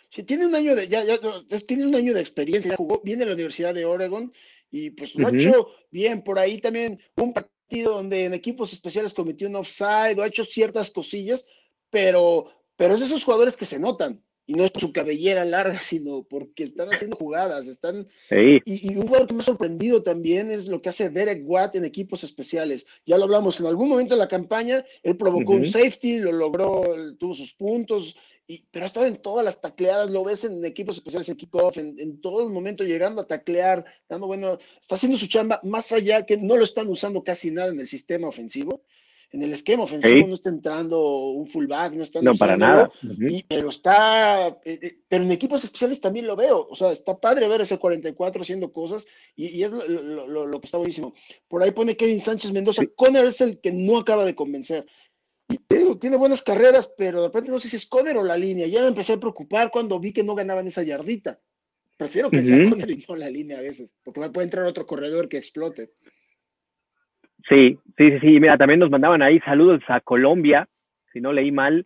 Sí, 0.10 0.24
tiene 0.24 0.46
un 0.46 0.56
año 0.56 0.76
de, 0.76 0.90
ya, 0.90 1.06
ya, 1.06 1.18
tiene 1.66 1.86
un 1.86 1.96
año 1.96 2.14
de 2.14 2.20
experiencia, 2.20 2.72
ya 2.72 2.76
jugó 2.76 3.00
bien 3.02 3.22
en 3.22 3.30
la 3.30 3.36
Universidad 3.36 3.74
de 3.74 3.86
Oregon 3.86 4.30
y 4.72 4.90
pues 4.90 5.16
lo 5.16 5.28
ha 5.28 5.32
hecho 5.32 5.70
bien. 5.90 6.22
Por 6.22 6.38
ahí 6.38 6.58
también 6.60 7.00
un 7.16 7.32
partido 7.32 7.94
donde 7.94 8.26
en 8.26 8.34
equipos 8.34 8.74
especiales 8.74 9.14
cometió 9.14 9.48
un 9.48 9.56
offside 9.56 10.20
o 10.20 10.24
ha 10.24 10.28
hecho 10.28 10.44
ciertas 10.44 10.92
cosillas, 10.92 11.46
pero, 11.90 12.52
pero 12.76 12.96
es 12.96 13.00
de 13.00 13.06
esos 13.06 13.24
jugadores 13.24 13.56
que 13.56 13.64
se 13.64 13.80
notan 13.80 14.22
y 14.46 14.54
no 14.56 14.66
es 14.66 14.72
su 14.76 14.92
cabellera 14.92 15.46
larga, 15.46 15.80
sino 15.80 16.24
porque 16.24 16.64
están 16.64 16.94
haciendo 16.94 17.18
jugadas, 17.18 17.68
están... 17.68 18.08
Y, 18.30 18.96
un 18.96 19.08
jugador 19.08 19.28
que 19.28 19.34
me 19.34 19.42
ha 19.42 19.46
sorprendido 19.46 20.04
también 20.04 20.52
es 20.52 20.68
lo 20.68 20.82
que 20.82 20.90
hace 20.90 21.10
Derek 21.10 21.44
Watt 21.46 21.76
en 21.76 21.86
equipos 21.86 22.24
especiales. 22.24 22.86
Ya 23.06 23.18
lo 23.18 23.26
hablamos, 23.26 23.60
en 23.60 23.68
algún 23.68 23.90
momento 23.90 24.16
de 24.16 24.20
la 24.20 24.28
campaña, 24.28 24.84
él 25.02 25.18
provocó 25.18 25.54
un 25.54 25.66
safety, 25.66 26.20
lo 26.20 26.32
logró, 26.32 26.84
tuvo 27.18 27.34
sus 27.34 27.54
puntos, 27.54 28.16
y, 28.46 28.66
pero 28.72 28.84
ha 28.84 28.88
estado 28.88 29.06
en 29.06 29.16
todas 29.18 29.46
las 29.46 29.62
tacleadas, 29.62 30.12
lo 30.12 30.24
ves 30.26 30.44
en 30.44 30.64
equipos 30.66 30.98
especiales, 30.98 31.30
en 31.30 31.38
kickoff, 31.38 31.78
en, 31.78 31.98
en 31.98 32.20
todo 32.20 32.46
el 32.46 32.50
momento 32.52 32.84
llegando 32.84 33.22
a 33.22 33.28
taclear, 33.28 33.86
dando 34.10 34.28
bueno, 34.28 34.58
está 34.82 34.96
haciendo 34.96 35.18
su 35.18 35.28
chamba, 35.28 35.62
más 35.64 35.92
allá 35.94 36.26
que 36.26 36.36
no 36.36 36.58
lo 36.58 36.66
están 36.66 36.88
usando 36.90 37.24
casi 37.24 37.52
nada 37.52 37.70
en 37.70 37.80
el 37.80 37.88
sistema 37.88 38.28
ofensivo 38.28 38.84
en 39.34 39.42
el 39.42 39.52
esquema 39.52 39.84
ofensivo 39.84 40.28
no 40.28 40.36
está 40.36 40.50
entrando 40.50 41.02
un 41.32 41.48
fullback, 41.48 41.94
no 41.94 42.04
está 42.04 42.22
No, 42.22 42.36
para 42.36 42.56
nada. 42.56 42.92
pero 43.48 43.70
está, 43.70 44.48
eh, 44.48 44.80
eh, 44.80 45.00
pero 45.10 45.24
en 45.24 45.32
equipos 45.32 45.64
especiales 45.64 46.00
también 46.00 46.28
lo 46.28 46.36
veo, 46.36 46.68
o 46.70 46.76
sea, 46.76 46.92
está 46.92 47.20
padre 47.20 47.48
ver 47.48 47.62
ese 47.62 47.80
44 47.80 48.44
haciendo 48.44 48.72
cosas 48.72 49.08
y, 49.36 49.64
es 49.64 49.72
lo, 49.72 50.62
que 50.62 50.66
está 50.66 50.78
buenísimo. 50.78 51.16
Por 51.48 51.64
ahí 51.64 51.72
pone 51.72 51.98
Kevin 51.98 52.22
Sánchez 52.22 52.52
Mendoza, 52.52 52.84
Conner 52.96 53.26
es 53.26 53.42
el 53.42 53.60
que 53.60 53.72
no 53.72 53.98
acaba 53.98 54.24
de 54.24 54.36
convencer. 54.36 54.86
Y 55.50 55.58
tiene 55.98 56.16
buenas 56.16 56.44
carreras, 56.44 56.92
pero 56.96 57.22
de 57.22 57.28
repente 57.28 57.52
no 57.52 57.60
sé 57.60 57.70
si 57.70 57.76
es 57.76 57.88
Conner 57.88 58.18
o 58.18 58.24
la 58.24 58.38
línea. 58.38 58.68
Ya 58.68 58.82
me 58.82 58.88
empecé 58.88 59.14
a 59.14 59.20
preocupar 59.20 59.72
cuando 59.72 60.00
vi 60.00 60.14
que 60.14 60.24
no 60.24 60.36
ganaban 60.36 60.68
esa 60.68 60.84
yardita. 60.84 61.40
Prefiero 61.98 62.30
que 62.30 62.46
sea 62.46 62.70
Conner 62.70 62.92
y 62.92 63.06
no 63.08 63.16
la 63.16 63.30
línea 63.30 63.58
a 63.58 63.62
veces, 63.62 63.96
porque 64.04 64.30
puede 64.30 64.46
entrar 64.46 64.66
otro 64.66 64.86
corredor 64.86 65.28
que 65.28 65.38
explote. 65.38 65.92
Sí, 67.50 67.78
sí, 67.98 68.12
sí, 68.12 68.20
sí. 68.20 68.40
Mira, 68.40 68.58
también 68.58 68.80
nos 68.80 68.90
mandaban 68.90 69.22
ahí 69.22 69.40
saludos 69.42 69.82
a 69.88 70.00
Colombia, 70.02 70.68
si 71.12 71.22
no 71.22 71.34
leí 71.34 71.52
mal. 71.52 71.86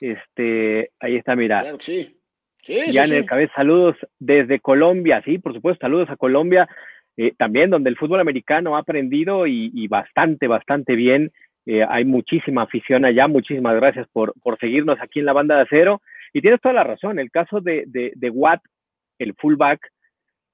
Este, 0.00 0.90
ahí 1.00 1.16
está, 1.16 1.34
mira. 1.34 1.62
Claro 1.62 1.78
que 1.78 1.84
sí. 1.84 2.92
ya 2.92 3.04
en 3.04 3.12
el 3.14 3.26
cabeza, 3.26 3.52
saludos 3.56 3.96
desde 4.18 4.60
Colombia, 4.60 5.22
sí, 5.24 5.38
por 5.38 5.54
supuesto, 5.54 5.82
saludos 5.82 6.10
a 6.10 6.16
Colombia, 6.16 6.68
eh, 7.16 7.32
también 7.36 7.70
donde 7.70 7.90
el 7.90 7.96
fútbol 7.96 8.20
americano 8.20 8.76
ha 8.76 8.80
aprendido 8.80 9.46
y, 9.46 9.88
bastante, 9.88 10.46
bastante 10.46 10.94
bien. 10.94 11.32
Eh, 11.66 11.84
hay 11.86 12.04
muchísima 12.04 12.62
afición 12.62 13.04
allá, 13.04 13.26
muchísimas 13.28 13.74
gracias 13.76 14.06
por, 14.12 14.32
por 14.42 14.58
seguirnos 14.58 14.98
aquí 15.00 15.18
en 15.18 15.26
la 15.26 15.32
banda 15.32 15.56
de 15.56 15.62
acero. 15.62 16.00
Y 16.32 16.40
tienes 16.40 16.60
toda 16.60 16.74
la 16.74 16.84
razón, 16.84 17.18
el 17.18 17.30
caso 17.30 17.60
de, 17.60 17.84
de, 17.86 18.12
de 18.14 18.30
Watt, 18.30 18.62
el 19.18 19.34
fullback, 19.34 19.80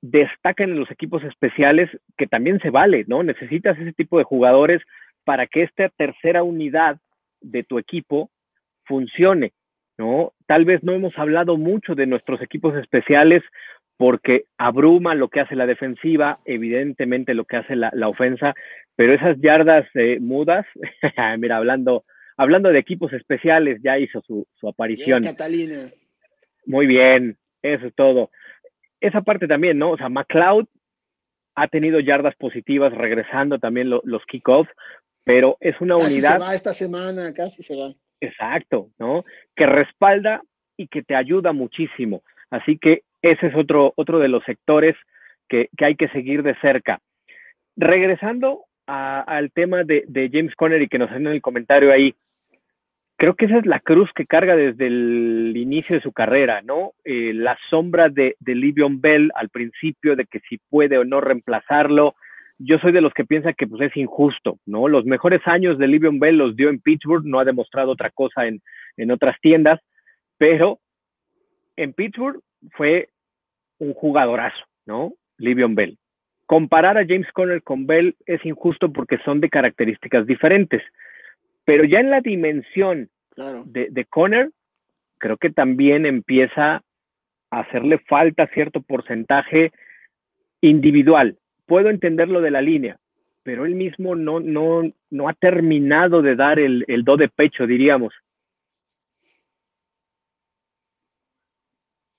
destacan 0.05 0.69
en 0.69 0.79
los 0.81 0.91
equipos 0.91 1.25
especiales, 1.25 1.89
que 2.19 2.27
también 2.27 2.61
se 2.61 2.69
vale, 2.69 3.07
¿no? 3.07 3.23
Necesitas 3.23 3.79
ese 3.79 3.95
tipo 3.95 4.19
de 4.19 4.25
jugadores 4.25 4.83
para 5.25 5.47
que 5.47 5.63
esta 5.63 5.89
tercera 5.89 6.43
unidad 6.43 6.99
de 7.41 7.63
tu 7.63 7.79
equipo 7.79 8.31
funcione, 8.85 9.55
¿no? 9.97 10.35
Tal 10.47 10.67
vez 10.67 10.83
no 10.83 10.93
hemos 10.93 11.17
hablado 11.19 11.57
mucho 11.57 11.95
de 11.95 12.07
nuestros 12.07 12.43
equipos 12.43 12.77
especiales 12.77 13.43
porque 13.97 14.45
abruma 14.59 15.15
lo 15.15 15.29
que 15.29 15.41
hace 15.41 15.57
la 15.57 15.67
defensiva, 15.67 16.39
evidentemente 16.45 17.33
lo 17.33 17.47
que 17.47 17.57
hace 17.57 17.75
la, 17.75 17.91
ofensa, 18.07 18.53
pero 18.97 19.15
esas 19.15 19.41
yardas 19.41 19.87
eh, 19.95 20.19
mudas, 20.21 20.67
mira, 21.39 21.57
hablando, 21.57 22.05
hablando 22.37 22.69
de 22.71 22.79
equipos 22.79 23.11
especiales, 23.15 23.81
ya 23.83 23.99
hizo 23.99 24.21
su, 24.21 24.47
su 24.61 24.69
aparición. 24.69 25.23
Catalina. 25.23 25.89
Muy 26.67 26.87
bien, 26.87 27.39
eso 27.63 27.87
es 27.87 27.95
todo 27.95 28.29
esa 29.07 29.23
parte 29.23 29.47
también, 29.47 29.79
¿no? 29.79 29.91
O 29.91 29.97
sea, 29.97 30.09
McLeod 30.09 30.67
ha 31.55 31.69
tenido 31.69 32.01
yardas 32.01 32.35
positivas 32.37 32.93
regresando 32.93 33.59
también 33.59 33.91
los 33.91 34.27
kickoffs, 34.27 34.71
pero 35.25 35.57
es 35.61 35.81
una 35.81 35.97
casi 35.97 36.15
unidad. 36.15 36.33
Se 36.33 36.39
va 36.39 36.55
esta 36.55 36.73
semana, 36.73 37.33
casi 37.33 37.63
se 37.63 37.77
va. 37.77 37.95
Exacto, 38.21 38.91
¿no? 38.99 39.25
Que 39.55 39.67
respalda 39.67 40.43
y 40.77 40.89
que 40.89 41.03
te 41.03 41.15
ayuda 41.15 41.53
muchísimo. 41.53 42.23
Así 42.51 42.79
que 42.79 43.03
ese 43.23 43.47
es 43.47 43.55
otro, 43.55 43.93
otro 43.97 44.19
de 44.19 44.29
los 44.29 44.43
sectores 44.45 44.97
que, 45.49 45.69
hay 45.79 45.97
que 45.97 46.09
seguir 46.09 46.43
de 46.43 46.55
cerca. 46.61 47.01
Regresando 47.77 48.65
al 48.87 49.51
tema 49.53 49.83
de, 49.85 50.05
James 50.33 50.55
Connery 50.55 50.89
que 50.89 50.99
nos 50.99 51.11
hacen 51.11 51.27
en 51.27 51.35
el 51.35 51.43
comentario 51.43 51.93
ahí, 51.93 52.15
creo 53.17 53.35
que 53.35 53.47
esa 53.47 53.59
es 53.59 53.67
la 53.67 53.81
cruz 53.81 54.11
que 54.15 54.27
carga 54.27 54.57
desde 54.57 54.87
el 54.87 55.53
inicio 55.57 55.97
de 55.97 56.03
su 56.03 56.13
carrera, 56.13 56.63
¿no? 56.63 56.93
Eh, 57.05 57.33
la 57.35 57.57
sombra 57.71 58.09
de, 58.09 58.37
de 58.41 58.55
Livion 58.55 59.01
Bell 59.01 59.31
al 59.35 59.49
principio, 59.51 60.17
de 60.17 60.27
que 60.27 60.41
si 60.49 60.59
puede 60.71 60.99
o 60.99 61.05
no 61.05 61.21
reemplazarlo. 61.21 62.15
Yo 62.59 62.79
soy 62.79 62.93
de 62.93 63.01
los 63.01 63.13
que 63.13 63.25
piensa 63.25 63.53
que 63.53 63.67
pues, 63.67 63.83
es 63.83 63.97
injusto, 63.97 64.59
¿no? 64.67 64.89
Los 64.89 65.05
mejores 65.05 65.41
años 65.47 65.79
de 65.79 65.89
Livion 65.89 66.21
Bell 66.21 66.39
los 66.39 66.57
dio 66.57 66.69
en 66.71 66.81
Pittsburgh, 66.81 67.25
no 67.25 67.41
ha 67.41 67.45
demostrado 67.45 67.91
otra 67.91 68.11
cosa 68.11 68.47
en, 68.47 68.61
en 68.97 69.11
otras 69.11 69.37
tiendas, 69.41 69.81
pero 70.39 70.79
en 71.77 71.93
Pittsburgh 71.93 72.41
fue 72.73 73.09
un 73.79 73.93
jugadorazo, 73.93 74.65
¿no? 74.87 75.13
Livion 75.39 75.75
Bell. 75.75 75.99
Comparar 76.47 76.99
a 76.99 77.07
James 77.07 77.31
Conner 77.33 77.63
con 77.63 77.87
Bell 77.87 78.17
es 78.27 78.45
injusto 78.45 78.93
porque 78.93 79.19
son 79.25 79.41
de 79.41 79.49
características 79.49 80.27
diferentes. 80.27 80.83
Pero 81.65 81.85
ya 81.85 82.01
en 82.01 82.11
la 82.11 82.21
dimensión 82.21 83.11
de, 83.37 83.89
de 83.91 84.05
Conner, 84.05 84.51
creo 85.19 85.37
que 85.37 85.51
también 85.51 86.07
empieza 86.07 86.83
a 87.51 87.61
hacerle 87.61 87.99
falta 87.99 88.47
cierto 88.49 88.83
porcentaje 88.83 89.73
individual. 90.61 91.39
Puedo 91.67 91.89
entender 91.89 92.29
lo 92.29 92.41
de 92.41 92.51
la 92.51 92.61
línea, 92.61 92.99
pero 93.43 93.65
él 93.65 93.75
mismo 93.75 94.15
no, 94.15 94.41
no, 94.41 94.83
no 95.11 95.29
ha 95.29 95.35
terminado 95.35 96.21
de 96.21 96.37
dar 96.37 96.59
el, 96.59 96.85
el 96.89 97.05
do 97.05 97.17
de 97.17 97.29
pecho, 97.29 97.67
diríamos. 97.67 98.13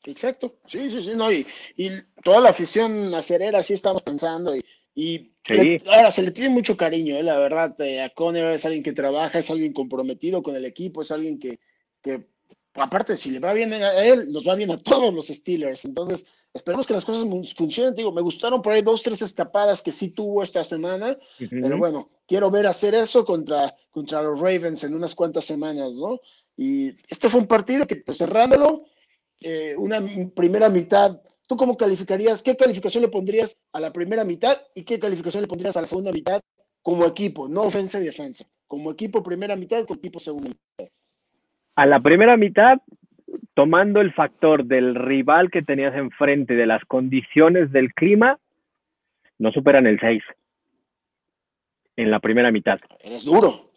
Exacto, 0.07 0.57
sí, 0.67 0.89
sí, 0.91 1.01
sí, 1.01 1.13
no, 1.15 1.31
y, 1.31 1.45
y 1.77 1.89
toda 2.23 2.39
la 2.39 2.49
afición 2.49 3.13
acerera 3.15 3.63
sí 3.63 3.73
estamos 3.73 4.03
pensando, 4.03 4.55
y, 4.55 4.63
y 4.95 5.33
ahora 5.93 6.11
se 6.11 6.23
le 6.23 6.31
tiene 6.31 6.49
mucho 6.49 6.77
cariño, 6.77 7.17
eh, 7.17 7.23
la 7.23 7.37
verdad, 7.37 7.79
eh, 7.81 8.01
a 8.01 8.09
Conner 8.09 8.51
es 8.51 8.65
alguien 8.65 8.81
que 8.81 8.93
trabaja, 8.93 9.39
es 9.39 9.49
alguien 9.49 9.73
comprometido 9.73 10.41
con 10.41 10.55
el 10.55 10.63
equipo, 10.63 11.01
es 11.01 11.11
alguien 11.11 11.37
que, 11.37 11.59
que, 12.01 12.27
aparte, 12.73 13.17
si 13.17 13.29
le 13.29 13.39
va 13.39 13.53
bien 13.53 13.73
a 13.73 13.93
él, 14.03 14.31
nos 14.31 14.47
va 14.47 14.55
bien 14.55 14.71
a 14.71 14.77
todos 14.77 15.13
los 15.13 15.27
Steelers, 15.27 15.83
entonces 15.83 16.25
esperemos 16.53 16.87
que 16.87 16.93
las 16.93 17.03
cosas 17.03 17.27
funcionen, 17.55 17.93
digo, 17.93 18.13
me 18.13 18.21
gustaron 18.21 18.61
por 18.61 18.71
ahí 18.71 18.81
dos, 18.81 19.03
tres 19.03 19.21
escapadas 19.21 19.81
que 19.81 19.91
sí 19.91 20.11
tuvo 20.11 20.41
esta 20.41 20.63
semana, 20.63 21.17
pero 21.37 21.77
bueno, 21.77 22.09
quiero 22.25 22.49
ver 22.49 22.65
hacer 22.65 22.95
eso 22.95 23.25
contra, 23.25 23.75
contra 23.91 24.21
los 24.21 24.39
Ravens 24.39 24.85
en 24.85 24.95
unas 24.95 25.13
cuantas 25.13 25.43
semanas, 25.43 25.93
¿no? 25.95 26.21
Y 26.55 26.95
este 27.09 27.27
fue 27.27 27.41
un 27.41 27.47
partido 27.47 27.85
que, 27.85 27.97
pues 27.97 28.19
cerrándolo, 28.19 28.85
eh, 29.41 29.75
una 29.77 30.01
primera 30.33 30.69
mitad, 30.69 31.19
¿tú 31.47 31.55
cómo 31.55 31.77
calificarías? 31.77 32.41
¿Qué 32.41 32.55
calificación 32.55 33.03
le 33.03 33.09
pondrías 33.09 33.57
a 33.73 33.79
la 33.79 33.91
primera 33.91 34.23
mitad 34.23 34.57
y 34.73 34.83
qué 34.83 34.99
calificación 34.99 35.41
le 35.41 35.47
pondrías 35.47 35.77
a 35.77 35.81
la 35.81 35.87
segunda 35.87 36.11
mitad 36.11 36.41
como 36.81 37.05
equipo? 37.05 37.47
No 37.47 37.63
ofensa 37.63 37.99
y 37.99 38.05
defensa. 38.05 38.45
Como 38.67 38.91
equipo 38.91 39.23
primera 39.23 39.55
mitad, 39.55 39.85
como 39.85 39.97
equipo 39.97 40.19
segunda 40.19 40.49
mitad. 40.49 40.91
A 41.75 41.85
la 41.85 41.99
primera 41.99 42.37
mitad, 42.37 42.77
tomando 43.53 44.01
el 44.01 44.13
factor 44.13 44.65
del 44.65 44.95
rival 44.95 45.51
que 45.51 45.61
tenías 45.61 45.95
enfrente, 45.95 46.55
de 46.55 46.65
las 46.65 46.83
condiciones 46.85 47.71
del 47.71 47.93
clima, 47.93 48.39
no 49.37 49.51
superan 49.51 49.87
el 49.87 49.99
6 49.99 50.23
en 51.97 52.11
la 52.11 52.19
primera 52.19 52.51
mitad. 52.51 52.79
Eres 52.99 53.25
duro, 53.25 53.71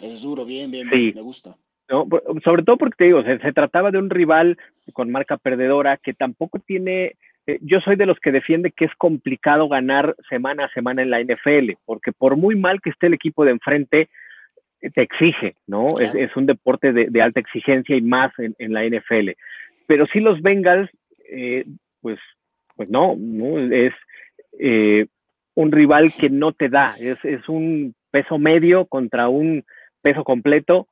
eres 0.00 0.22
duro, 0.22 0.44
bien, 0.44 0.70
bien, 0.70 0.88
bien. 0.88 1.14
me 1.14 1.22
gusta. 1.22 1.56
¿No? 1.88 2.06
Sobre 2.44 2.62
todo 2.62 2.76
porque 2.76 2.96
te 2.98 3.04
digo, 3.04 3.22
se, 3.22 3.52
trataba 3.52 3.90
de 3.90 3.98
un 3.98 4.10
rival 4.10 4.58
con 4.92 5.10
marca 5.10 5.36
perdedora 5.36 5.96
que 5.96 6.14
tampoco 6.14 6.58
tiene, 6.58 7.16
eh, 7.46 7.58
yo 7.62 7.80
soy 7.80 7.96
de 7.96 8.06
los 8.06 8.18
que 8.20 8.32
defiende 8.32 8.72
que 8.72 8.84
es 8.84 8.94
complicado 8.96 9.68
ganar 9.68 10.14
semana 10.28 10.66
a 10.66 10.72
semana 10.72 11.02
en 11.02 11.10
la 11.10 11.20
NFL, 11.20 11.72
porque 11.84 12.12
por 12.12 12.36
muy 12.36 12.56
mal 12.56 12.80
que 12.80 12.90
esté 12.90 13.06
el 13.06 13.14
equipo 13.14 13.44
de 13.44 13.52
enfrente, 13.52 14.08
eh, 14.80 14.90
te 14.90 15.02
exige, 15.02 15.56
¿no? 15.66 15.98
Es, 15.98 16.36
un 16.36 16.46
deporte 16.46 16.92
de, 16.92 17.22
alta 17.22 17.40
exigencia 17.40 17.96
y 17.96 18.02
más 18.02 18.32
en, 18.38 18.72
la 18.72 18.84
NFL. 18.84 19.30
Pero 19.86 20.06
si 20.06 20.20
los 20.20 20.40
Bengals, 20.42 20.90
eh, 21.30 21.64
pues, 22.00 22.18
pues 22.76 22.88
no, 22.90 23.16
no 23.18 23.58
es 23.58 23.92
un 25.54 25.72
rival 25.72 26.12
que 26.18 26.30
no 26.30 26.52
te 26.52 26.68
da, 26.68 26.94
es, 26.98 27.18
es 27.24 27.48
un 27.48 27.94
peso 28.10 28.38
medio 28.38 28.86
contra 28.86 29.28
un 29.28 29.64
peso 30.02 30.24
completo 30.24 30.86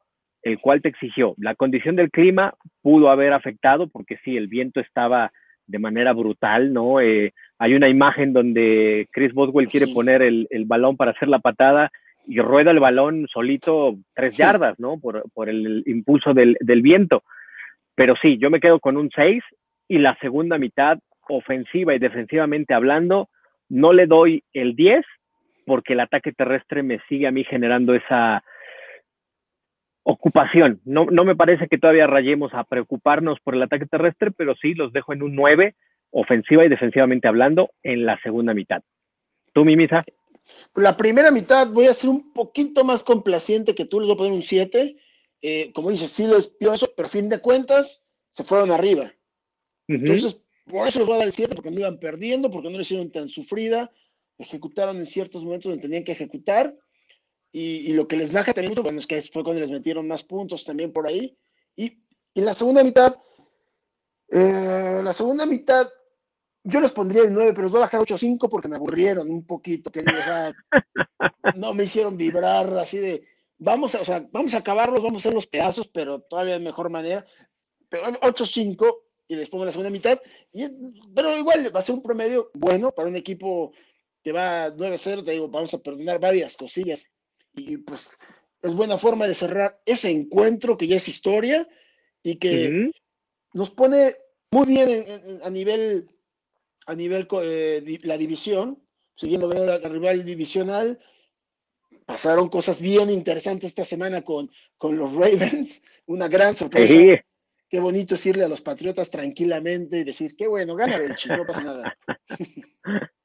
el 0.47 0.61
cual 0.61 0.81
te 0.81 0.89
exigió. 0.89 1.35
La 1.39 1.57
condición 1.57 1.97
del 1.97 2.13
clima 2.13 2.55
pudo 2.81 3.11
haber 3.11 3.33
afectado 3.33 3.89
porque 3.89 4.17
sí, 4.25 4.37
el 4.37 4.47
viento 4.47 4.79
estaba 4.79 5.33
de 5.67 5.81
manera 5.81 6.13
brutal, 6.13 6.73
¿no? 6.73 7.01
Eh, 7.01 7.35
hay 7.59 7.75
una 7.75 7.89
imagen 7.89 8.33
donde 8.33 9.09
Chris 9.11 9.35
Boswell 9.35 9.67
quiere 9.67 9.89
poner 9.89 10.23
el, 10.23 10.47
balón 10.67 10.97
para 10.97 11.11
hacer 11.11 11.27
la 11.27 11.41
patada 11.41 11.91
y 12.29 12.39
rueda 12.39 12.71
el 12.71 12.79
balón 12.79 13.27
solito 13.27 13.97
tres 14.15 14.37
yardas, 14.37 14.79
¿no? 14.79 15.01
Por, 15.01 15.49
el 15.49 15.83
impulso 15.85 16.33
del, 16.33 16.57
del, 16.61 16.81
viento. 16.81 17.25
Pero 17.97 18.15
sí, 18.23 18.39
yo 18.39 18.49
me 18.49 18.61
quedo 18.61 18.79
con 18.79 18.97
un 18.97 19.11
6 19.13 19.43
y 19.89 19.99
la 19.99 20.17
segunda 20.21 20.59
mitad, 20.59 20.97
ofensiva 21.29 21.93
y 21.93 21.99
defensivamente 21.99 22.73
hablando, 22.73 23.31
no 23.69 23.93
le 23.93 24.07
doy 24.07 24.45
el 24.53 24.77
10 24.77 25.05
porque 25.67 25.95
el 25.95 26.01
ataque 26.01 26.31
terrestre 26.31 26.85
me 26.85 27.01
sigue 27.09 27.27
a 27.27 27.33
mí 27.33 27.43
generando 27.43 27.97
esa, 27.97 28.45
ocupación. 30.09 30.81
No, 30.85 31.07
no 31.07 31.25
me 31.25 31.35
parece 31.35 31.67
que 31.67 31.79
todavía 31.79 32.07
rayemos 32.07 32.55
a 32.55 32.63
preocuparnos 32.63 33.41
por 33.41 33.57
el 33.57 33.63
ataque 33.63 33.87
terrestre, 33.87 34.31
pero 34.31 34.55
sí 34.55 34.73
los 34.75 34.93
dejo 34.93 35.13
en 35.13 35.25
un 35.25 35.35
9, 35.35 35.75
ofensiva 36.11 36.65
y 36.65 36.69
defensivamente 36.69 37.27
hablando, 37.27 37.71
en 37.83 38.07
la 38.07 38.17
segunda 38.23 38.55
mitad. 38.55 38.83
¿Tú, 39.53 39.65
Mimisa? 39.65 40.05
La 40.77 40.97
primera 40.97 41.33
mitad 41.33 41.67
voy 41.73 41.87
a 41.87 41.93
ser 41.93 42.11
un 42.11 42.33
poquito 42.33 42.85
más 42.85 43.03
complaciente 43.03 43.75
que 43.75 43.85
tú, 43.85 43.99
les 43.99 44.07
voy 44.07 44.15
a 44.15 44.19
poner 44.19 44.33
un 44.33 44.43
7. 44.43 44.97
Eh, 45.43 45.73
como 45.73 45.91
dices, 45.91 46.13
sí 46.13 46.29
lo 46.29 46.39
eso, 46.73 46.93
pero 46.97 47.07
a 47.07 47.11
fin 47.11 47.29
de 47.29 47.41
cuentas 47.41 48.07
se 48.31 48.45
fueron 48.45 48.71
arriba. 48.71 49.13
Entonces, 49.89 50.41
por 50.67 50.87
eso 50.87 51.01
les 51.01 51.09
voy 51.09 51.17
a 51.17 51.19
dar 51.19 51.27
el 51.27 51.33
7, 51.33 51.57
porque 51.57 51.73
no 51.73 51.81
iban 51.81 51.99
perdiendo, 51.99 52.49
porque 52.49 52.69
no 52.69 52.77
lo 52.77 52.83
hicieron 52.83 53.11
tan 53.11 53.29
sufrida, 53.29 53.91
ejecutaron 54.39 54.99
en 54.99 55.07
ciertos 55.07 55.43
momentos 55.43 55.71
donde 55.71 55.83
tenían 55.83 56.05
que 56.05 56.13
ejecutar 56.13 56.77
y, 57.59 57.95
lo 57.95 58.07
que 58.07 58.17
les 58.17 58.35
baja 58.35 58.53
también 58.53 58.73
mucho, 58.73 58.83
bueno, 58.83 58.99
es 58.99 59.07
que 59.07 59.23
fue 59.23 59.43
cuando 59.43 59.63
les 59.63 59.71
metieron 59.71 60.07
más 60.07 60.25
puntos 60.25 60.63
también 60.63 60.93
por 60.93 61.07
ahí. 61.07 61.35
Y, 61.75 62.03
en 62.35 62.45
la 62.45 62.53
segunda 62.53 62.85
mitad, 62.85 63.17
eh, 64.29 65.01
la 65.03 65.13
segunda 65.15 65.47
mitad, 65.47 65.89
yo 66.65 66.83
les 66.83 66.93
pondría 66.93 67.23
el 67.23 67.33
9, 67.33 67.53
pero 67.55 67.63
les 67.63 67.71
voy 67.71 67.79
a 67.79 67.87
bajar 67.87 68.03
8-5 68.03 68.51
porque 68.51 68.69
me 68.69 68.77
aburrieron 68.77 69.31
un 69.31 69.47
poquito, 69.47 69.91
que 69.91 70.01
o 70.01 70.23
sea, 70.23 70.55
no 71.57 71.73
me 71.73 71.85
hicieron 71.85 72.19
vibrar 72.19 72.77
así 72.77 72.99
de, 72.99 73.27
vamos 73.57 73.95
a, 73.95 74.03
o 74.03 74.05
sea, 74.05 74.29
vamos 74.31 74.53
a 74.53 74.59
acabarlos, 74.59 75.03
vamos 75.03 75.21
a 75.21 75.23
hacer 75.23 75.33
los 75.33 75.47
pedazos, 75.47 75.89
pero 75.89 76.21
todavía 76.21 76.59
de 76.59 76.61
mejor 76.61 76.91
manera. 76.91 77.25
Pero 77.89 78.05
8-5 78.05 78.99
y 79.29 79.37
les 79.37 79.49
pongo 79.49 79.65
la 79.65 79.71
segunda 79.71 79.89
mitad. 79.89 80.21
Y, 80.53 80.69
pero 81.15 81.35
igual 81.35 81.75
va 81.75 81.81
a 81.81 81.83
ser 81.83 81.95
un 81.95 82.03
promedio 82.03 82.51
bueno 82.53 82.93
para 82.93 83.09
un 83.09 83.17
equipo 83.17 83.73
que 84.23 84.33
va 84.33 84.69
9-0, 84.69 85.25
te 85.25 85.31
digo, 85.31 85.49
vamos 85.49 85.73
a 85.73 85.79
perdonar 85.79 86.21
varias 86.21 86.55
cosillas 86.55 87.09
y 87.57 87.79
pues 87.79 88.17
es 88.63 88.75
buena 88.75 88.99
forma 88.99 89.27
de 89.27 89.35
cerrar 89.35 89.81
ese 89.87 90.11
encuentro 90.11 90.77
que 90.77 90.87
ya 90.87 90.97
es 90.97 91.09
historia 91.09 91.67
y 92.23 92.37
que 92.37 92.91
nos 93.53 93.71
pone 93.71 94.15
muy 94.51 94.67
bien 94.67 95.05
a 95.43 95.51
nivel 95.51 96.09
a 96.87 96.95
nivel 96.95 97.27
eh, 97.43 97.99
la 98.03 98.17
división, 98.17 98.81
siguiendo 99.17 99.49
la, 99.49 99.79
la 99.79 99.89
rival 99.89 100.25
divisional. 100.25 100.99
Pasaron 102.05 102.49
cosas 102.49 102.81
bien 102.81 103.11
interesantes 103.11 103.71
esta 103.71 103.85
semana 103.85 104.23
con, 104.23 104.49
con 104.79 104.97
los 104.97 105.13
Ravens, 105.15 105.83
una 106.07 106.29
gran 106.29 106.55
sorpresa. 106.55 106.95
Qué 107.69 107.81
bonito 107.81 108.15
decirle 108.15 108.45
a 108.45 108.49
los 108.49 108.63
Patriotas 108.63 109.11
tranquilamente 109.11 109.99
y 109.99 110.05
decir, 110.05 110.37
qué 110.37 110.47
bueno, 110.47 110.77
gana 110.77 110.99
Belchi, 110.99 111.29
no 111.31 111.45
pasa 111.45 111.63
nada. 111.65 111.99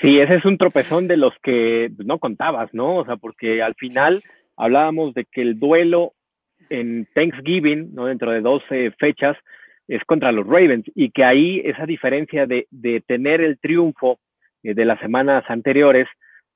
Sí, 0.00 0.18
ese 0.18 0.36
es 0.36 0.44
un 0.44 0.58
tropezón 0.58 1.06
de 1.06 1.16
los 1.16 1.32
que 1.42 1.90
no 2.04 2.18
contabas, 2.18 2.72
¿no? 2.74 2.96
O 2.96 3.04
sea, 3.04 3.16
porque 3.16 3.62
al 3.62 3.74
final 3.74 4.22
hablábamos 4.56 5.14
de 5.14 5.24
que 5.24 5.42
el 5.42 5.58
duelo 5.58 6.14
en 6.70 7.06
Thanksgiving, 7.14 7.94
¿no? 7.94 8.06
Dentro 8.06 8.32
de 8.32 8.40
12 8.40 8.92
fechas, 8.98 9.36
es 9.88 10.02
contra 10.04 10.32
los 10.32 10.46
Ravens 10.46 10.84
y 10.94 11.10
que 11.10 11.24
ahí 11.24 11.60
esa 11.64 11.86
diferencia 11.86 12.46
de, 12.46 12.66
de 12.70 13.00
tener 13.00 13.40
el 13.40 13.58
triunfo 13.58 14.18
eh, 14.62 14.74
de 14.74 14.84
las 14.84 14.98
semanas 15.00 15.44
anteriores 15.48 16.08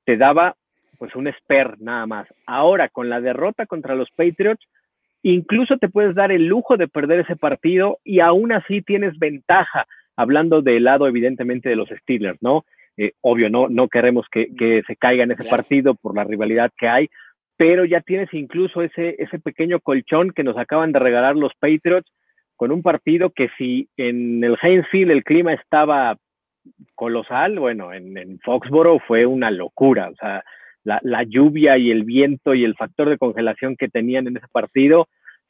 te 0.05 0.17
daba 0.17 0.55
pues 0.97 1.15
un 1.15 1.27
esper 1.27 1.79
nada 1.79 2.05
más. 2.07 2.27
Ahora, 2.45 2.89
con 2.89 3.09
la 3.09 3.21
derrota 3.21 3.67
contra 3.67 3.95
los 3.95 4.09
Patriots, 4.11 4.65
incluso 5.21 5.77
te 5.77 5.89
puedes 5.89 6.15
dar 6.15 6.31
el 6.31 6.45
lujo 6.47 6.77
de 6.77 6.87
perder 6.87 7.19
ese 7.19 7.35
partido 7.35 7.99
y 8.03 8.19
aún 8.19 8.51
así 8.51 8.81
tienes 8.81 9.17
ventaja, 9.19 9.85
hablando 10.15 10.61
del 10.61 10.85
lado 10.85 11.07
evidentemente 11.07 11.69
de 11.69 11.75
los 11.75 11.89
Steelers, 11.89 12.41
¿no? 12.41 12.65
Eh, 12.97 13.11
obvio, 13.21 13.49
no, 13.49 13.69
no 13.69 13.87
queremos 13.87 14.25
que, 14.31 14.47
se 14.85 14.95
caiga 14.95 15.23
en 15.23 15.31
ese 15.31 15.43
partido 15.43 15.93
por 15.93 16.15
la 16.15 16.23
rivalidad 16.23 16.71
que 16.77 16.87
hay, 16.87 17.09
pero 17.55 17.85
ya 17.85 18.01
tienes 18.01 18.33
incluso 18.33 18.81
ese, 18.81 19.15
ese 19.19 19.39
pequeño 19.39 19.79
colchón 19.79 20.31
que 20.31 20.43
nos 20.43 20.57
acaban 20.57 20.91
de 20.91 20.99
regalar 20.99 21.35
los 21.35 21.53
Patriots 21.59 22.11
con 22.55 22.71
un 22.71 22.81
partido 22.81 23.29
que 23.29 23.49
si 23.57 23.87
en 23.97 24.43
el 24.43 24.57
Heinz 24.61 24.87
el 24.91 25.23
clima 25.23 25.53
estaba 25.53 26.17
colosal, 26.95 27.59
bueno, 27.59 27.93
en, 27.93 28.17
en 28.17 28.39
Foxboro 28.39 28.99
fue 28.99 29.25
una 29.25 29.51
locura, 29.51 30.09
o 30.09 30.15
sea, 30.15 30.43
la, 30.83 30.99
la, 31.03 31.23
lluvia 31.23 31.77
y 31.77 31.91
el 31.91 32.03
viento 32.03 32.55
y 32.55 32.63
el 32.63 32.75
factor 32.75 33.09
de 33.09 33.17
congelación 33.17 33.75
que 33.75 33.89
tenían 33.89 34.27
en 34.27 34.37
ese 34.37 34.47
partido 34.51 35.07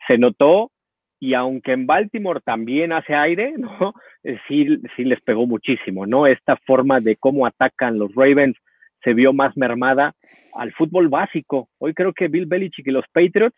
se 0.07 0.17
notó 0.17 0.71
y 1.19 1.33
aunque 1.33 1.71
en 1.71 1.87
Baltimore 1.87 2.41
también 2.43 2.91
hace 2.91 3.15
aire, 3.15 3.53
¿no? 3.57 3.93
Eh, 4.23 4.37
sí, 4.47 4.67
sí 4.95 5.03
les 5.03 5.21
pegó 5.21 5.45
muchísimo, 5.45 6.05
¿no? 6.05 6.27
Esta 6.27 6.57
forma 6.65 6.99
de 6.99 7.15
cómo 7.15 7.45
atacan 7.45 7.97
los 7.97 8.13
Ravens 8.15 8.57
se 9.03 9.13
vio 9.13 9.33
más 9.33 9.55
mermada 9.55 10.13
al 10.53 10.73
fútbol 10.73 11.07
básico. 11.07 11.69
Hoy 11.77 11.93
creo 11.93 12.13
que 12.13 12.27
Bill 12.27 12.47
Belichick 12.47 12.87
y 12.87 12.91
los 12.91 13.05
Patriots 13.13 13.57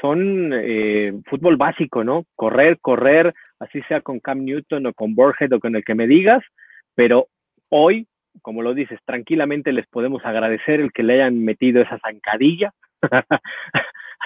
son 0.00 0.52
eh, 0.54 1.12
fútbol 1.26 1.56
básico, 1.56 2.02
¿no? 2.02 2.24
Correr, 2.34 2.78
correr, 2.80 3.34
así 3.60 3.82
sea 3.82 4.00
con 4.00 4.18
Cam 4.20 4.44
Newton 4.44 4.86
o 4.86 4.94
con 4.94 5.14
Borges 5.14 5.52
o 5.52 5.60
con 5.60 5.76
el 5.76 5.84
que 5.84 5.94
me 5.94 6.06
digas, 6.06 6.42
pero 6.94 7.28
hoy, 7.68 8.08
como 8.40 8.62
lo 8.62 8.74
dices, 8.74 8.98
tranquilamente 9.04 9.72
les 9.72 9.86
podemos 9.86 10.24
agradecer 10.24 10.80
el 10.80 10.92
que 10.92 11.02
le 11.02 11.14
hayan 11.14 11.44
metido 11.44 11.82
esa 11.82 11.98
zancadilla 11.98 12.72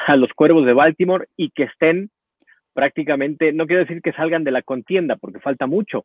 a 0.06 0.16
los 0.16 0.32
cuervos 0.32 0.64
de 0.64 0.72
Baltimore 0.72 1.26
y 1.36 1.50
que 1.50 1.64
estén 1.64 2.10
prácticamente, 2.76 3.54
no 3.54 3.66
quiero 3.66 3.80
decir 3.80 4.02
que 4.02 4.12
salgan 4.12 4.44
de 4.44 4.50
la 4.50 4.60
contienda 4.60 5.16
porque 5.16 5.40
falta 5.40 5.66
mucho, 5.66 6.04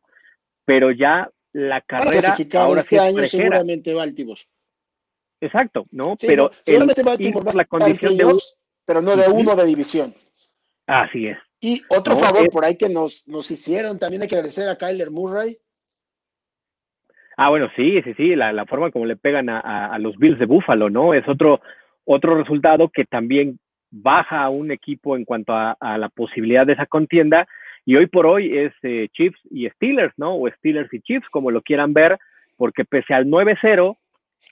pero 0.64 0.90
ya 0.90 1.30
la 1.52 1.82
carrera 1.82 2.34
ahora 2.54 2.80
este 2.80 2.98
año 2.98 3.26
seguramente 3.26 3.92
Baltimore. 3.92 4.40
Exacto, 5.38 5.84
¿no? 5.90 6.16
pero 6.18 6.50
seguramente 6.64 7.02
Baltimore 7.02 7.44
va 7.44 7.52
la 7.52 7.66
condición 7.66 8.16
de 8.16 8.26
pero 8.86 9.02
no 9.02 9.14
de 9.16 9.28
uno 9.28 9.54
de 9.54 9.66
división. 9.66 10.14
Así 10.86 11.26
es. 11.26 11.36
Y 11.60 11.82
otro 11.90 12.16
favor 12.16 12.50
por 12.50 12.64
ahí 12.64 12.76
que 12.76 12.88
nos, 12.88 13.28
nos 13.28 13.50
hicieron, 13.50 13.98
también 13.98 14.22
hay 14.22 14.28
que 14.28 14.36
agradecer 14.36 14.66
a 14.68 14.78
Kyler 14.78 15.10
Murray. 15.10 15.58
Ah, 17.36 17.50
bueno, 17.50 17.68
sí, 17.76 18.00
sí, 18.02 18.14
sí, 18.14 18.34
la, 18.34 18.52
la 18.52 18.64
forma 18.64 18.90
como 18.90 19.04
le 19.04 19.16
pegan 19.16 19.50
a, 19.50 19.60
a, 19.86 19.98
los 19.98 20.16
Bills 20.16 20.38
de 20.38 20.46
Buffalo, 20.46 20.88
¿no? 20.88 21.12
Es 21.12 21.28
otro, 21.28 21.60
otro 22.04 22.34
resultado 22.34 22.88
que 22.88 23.04
también 23.04 23.58
baja 23.92 24.42
a 24.42 24.48
un 24.48 24.72
equipo 24.72 25.16
en 25.16 25.24
cuanto 25.24 25.52
a, 25.54 25.76
la 25.80 26.08
posibilidad 26.08 26.66
de 26.66 26.72
esa 26.72 26.86
contienda. 26.86 27.46
Y 27.84 27.96
hoy 27.96 28.06
por 28.06 28.26
hoy 28.26 28.56
es 28.56 28.72
eh, 28.82 29.08
Chiefs 29.12 29.38
y 29.50 29.68
Steelers, 29.68 30.14
¿no? 30.16 30.34
O 30.34 30.48
Steelers 30.50 30.92
y 30.92 31.00
Chiefs, 31.00 31.28
como 31.28 31.50
lo 31.50 31.62
quieran 31.62 31.92
ver, 31.92 32.18
porque 32.56 32.84
pese 32.84 33.12
al 33.12 33.26
9-0, 33.26 33.96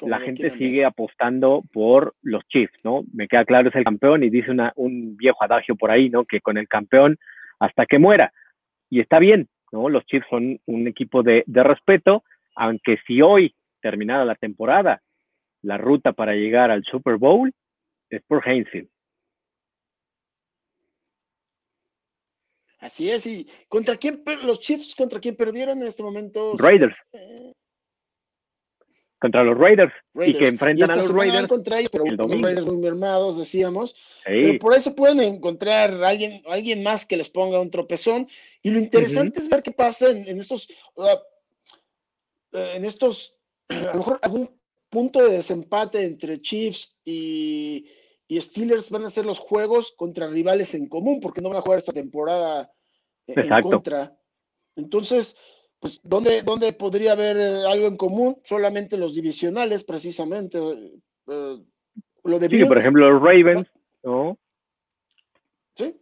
la 0.03 0.21
gente 0.21 0.51
sigue 0.57 0.85
apostando 0.85 1.63
por 1.73 2.15
los 2.23 2.47
Chiefs, 2.49 2.79
¿no? 2.85 3.03
Me 3.13 3.29
queda 3.29 3.45
claro, 3.45 3.69
es 3.69 3.75
el 3.75 3.85
campeón 3.85 4.23
y 4.23 4.31
dice 4.31 4.51
una, 4.51 4.73
un 4.77 5.17
viejo 5.17 5.43
adagio 5.43 5.75
por 5.75 5.91
ahí, 5.91 6.11
¿no? 6.11 6.25
Que 6.25 6.41
con 6.41 6.59
el 6.59 6.69
campeón 6.69 7.19
hasta 7.59 7.87
que 7.87 7.99
muera. 7.99 8.33
Y 8.89 9.01
está 9.01 9.19
bien, 9.19 9.49
¿no? 9.73 9.89
Los 9.89 10.05
Chiefs 10.07 10.27
son 10.29 10.61
un 10.67 10.87
equipo 10.87 11.23
de, 11.23 11.45
de 11.47 11.63
respeto, 11.63 12.25
aunque 12.55 12.99
si 13.07 13.23
hoy, 13.23 13.55
terminada 13.81 14.25
la 14.25 14.35
temporada, 14.35 15.01
la 15.63 15.79
ruta 15.79 16.13
para 16.13 16.35
llegar 16.35 16.71
al 16.71 16.85
Super 16.85 17.17
Bowl 17.17 17.53
es 18.11 18.23
por 18.23 18.47
Hainsfield. 18.47 18.89
Así 22.81 23.11
es, 23.11 23.27
y 23.27 23.47
¿contra 23.69 23.97
quién 23.97 24.23
los 24.43 24.61
Chiefs 24.61 24.95
contra 24.95 25.21
quién 25.21 25.37
perdieron 25.37 25.83
en 25.83 25.89
este 25.89 26.03
momento? 26.03 26.55
Raiders. 26.57 26.97
Contra 29.19 29.45
los 29.45 29.59
Raiders, 29.59 29.93
y 30.15 30.33
que 30.33 30.49
enfrentan 30.49 30.91
a 30.91 30.97
los 30.97 31.13
Raiders. 31.13 31.47
Contra 31.47 31.79
ellos, 31.79 31.91
pero 31.93 32.07
los 32.07 32.41
Raiders 32.41 32.67
muy 32.67 32.79
mermados, 32.79 33.37
decíamos. 33.37 33.95
Pero 34.25 34.59
por 34.59 34.73
ahí 34.73 34.81
se 34.81 34.93
pueden 34.93 35.21
encontrar 35.21 35.93
alguien, 36.03 36.43
alguien 36.47 36.83
más 36.83 37.05
que 37.05 37.19
les 37.19 37.29
ponga 37.29 37.61
un 37.61 37.71
tropezón. 37.71 38.27
Y 38.63 38.71
lo 38.71 38.79
interesante 38.79 39.41
es 39.41 39.51
ver 39.51 39.63
qué 39.63 39.73
pasa 39.73 40.11
en, 40.11 40.41
estos, 40.41 40.71
eh, 40.97 42.73
en 42.77 42.87
estos, 42.87 43.37
a 43.69 43.93
lo 43.93 43.99
mejor 43.99 44.19
algún 44.23 44.59
punto 44.89 45.23
de 45.23 45.35
desempate 45.35 46.03
entre 46.03 46.41
Chiefs 46.41 46.99
y, 47.05 47.87
y 48.31 48.41
Steelers 48.41 48.91
van 48.91 49.03
a 49.03 49.09
hacer 49.09 49.27
los 49.27 49.41
juegos 49.41 49.93
contra 49.97 50.29
rivales 50.29 50.77
en 50.77 50.89
común, 50.89 51.19
porque 51.19 51.41
no 51.41 51.49
van 51.49 51.59
a 51.59 51.63
jugar 51.63 51.81
esta 51.81 51.93
temporada 51.93 52.71
eh, 53.27 53.35
en 53.37 53.63
contra. 53.63 54.17
Entonces, 54.77 55.37
pues, 55.81 56.01
¿dónde, 56.05 56.43
¿dónde, 56.43 56.73
podría 56.73 57.11
haber 57.13 57.37
eh, 57.37 57.67
algo 57.67 57.89
en 57.89 57.97
común? 57.97 58.41
Solamente 58.45 58.97
los 58.97 59.17
divisionales, 59.17 59.83
precisamente. 59.83 60.61
Eh, 60.61 61.59
lo 62.23 62.39
de 62.39 62.49
sí, 62.49 62.65
por 62.67 62.79
ejemplo, 62.79 63.11
los 63.11 63.21
Ravens, 63.21 63.67
¿no? 64.05 64.39
Sí. 65.75 66.01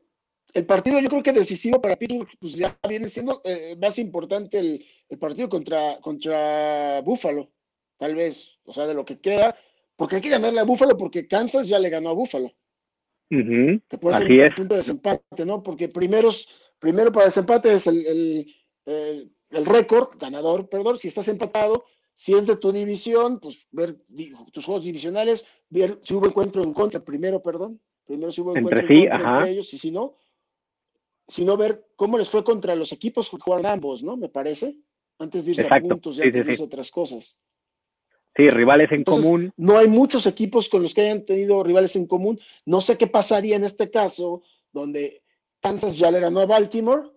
El 0.53 0.67
partido 0.67 1.01
yo 1.01 1.09
creo 1.09 1.23
que 1.23 1.33
decisivo 1.33 1.81
para 1.81 1.97
Pittsburgh, 1.97 2.29
pues 2.39 2.57
ya 2.57 2.79
viene 2.87 3.09
siendo 3.09 3.41
más 3.81 3.99
importante 3.99 4.59
el, 4.59 4.85
el, 5.09 5.19
partido 5.19 5.49
contra, 5.49 5.99
contra 6.03 7.01
Buffalo, 7.01 7.49
tal 7.97 8.15
vez, 8.15 8.59
o 8.65 8.75
sea, 8.75 8.87
de 8.87 8.93
lo 8.93 9.07
que 9.07 9.19
queda, 9.19 9.57
porque 9.99 10.15
hay 10.15 10.23
que 10.23 10.29
ganarle 10.29 10.61
a 10.61 10.65
Búfalo 10.65 10.97
porque 10.97 11.27
Kansas 11.27 11.67
ya 11.67 11.81
le 11.81 11.91
ganó 11.91 12.11
a 12.11 12.13
Búfalo. 12.13 12.53
que 13.89 13.99
puede 13.99 14.19
ser 14.19 14.49
un 14.51 14.55
punto 14.55 14.75
de 14.75 14.79
desempate, 14.79 15.45
¿no? 15.45 15.61
Porque 15.61 15.89
primeros, 15.89 16.49
primero 16.79 17.11
para 17.11 17.27
desempate 17.27 17.75
es 17.75 17.89
el, 17.89 18.47
récord, 19.51 20.17
ganador, 20.17 20.69
perdón, 20.69 20.99
si 20.99 21.09
estás 21.09 21.27
empatado, 21.27 21.85
si 22.15 22.33
es 22.33 22.47
de 22.47 22.57
tu 22.57 22.71
división, 22.71 23.41
pues 23.41 23.67
ver 23.73 23.97
tus 24.53 24.65
juegos 24.65 24.85
divisionales, 24.85 25.45
ver 25.69 25.99
si 26.05 26.15
hubo 26.15 26.27
encuentro 26.27 26.63
en 26.63 26.73
contra, 26.73 27.05
primero, 27.05 27.43
perdón, 27.43 27.81
primero 28.07 28.31
si 28.31 28.41
hubo 28.41 28.57
encuentro 28.57 28.81
entre, 28.81 29.03
en 29.03 29.11
contra 29.11 29.35
entre 29.39 29.51
ellos, 29.51 29.75
y 29.75 29.79
si 29.79 29.91
no, 29.91 30.15
sino 31.27 31.57
ver 31.57 31.89
cómo 31.97 32.19
les 32.19 32.31
fue 32.31 32.45
contra 32.45 32.77
los 32.77 32.93
equipos 32.93 33.29
que 33.29 33.39
jugaron 33.39 33.67
ambos, 33.67 34.05
¿no? 34.05 34.17
Me 34.17 34.29
parece, 34.29 34.79
antes 35.19 35.45
de 35.45 35.51
irse 35.51 35.67
a 35.69 35.81
puntos 35.81 36.19
y 36.19 36.23
antes 36.23 36.47
de 36.47 36.53
irse 36.53 36.63
otras 36.63 36.93
cosas. 36.93 37.37
Sí, 38.39 38.49
rivales 38.51 38.93
en 38.93 39.03
común. 39.03 39.53
No 39.57 39.79
hay 39.79 39.89
muchos 39.89 40.25
equipos 40.29 40.69
con 40.69 40.81
los 40.81 40.95
que 40.95 41.01
hayan 41.01 41.25
tenido 41.25 41.61
rivales 41.65 41.97
en 41.97 42.07
común. 42.07 42.39
No 42.65 42.81
sé 42.81 42.97
qué 42.97 43.09
pasaría 43.09 43.57
en 43.57 43.65
este 43.65 43.91
caso, 43.91 44.43
donde 44.73 45.25
Kansas 45.61 45.99
ya 45.99 46.13
le 46.13 46.21
ganó 46.21 46.39
a 46.39 46.47
Baltimore, 46.47 47.09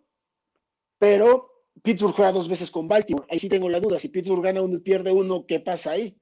pero 0.97 1.51
Pittsburgh 1.83 2.15
juega 2.15 2.31
dos 2.31 2.49
veces 2.49 2.71
con 2.71 2.87
Baltimore. 2.87 3.27
Ahí 3.29 3.37
sí 3.37 3.49
tengo 3.49 3.69
la 3.69 3.79
duda. 3.79 3.99
Si 3.99 4.09
Pittsburgh 4.09 4.43
gana 4.43 4.63
uno 4.63 4.77
y 4.77 4.79
pierde 4.79 5.11
uno, 5.11 5.45
¿qué 5.45 5.59
pasa 5.59 5.91
ahí? 5.91 6.17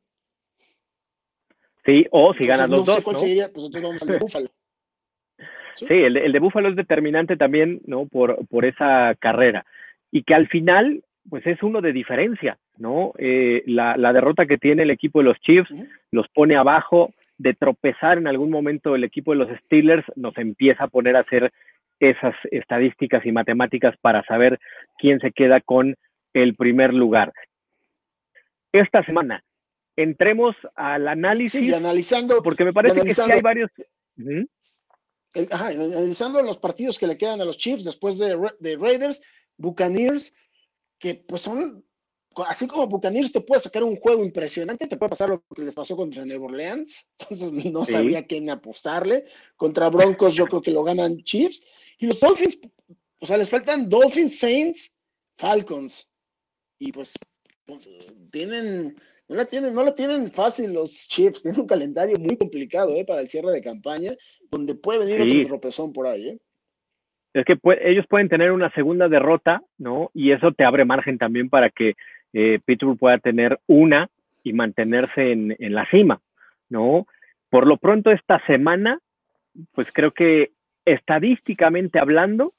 Sí, 1.85 2.05
o 2.11 2.33
si 2.33 2.45
ganan 2.45 2.69
los 2.69 2.85
dos. 2.85 3.01
Cuál 3.01 3.13
¿no? 3.13 3.21
Sería, 3.21 3.53
pues 3.53 3.67
entonces 3.67 3.81
vamos 3.81 4.01
al 4.01 4.07
de 4.09 4.17
Búfalo. 4.19 4.49
Sí, 5.75 5.85
el, 5.87 6.17
el, 6.17 6.33
de 6.33 6.39
Búfalo 6.39 6.67
es 6.67 6.75
determinante 6.75 7.37
también, 7.37 7.79
¿no? 7.85 8.05
Por, 8.05 8.45
por 8.49 8.65
esa 8.65 9.15
carrera. 9.17 9.65
Y 10.11 10.23
que 10.23 10.33
al 10.33 10.49
final 10.49 11.05
pues 11.29 11.45
es 11.47 11.61
uno 11.63 11.81
de 11.81 11.93
diferencia, 11.93 12.57
¿no? 12.77 13.13
Eh, 13.17 13.63
la, 13.67 13.95
derrota 14.13 14.45
que 14.45 14.57
tiene 14.57 14.83
el 14.83 14.91
equipo 14.91 15.19
de 15.19 15.25
los 15.25 15.39
Chiefs 15.39 15.69
los 16.11 16.27
pone 16.29 16.55
abajo, 16.55 17.13
de 17.37 17.53
tropezar 17.53 18.17
en 18.17 18.27
algún 18.27 18.49
momento 18.49 18.95
el 18.95 19.05
equipo 19.05 19.31
de 19.31 19.37
los 19.37 19.49
Steelers 19.65 20.05
nos 20.15 20.37
empieza 20.37 20.83
a 20.83 20.87
poner 20.89 21.15
a 21.15 21.21
hacer 21.21 21.53
esas 21.99 22.35
estadísticas 22.51 23.25
y 23.25 23.31
matemáticas 23.31 23.95
para 24.01 24.23
saber 24.25 24.59
quién 24.97 25.19
se 25.19 25.31
queda 25.31 25.61
con 25.61 25.95
el 26.33 26.55
primer 26.55 26.93
lugar. 26.93 27.31
Esta 28.73 29.03
semana 29.05 29.43
entremos 29.95 30.55
al 30.75 31.07
análisis. 31.07 31.61
Sí, 31.61 31.73
analizando. 31.73 32.41
Porque 32.43 32.65
me 32.65 32.73
parece 32.73 33.01
que 33.01 33.13
sí 33.13 33.21
hay 33.31 33.41
varios. 33.41 33.69
ajá, 35.51 35.67
analizando 35.67 36.41
los 36.41 36.57
partidos 36.57 36.99
que 36.99 37.07
le 37.07 37.17
quedan 37.17 37.41
a 37.41 37.45
los 37.45 37.57
Chiefs 37.57 37.85
después 37.85 38.17
de, 38.17 38.37
de 38.59 38.77
Raiders, 38.77 39.21
Buccaneers 39.57 40.33
que 40.99 41.15
pues 41.15 41.41
son, 41.41 41.83
así 42.47 42.67
como 42.67 42.87
Buccaneers 42.87 43.31
te 43.31 43.41
puede 43.41 43.61
sacar 43.61 43.83
un 43.83 43.95
juego 43.95 44.23
impresionante, 44.23 44.87
te 44.87 44.97
puede 44.97 45.09
pasar 45.09 45.29
lo 45.29 45.43
que 45.55 45.63
les 45.63 45.73
pasó 45.73 45.95
contra 45.95 46.25
Nueva 46.25 46.45
Orleans, 46.45 47.07
entonces 47.19 47.71
no 47.71 47.85
sabía 47.85 48.27
quién 48.27 48.49
apostarle. 48.49 49.25
Contra 49.55 49.89
Broncos 49.89 50.35
yo 50.35 50.45
creo 50.45 50.61
que 50.61 50.71
lo 50.71 50.83
ganan 50.83 51.23
Chiefs. 51.23 51.63
Y 51.97 52.05
los 52.05 52.19
Dolphins, 52.19 52.59
o 53.19 53.25
sea, 53.25 53.37
les 53.37 53.49
faltan 53.49 53.89
Dolphins, 53.89 54.39
Saints, 54.39 54.93
Falcons. 55.37 56.09
Y 56.77 56.91
pues, 56.91 57.13
pues 57.65 57.89
tienen, 58.31 58.95
no 59.27 59.35
la 59.35 59.45
tienen, 59.45 59.73
no 59.73 59.83
la 59.83 59.93
tienen 59.93 60.31
fácil 60.31 60.71
los 60.71 61.07
Chiefs, 61.09 61.41
tienen 61.41 61.59
un 61.59 61.67
calendario 61.67 62.17
muy 62.17 62.37
complicado 62.37 62.93
¿eh? 62.95 63.03
para 63.03 63.21
el 63.21 63.29
cierre 63.29 63.51
de 63.51 63.61
campaña, 63.61 64.15
donde 64.49 64.75
puede 64.75 64.99
venir 64.99 65.21
otro 65.21 65.47
tropezón 65.47 65.91
por 65.91 66.07
ahí. 66.07 66.29
¿eh? 66.29 66.39
Es 67.33 67.45
que 67.45 67.57
ellos 67.81 68.05
pueden 68.07 68.29
tener 68.29 68.51
una 68.51 68.71
segunda 68.71 69.07
derrota, 69.07 69.61
¿no? 69.77 70.09
Y 70.13 70.31
eso 70.31 70.51
te 70.51 70.63
abre 70.63 70.85
margen 70.85 71.17
también 71.17 71.49
para 71.49 71.69
que 71.69 71.95
eh, 72.33 72.59
Pittsburgh 72.65 72.97
pueda 72.97 73.17
tener 73.19 73.59
una 73.67 74.09
y 74.43 74.53
mantenerse 74.53 75.31
en, 75.31 75.55
la 75.59 75.85
cima, 75.89 76.21
¿no? 76.69 77.05
Por 77.49 77.67
lo 77.67 77.77
pronto 77.77 78.11
esta 78.11 78.43
semana, 78.45 78.99
pues 79.73 79.87
creo 79.93 80.11
que 80.11 80.51
estadísticamente 80.85 81.99
hablando, 81.99 82.51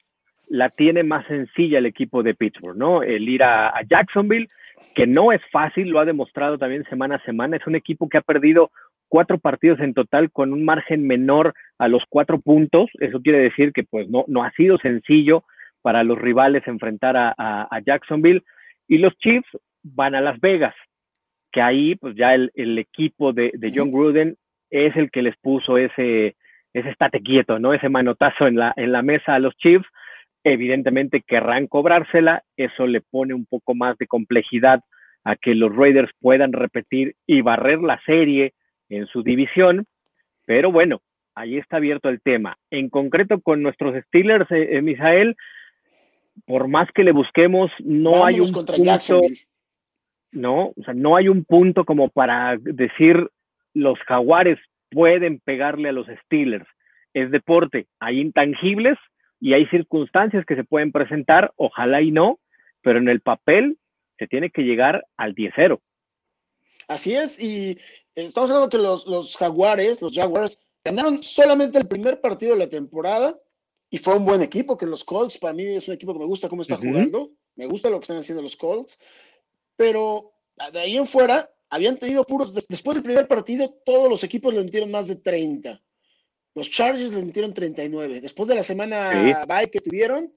la 0.48 0.68
tiene 0.68 1.02
más 1.02 1.26
sencilla 1.26 1.78
el 1.78 1.86
equipo 1.86 2.22
de 2.22 2.34
Pittsburgh, 2.34 2.76
¿no? 2.76 3.02
El 3.02 3.28
ir 3.28 3.42
a 3.42 3.72
Jacksonville, 3.88 4.48
que 4.94 5.06
no 5.06 5.32
es 5.32 5.40
fácil, 5.50 5.88
lo 5.88 6.00
ha 6.00 6.04
demostrado 6.04 6.58
también 6.58 6.84
semana 6.84 7.16
a 7.16 7.24
semana, 7.24 7.56
es 7.56 7.66
un 7.66 7.76
equipo 7.76 8.08
que 8.08 8.18
ha 8.18 8.22
perdido 8.22 8.70
cuatro 9.10 9.38
partidos 9.38 9.80
en 9.80 9.92
total 9.92 10.30
con 10.30 10.54
un 10.54 10.64
margen 10.64 11.06
menor 11.06 11.52
a 11.78 11.88
los 11.88 12.02
cuatro 12.08 12.40
puntos. 12.40 12.88
Eso 13.00 13.20
quiere 13.20 13.40
decir 13.40 13.72
que 13.72 13.82
pues 13.82 14.08
no, 14.08 14.24
no 14.28 14.44
ha 14.44 14.52
sido 14.52 14.78
sencillo 14.78 15.44
para 15.82 16.04
los 16.04 16.18
rivales 16.18 16.66
enfrentar 16.66 17.16
a, 17.16 17.80
Jacksonville. 17.84 18.42
Y 18.88 18.98
los 18.98 19.16
Chiefs 19.18 19.48
van 19.82 20.14
a 20.14 20.20
Las 20.20 20.40
Vegas. 20.40 20.74
que 21.52 21.60
ahí 21.60 21.96
pues 21.96 22.14
ya 22.16 22.34
el, 22.34 22.78
equipo 22.78 23.32
de, 23.32 23.52
John 23.74 23.90
Gruden 23.90 24.36
es 24.70 24.96
el 24.96 25.10
que 25.10 25.22
les 25.22 25.36
puso 25.38 25.76
ese, 25.76 26.36
ese 26.72 26.90
estate 26.90 27.20
quieto, 27.20 27.58
¿no? 27.58 27.74
Ese 27.74 27.88
manotazo 27.88 28.46
en 28.46 28.56
la, 28.56 28.72
en 28.76 28.92
la 28.92 29.02
mesa 29.02 29.34
a 29.34 29.40
los 29.40 29.56
Chiefs. 29.56 29.86
Evidentemente 30.44 31.22
querrán 31.26 31.66
cobrársela, 31.66 32.44
eso 32.56 32.86
le 32.86 33.00
pone 33.00 33.34
un 33.34 33.44
poco 33.46 33.74
más 33.74 33.98
de 33.98 34.06
complejidad 34.06 34.80
a 35.24 35.36
que 35.36 35.54
los 35.54 35.74
Raiders 35.74 36.10
puedan 36.20 36.52
repetir 36.52 37.14
y 37.26 37.42
barrer 37.42 37.80
la 37.80 38.00
serie 38.06 38.54
en 38.90 39.06
su 39.06 39.22
división, 39.22 39.86
pero 40.44 40.70
bueno, 40.70 41.00
ahí 41.34 41.56
está 41.56 41.78
abierto 41.78 42.08
el 42.08 42.20
tema. 42.20 42.58
En 42.70 42.90
concreto 42.90 43.40
con 43.40 43.62
nuestros 43.62 43.94
Steelers, 44.04 44.50
eh, 44.50 44.76
eh 44.76 44.82
Misael, 44.82 45.36
por 46.46 46.68
más 46.68 46.88
que 46.92 47.04
le 47.04 47.12
busquemos, 47.12 47.70
no 47.78 48.24
hay 48.24 48.40
un 48.40 48.52
punto, 48.52 48.74
no, 50.32 50.72
o 50.76 50.82
sea, 50.84 50.94
no 50.94 51.16
hay 51.16 51.28
un 51.28 51.44
punto 51.44 51.84
como 51.84 52.08
para 52.08 52.56
decir 52.58 53.30
los 53.74 53.98
jaguares 54.00 54.58
pueden 54.90 55.40
pegarle 55.40 55.88
a 55.88 55.92
los 55.92 56.06
Steelers. 56.24 56.66
Es 57.14 57.30
deporte, 57.30 57.86
hay 57.98 58.20
intangibles 58.20 58.98
y 59.40 59.54
hay 59.54 59.66
circunstancias 59.66 60.44
que 60.46 60.56
se 60.56 60.64
pueden 60.64 60.92
presentar, 60.92 61.52
ojalá 61.56 62.02
y 62.02 62.10
no, 62.10 62.38
pero 62.82 62.98
en 62.98 63.08
el 63.08 63.20
papel 63.20 63.78
se 64.18 64.26
tiene 64.26 64.50
que 64.50 64.62
llegar 64.62 65.06
al 65.16 65.34
10-0. 65.34 65.80
Así 66.88 67.14
es, 67.14 67.40
y 67.40 67.78
estamos 68.14 68.50
hablando 68.50 68.68
que 68.68 68.78
los, 68.78 69.06
los 69.06 69.36
jaguares, 69.36 70.00
los 70.02 70.14
jaguars, 70.14 70.58
ganaron 70.84 71.22
solamente 71.22 71.78
el 71.78 71.88
primer 71.88 72.20
partido 72.20 72.52
de 72.52 72.58
la 72.58 72.68
temporada 72.68 73.38
y 73.90 73.98
fue 73.98 74.16
un 74.16 74.24
buen 74.24 74.42
equipo, 74.42 74.76
que 74.76 74.86
los 74.86 75.04
Colts, 75.04 75.38
para 75.38 75.52
mí 75.52 75.66
es 75.66 75.88
un 75.88 75.94
equipo 75.94 76.12
que 76.12 76.20
me 76.20 76.26
gusta 76.26 76.48
cómo 76.48 76.62
está 76.62 76.76
jugando, 76.76 77.30
me 77.56 77.66
gusta 77.66 77.90
lo 77.90 77.98
que 77.98 78.04
están 78.04 78.18
haciendo 78.18 78.42
los 78.42 78.56
Colts, 78.56 78.98
pero 79.76 80.32
de 80.72 80.78
ahí 80.78 80.96
en 80.96 81.06
fuera 81.06 81.50
habían 81.68 81.96
tenido 81.96 82.24
puros, 82.24 82.54
después 82.68 82.94
del 82.94 83.02
primer 83.02 83.26
partido 83.26 83.70
todos 83.84 84.08
los 84.08 84.22
equipos 84.24 84.54
le 84.54 84.64
metieron 84.64 84.90
más 84.90 85.08
de 85.08 85.16
30. 85.16 85.80
Los 86.54 86.70
Chargers 86.70 87.12
le 87.12 87.22
metieron 87.22 87.54
39. 87.54 88.20
Después 88.20 88.48
de 88.48 88.56
la 88.56 88.62
semana 88.62 89.46
bye 89.46 89.70
que 89.70 89.80
tuvieron, 89.80 90.34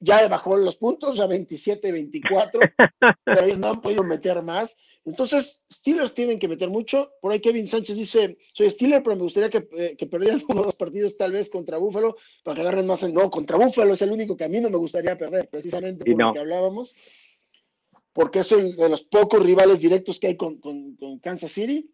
ya 0.00 0.26
bajó 0.28 0.56
los 0.56 0.76
puntos, 0.76 1.16
ya 1.16 1.26
27, 1.26 1.92
24, 1.92 2.60
pero 3.24 3.44
ellos 3.44 3.58
no 3.58 3.68
han 3.68 3.80
podido 3.80 4.02
meter 4.02 4.42
más. 4.42 4.76
Entonces, 5.06 5.62
Steelers 5.72 6.14
tienen 6.14 6.40
que 6.40 6.48
meter 6.48 6.68
mucho. 6.68 7.12
Por 7.20 7.30
ahí 7.32 7.38
Kevin 7.38 7.68
Sánchez 7.68 7.96
dice, 7.96 8.36
soy 8.52 8.68
Steeler, 8.68 9.04
pero 9.04 9.14
me 9.14 9.22
gustaría 9.22 9.48
que, 9.48 9.68
eh, 9.78 9.94
que 9.96 10.06
perdieran 10.06 10.42
uno 10.48 10.62
o 10.62 10.64
dos 10.64 10.74
partidos 10.74 11.16
tal 11.16 11.32
vez 11.32 11.48
contra 11.48 11.78
Búfalo 11.78 12.16
para 12.42 12.56
que 12.56 12.60
agarren 12.62 12.86
más. 12.86 13.08
No, 13.12 13.30
contra 13.30 13.56
Búfalo 13.56 13.94
es 13.94 14.02
el 14.02 14.10
único 14.10 14.36
que 14.36 14.44
a 14.44 14.48
mí 14.48 14.60
no 14.60 14.68
me 14.68 14.76
gustaría 14.76 15.16
perder, 15.16 15.48
precisamente 15.48 16.04
por 16.04 16.20
lo 16.20 16.32
que 16.32 16.38
hablábamos. 16.40 16.94
Porque 18.12 18.40
es 18.40 18.50
uno 18.50 18.68
de 18.68 18.88
los 18.88 19.02
pocos 19.02 19.40
rivales 19.42 19.80
directos 19.80 20.18
que 20.18 20.26
hay 20.26 20.36
con, 20.36 20.58
Kansas 21.22 21.52
City. 21.52 21.88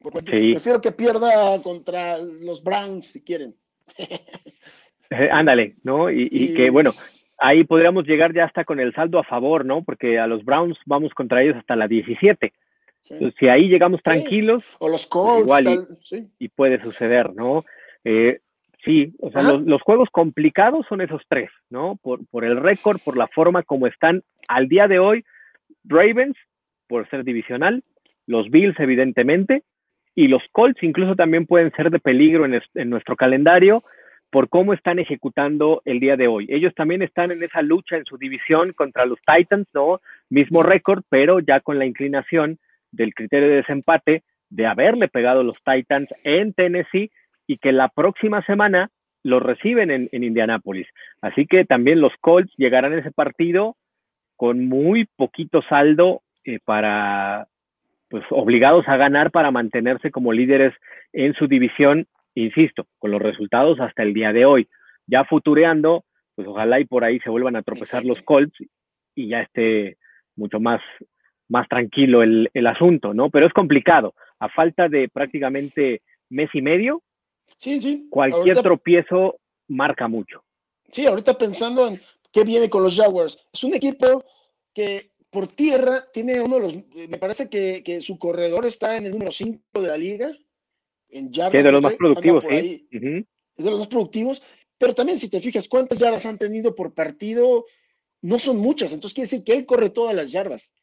Prefiero 0.00 0.80
que 0.80 0.92
pierda 0.92 1.62
contra 1.62 2.18
los 2.18 2.62
Browns, 2.62 3.06
si 3.06 3.22
quieren. 3.22 3.54
Ándale, 5.10 5.76
¿no? 5.84 6.10
y 6.10 6.54
que, 6.54 6.70
bueno, 6.70 6.92
ahí 7.38 7.64
podríamos 7.64 8.06
llegar 8.06 8.34
ya 8.34 8.44
hasta 8.44 8.64
con 8.64 8.80
el 8.80 8.92
saldo 8.94 9.18
a 9.18 9.24
favor, 9.24 9.64
¿no? 9.64 9.82
Porque 9.82 10.18
a 10.18 10.26
los 10.26 10.44
Browns 10.44 10.78
vamos 10.84 11.14
contra 11.14 11.42
ellos 11.42 11.56
hasta 11.56 11.76
la 11.76 11.88
17. 11.88 12.52
si 13.38 13.48
ahí 13.48 13.68
llegamos 13.68 14.02
tranquilos, 14.02 14.64
o 14.80 14.88
los 14.88 15.06
Colts, 15.06 15.44
igual 15.44 15.86
y, 16.38 16.48
puede 16.48 16.82
suceder, 16.82 17.32
¿no? 17.34 17.64
Eh, 18.04 18.40
sí, 18.84 19.14
o 19.20 19.30
sea, 19.30 19.42
los, 19.42 19.82
juegos 19.82 20.08
complicados 20.10 20.84
son 20.88 21.00
esos 21.00 21.22
tres, 21.28 21.50
¿no? 21.70 21.96
Por, 22.02 22.26
por 22.26 22.44
el 22.44 22.56
récord, 22.56 22.98
por 23.04 23.16
la 23.16 23.28
forma 23.28 23.62
como 23.62 23.86
están 23.86 24.22
al 24.48 24.68
día 24.68 24.88
de 24.88 24.98
hoy, 24.98 25.24
Ravens, 25.84 26.36
por 26.86 27.08
ser 27.08 27.24
divisional, 27.24 27.82
los 28.26 28.50
Bills, 28.50 28.78
evidentemente, 28.78 29.62
y 30.14 30.26
los 30.26 30.42
Colts 30.52 30.82
incluso 30.82 31.14
también 31.14 31.46
pueden 31.46 31.72
ser 31.76 31.90
de 31.90 32.00
peligro 32.00 32.44
en, 32.44 32.60
en 32.74 32.90
nuestro 32.90 33.14
calendario 33.16 33.84
por 34.30 34.48
cómo 34.48 34.74
están 34.74 34.98
ejecutando 34.98 35.82
el 35.84 36.00
día 36.00 36.16
de 36.16 36.28
hoy. 36.28 36.46
Ellos 36.50 36.74
también 36.74 37.02
están 37.02 37.30
en 37.30 37.42
esa 37.42 37.62
lucha 37.62 37.96
en 37.96 38.04
su 38.04 38.18
división 38.18 38.72
contra 38.72 39.06
los 39.06 39.18
Titans, 39.26 39.66
¿no? 39.72 40.00
Mismo 40.28 40.62
récord, 40.62 41.02
pero 41.08 41.40
ya 41.40 41.60
con 41.60 41.78
la 41.78 41.86
inclinación 41.86 42.58
del 42.92 43.14
criterio 43.14 43.48
de 43.48 43.56
desempate 43.56 44.22
de 44.50 44.66
haberle 44.66 45.08
pegado 45.08 45.42
los 45.42 45.56
Titans 45.64 46.08
en 46.24 46.52
Tennessee 46.52 47.10
y 47.46 47.58
que 47.58 47.72
la 47.72 47.88
próxima 47.88 48.42
semana 48.44 48.90
los 49.22 49.42
reciben 49.42 49.90
en, 49.90 50.08
en 50.12 50.24
Indianápolis. 50.24 50.86
Así 51.20 51.46
que 51.46 51.64
también 51.64 52.00
los 52.00 52.12
Colts 52.20 52.52
llegarán 52.56 52.92
a 52.92 52.98
ese 52.98 53.10
partido 53.10 53.76
con 54.36 54.68
muy 54.68 55.06
poquito 55.16 55.62
saldo 55.68 56.22
eh, 56.44 56.60
para, 56.64 57.48
pues, 58.08 58.24
obligados 58.30 58.86
a 58.88 58.96
ganar 58.96 59.30
para 59.30 59.50
mantenerse 59.50 60.10
como 60.10 60.32
líderes 60.32 60.72
en 61.12 61.34
su 61.34 61.48
división 61.48 62.06
insisto, 62.42 62.86
con 62.98 63.10
los 63.10 63.20
resultados 63.20 63.80
hasta 63.80 64.02
el 64.02 64.14
día 64.14 64.32
de 64.32 64.44
hoy. 64.44 64.68
Ya 65.06 65.24
futureando, 65.24 66.04
pues 66.34 66.46
ojalá 66.46 66.80
y 66.80 66.84
por 66.84 67.04
ahí 67.04 67.18
se 67.20 67.30
vuelvan 67.30 67.56
a 67.56 67.62
tropezar 67.62 68.04
los 68.04 68.20
Colts 68.22 68.56
y 69.14 69.28
ya 69.28 69.40
esté 69.40 69.96
mucho 70.36 70.60
más, 70.60 70.80
más 71.48 71.68
tranquilo 71.68 72.22
el, 72.22 72.66
asunto, 72.66 73.14
¿no? 73.14 73.30
Pero 73.30 73.46
es 73.46 73.52
complicado. 73.52 74.14
A 74.38 74.48
falta 74.48 74.88
de 74.88 75.08
prácticamente 75.08 76.02
mes 76.30 76.50
y 76.52 76.62
medio, 76.62 77.02
sí, 77.56 77.80
sí. 77.80 78.06
cualquier 78.10 78.58
tropiezo 78.58 79.40
marca 79.68 80.06
mucho. 80.06 80.44
Sí, 80.90 81.06
ahorita 81.06 81.36
pensando 81.36 81.88
en 81.88 82.00
qué 82.32 82.44
viene 82.44 82.70
con 82.70 82.82
los 82.82 82.96
Jaguars. 82.96 83.48
Es 83.52 83.64
un 83.64 83.74
equipo 83.74 84.24
que 84.72 85.10
por 85.30 85.48
tierra 85.48 86.04
tiene 86.12 86.40
uno 86.40 86.56
de 86.56 86.60
los, 86.60 86.74
me 87.08 87.18
parece 87.18 87.50
que, 87.50 87.82
que 87.82 88.00
su 88.00 88.18
corredor 88.18 88.64
está 88.64 88.96
en 88.96 89.06
el 89.06 89.12
número 89.12 89.32
5 89.32 89.82
de 89.82 89.88
la 89.88 89.96
liga 89.96 90.30
en 91.10 91.32
yardas. 91.32 91.64
de 91.64 91.72
los 91.72 91.82
más 91.82 91.94
productivos, 91.94 92.44
sí. 92.48 92.88
Es 92.90 93.64
de 93.64 93.70
los 93.70 93.78
más 93.78 93.88
productivos, 93.88 94.42
pero 94.78 94.94
también 94.94 95.18
si 95.18 95.28
te 95.28 95.40
fijas 95.40 95.68
cuántas 95.68 95.98
yardas 95.98 96.26
han 96.26 96.38
tenido 96.38 96.74
por 96.74 96.94
partido, 96.94 97.64
no 98.22 98.38
son 98.38 98.58
muchas, 98.58 98.92
entonces 98.92 99.14
quiere 99.14 99.26
decir 99.26 99.44
que 99.44 99.54
él 99.54 99.66
corre 99.66 99.90
todas 99.90 100.14
las 100.14 100.30
yardas. 100.30 100.74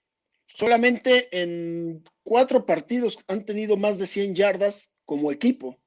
Solamente 0.48 1.28
en 1.32 2.04
cuatro 2.24 2.66
partidos 2.66 3.20
han 3.28 3.46
tenido 3.46 3.78
más 3.78 3.98
de 3.98 4.08
100 4.08 4.36
yardas 4.36 4.90
como 5.06 5.32
equipo. 5.32 5.78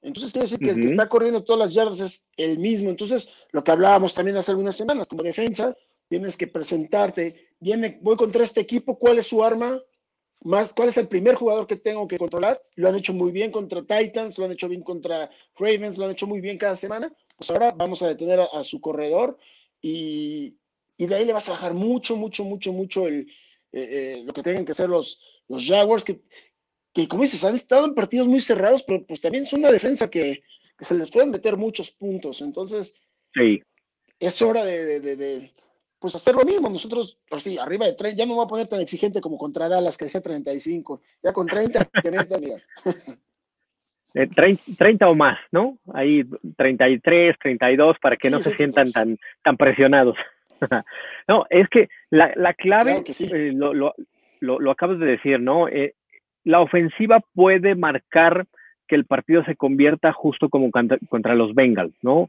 Entonces 0.00 0.32
quiere 0.32 0.46
decir 0.46 0.58
que 0.58 0.70
el 0.70 0.80
que 0.80 0.86
está 0.88 1.08
corriendo 1.08 1.42
todas 1.42 1.58
las 1.58 1.74
yardas 1.74 2.00
es 2.00 2.26
el 2.36 2.58
mismo. 2.58 2.90
Entonces, 2.90 3.28
lo 3.52 3.64
que 3.64 3.70
hablábamos 3.70 4.12
también 4.12 4.36
hace 4.36 4.50
algunas 4.50 4.76
semanas, 4.76 5.08
como 5.08 5.22
defensa, 5.22 5.74
tienes 6.08 6.36
que 6.36 6.46
presentarte, 6.46 7.48
viene, 7.58 7.98
voy 8.02 8.16
contra 8.16 8.44
este 8.44 8.60
equipo, 8.60 8.98
¿cuál 8.98 9.18
es 9.18 9.26
su 9.26 9.42
arma? 9.42 9.80
Más 10.44 10.74
cuál 10.74 10.90
es 10.90 10.98
el 10.98 11.08
primer 11.08 11.34
jugador 11.34 11.66
que 11.66 11.76
tengo 11.76 12.06
que 12.06 12.18
controlar. 12.18 12.60
Lo 12.76 12.88
han 12.88 12.96
hecho 12.96 13.14
muy 13.14 13.32
bien 13.32 13.50
contra 13.50 13.82
Titans, 13.82 14.38
lo 14.38 14.44
han 14.44 14.52
hecho 14.52 14.68
bien 14.68 14.82
contra 14.82 15.30
Ravens, 15.56 15.96
lo 15.96 16.04
han 16.04 16.12
hecho 16.12 16.26
muy 16.26 16.40
bien 16.40 16.58
cada 16.58 16.76
semana. 16.76 17.12
Pues 17.36 17.50
ahora 17.50 17.72
vamos 17.72 18.02
a 18.02 18.08
detener 18.08 18.40
a, 18.40 18.62
su 18.62 18.80
corredor 18.80 19.38
y, 19.80 20.56
de 20.98 21.14
ahí 21.14 21.24
le 21.24 21.32
vas 21.32 21.48
a 21.48 21.52
bajar 21.52 21.74
mucho, 21.74 22.16
mucho, 22.16 22.44
mucho, 22.44 22.72
mucho 22.72 23.08
el, 23.08 23.26
eh, 23.72 24.18
eh, 24.18 24.22
lo 24.24 24.32
que 24.32 24.42
tengan 24.42 24.64
que 24.64 24.72
hacer 24.72 24.88
los, 24.88 25.18
los 25.48 25.66
Jaguars, 25.66 26.04
que, 26.04 26.20
que 26.92 27.08
como 27.08 27.22
dices, 27.22 27.42
han 27.42 27.54
estado 27.54 27.86
en 27.86 27.94
partidos 27.94 28.28
muy 28.28 28.40
cerrados, 28.40 28.82
pero 28.82 29.04
pues 29.04 29.20
también 29.20 29.44
es 29.44 29.52
una 29.52 29.72
defensa 29.72 30.08
que, 30.08 30.42
se 30.80 30.94
les 30.94 31.10
pueden 31.10 31.30
meter 31.30 31.56
muchos 31.56 31.90
puntos. 31.90 32.42
Entonces, 32.42 32.94
sí. 33.32 33.62
es 34.18 34.42
hora 34.42 34.64
de, 34.64 35.50
pues 36.04 36.16
hacer 36.16 36.34
lo 36.34 36.44
mismo. 36.44 36.68
Nosotros, 36.68 37.16
así, 37.30 37.56
arriba 37.56 37.86
de 37.86 37.94
30, 37.94 38.18
ya 38.18 38.26
no 38.26 38.34
voy 38.34 38.44
a 38.44 38.46
poner 38.46 38.66
tan 38.66 38.78
exigente 38.78 39.22
como 39.22 39.38
contra 39.38 39.70
Dallas, 39.70 39.96
que 39.96 40.04
decía 40.04 40.20
35. 40.20 41.00
Ya 41.22 41.32
con 41.32 41.46
30, 41.46 41.82
que 42.02 42.10
meta, 42.10 42.36
mira. 42.38 42.56
30, 44.76 45.08
o 45.08 45.14
más, 45.14 45.38
¿no? 45.50 45.78
Ahí 45.94 46.22
33, 46.58 47.38
32, 47.38 47.96
para 48.02 48.18
que 48.18 48.28
no 48.28 48.40
se 48.40 48.54
sientan 48.54 48.92
tan, 48.92 49.18
tan 49.42 49.56
presionados. 49.56 50.18
no, 51.26 51.46
es 51.48 51.70
que 51.70 51.88
la, 52.10 52.34
la 52.36 52.52
clave, 52.52 53.02
eh, 53.06 53.52
lo, 53.54 53.72
lo, 53.72 53.94
lo, 54.40 54.70
acabas 54.70 54.98
de 54.98 55.06
decir, 55.06 55.40
¿no? 55.40 55.68
Eh, 55.68 55.94
la 56.44 56.60
ofensiva 56.60 57.20
puede 57.34 57.76
marcar 57.76 58.44
que 58.88 58.94
el 58.94 59.06
partido 59.06 59.42
se 59.44 59.56
convierta 59.56 60.12
justo 60.12 60.50
como 60.50 60.70
contra, 60.70 60.98
contra 61.08 61.34
los 61.34 61.54
Bengals, 61.54 61.94
¿no? 62.02 62.28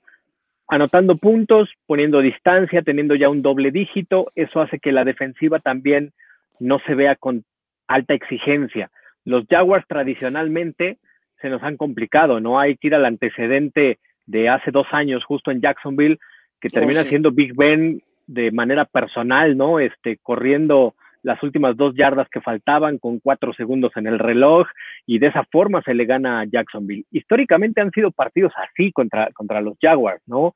Anotando 0.68 1.18
puntos, 1.18 1.70
poniendo 1.86 2.22
distancia, 2.22 2.82
teniendo 2.82 3.16
ya 3.16 3.30
un 3.30 3.42
doble 3.42 3.72
dígito, 3.72 4.32
eso 4.36 4.62
hace 4.62 4.80
que 4.80 4.92
la 4.92 5.04
defensiva 5.04 5.60
también 5.60 6.12
no 6.60 6.80
se 6.86 6.96
vea 6.96 7.16
con 7.16 7.44
alta 7.88 8.14
exigencia. 8.14 8.90
Los 9.26 9.46
Jaguars 9.48 9.86
tradicionalmente 9.88 10.98
se 11.42 11.50
nos 11.50 11.62
han 11.64 11.78
complicado, 11.78 12.40
¿no? 12.40 12.60
Hay 12.60 12.78
que 12.78 12.88
ir 12.88 12.96
al 12.96 13.06
antecedente 13.06 14.00
de 14.26 14.50
hace 14.50 14.72
dos 14.72 14.88
años, 14.92 15.24
justo 15.24 15.52
en 15.52 15.62
Jacksonville, 15.62 16.18
que 16.60 16.70
termina 16.70 17.04
siendo 17.04 17.32
Big 17.32 17.56
Ben 17.56 18.02
de 18.26 18.52
manera 18.52 18.86
personal, 18.86 19.56
¿no? 19.56 19.80
Este, 19.80 20.18
corriendo 20.18 20.96
las 21.26 21.42
últimas 21.42 21.76
dos 21.76 21.96
yardas 21.96 22.30
que 22.30 22.40
faltaban 22.40 23.00
con 23.00 23.20
cuatro 23.20 23.52
segundos 23.54 23.92
en 23.96 24.06
el 24.06 24.20
reloj 24.20 24.68
y 25.08 25.18
de 25.18 25.28
esa 25.28 25.44
forma 25.52 25.82
se 25.82 25.96
le 25.96 26.06
gana 26.06 26.42
a 26.42 26.46
Jacksonville. 26.46 27.06
Históricamente 27.12 27.82
han 27.82 27.90
sido 27.90 28.12
partidos 28.12 28.54
así 28.56 28.92
contra, 28.92 29.32
contra 29.34 29.60
los 29.60 29.76
Jaguars, 29.82 30.22
¿no? 30.28 30.54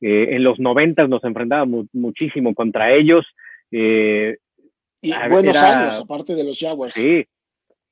Eh, 0.00 0.36
en 0.36 0.44
los 0.44 0.60
noventas 0.60 1.08
nos 1.08 1.24
enfrentábamos 1.24 1.86
muchísimo 1.92 2.54
contra 2.54 2.92
ellos. 2.92 3.26
Eh, 3.72 4.36
Y 5.00 5.12
buenos 5.28 5.56
años, 5.56 6.00
aparte 6.00 6.36
de 6.36 6.44
los 6.44 6.56
Jaguars. 6.56 6.94
Sí, 6.94 7.26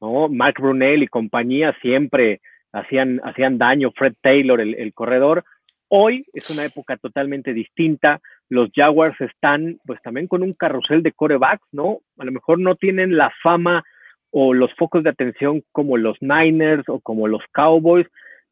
¿no? 0.01 0.29
Mark 0.29 0.55
Brunel 0.61 1.03
y 1.03 1.09
compañía 1.09 1.77
siempre 1.83 2.41
hacían, 2.73 3.21
hacían 3.25 3.59
daño, 3.59 3.91
Fred 3.91 4.15
Taylor, 4.21 4.61
el, 4.61 4.75
el 4.75 4.95
corredor. 4.95 5.45
Hoy 5.89 6.25
es 6.33 6.49
una 6.51 6.65
época 6.65 6.97
totalmente 6.97 7.53
distinta. 7.53 8.21
Los 8.51 8.69
Jaguars 8.75 9.19
están 9.21 9.79
pues 9.87 10.03
también 10.03 10.27
con 10.27 10.43
un 10.43 10.53
carrusel 10.53 11.03
de 11.03 11.13
corebacks, 11.13 11.67
¿no? 11.73 12.01
A 12.19 12.25
lo 12.25 12.33
mejor 12.33 12.59
no 12.59 12.75
tienen 12.75 13.17
la 13.17 13.33
fama 13.43 13.85
o 14.31 14.53
los 14.53 14.75
focos 14.75 15.03
de 15.03 15.11
atención 15.11 15.63
como 15.73 15.97
los 15.97 16.17
Niners 16.21 16.89
o 16.89 17.01
como 17.01 17.29
los 17.29 17.43
Cowboys, 17.53 18.07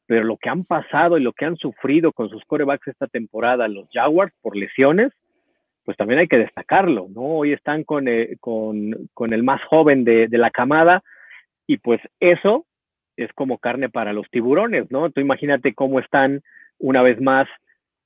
pero 0.07 0.25
lo 0.25 0.37
que 0.37 0.49
han 0.49 0.65
pasado 0.65 1.19
y 1.19 1.23
lo 1.23 1.33
que 1.33 1.45
han 1.45 1.57
sufrido 1.57 2.13
con 2.13 2.31
sus 2.31 2.45
corebacks 2.45 2.89
esta 2.89 3.09
temporada, 3.09 3.69
los 3.69 3.89
Jaguars, 3.93 4.33
por 4.41 4.57
lesiones, 4.57 5.13
pues 5.85 5.97
también 5.97 6.21
hay 6.21 6.29
que 6.29 6.39
destacarlo, 6.39 7.09
¿no? 7.09 7.23
Hoy 7.23 7.53
están 7.53 7.83
con, 7.83 8.09
eh, 8.09 8.37
con, 8.41 9.33
el 9.33 9.43
más 9.43 9.63
joven 9.65 10.05
de, 10.05 10.29
la 10.31 10.51
camada 10.51 11.03
y 11.67 11.79
pues 11.79 12.01
eso 12.21 12.67
es 13.17 13.33
como 13.33 13.59
carne 13.59 13.89
para 13.89 14.13
los 14.13 14.29
tiburones, 14.31 14.91
¿no? 14.91 15.11
Tú 15.11 15.21
imagínate 15.21 15.75
cómo 15.75 15.99
están 15.99 16.43
una 16.79 17.03
vez 17.03 17.21
más 17.21 17.49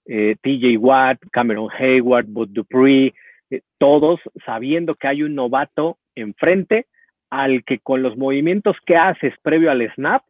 eh, 0.06 0.36
TJ 0.42 0.76
Watt, 0.78 1.18
Cameron 1.30 1.68
Hayward, 1.78 2.26
Bud 2.26 2.48
Dupree, 2.48 3.14
eh, 3.50 3.60
todos 3.78 4.20
sabiendo 4.44 4.94
que 4.94 5.08
hay 5.08 5.22
un 5.22 5.34
novato 5.34 5.98
enfrente 6.14 6.86
al 7.30 7.64
que 7.64 7.78
con 7.78 8.02
los 8.02 8.16
movimientos 8.16 8.76
que 8.84 8.96
haces 8.96 9.32
previo 9.42 9.70
al 9.70 9.90
snap, 9.94 10.22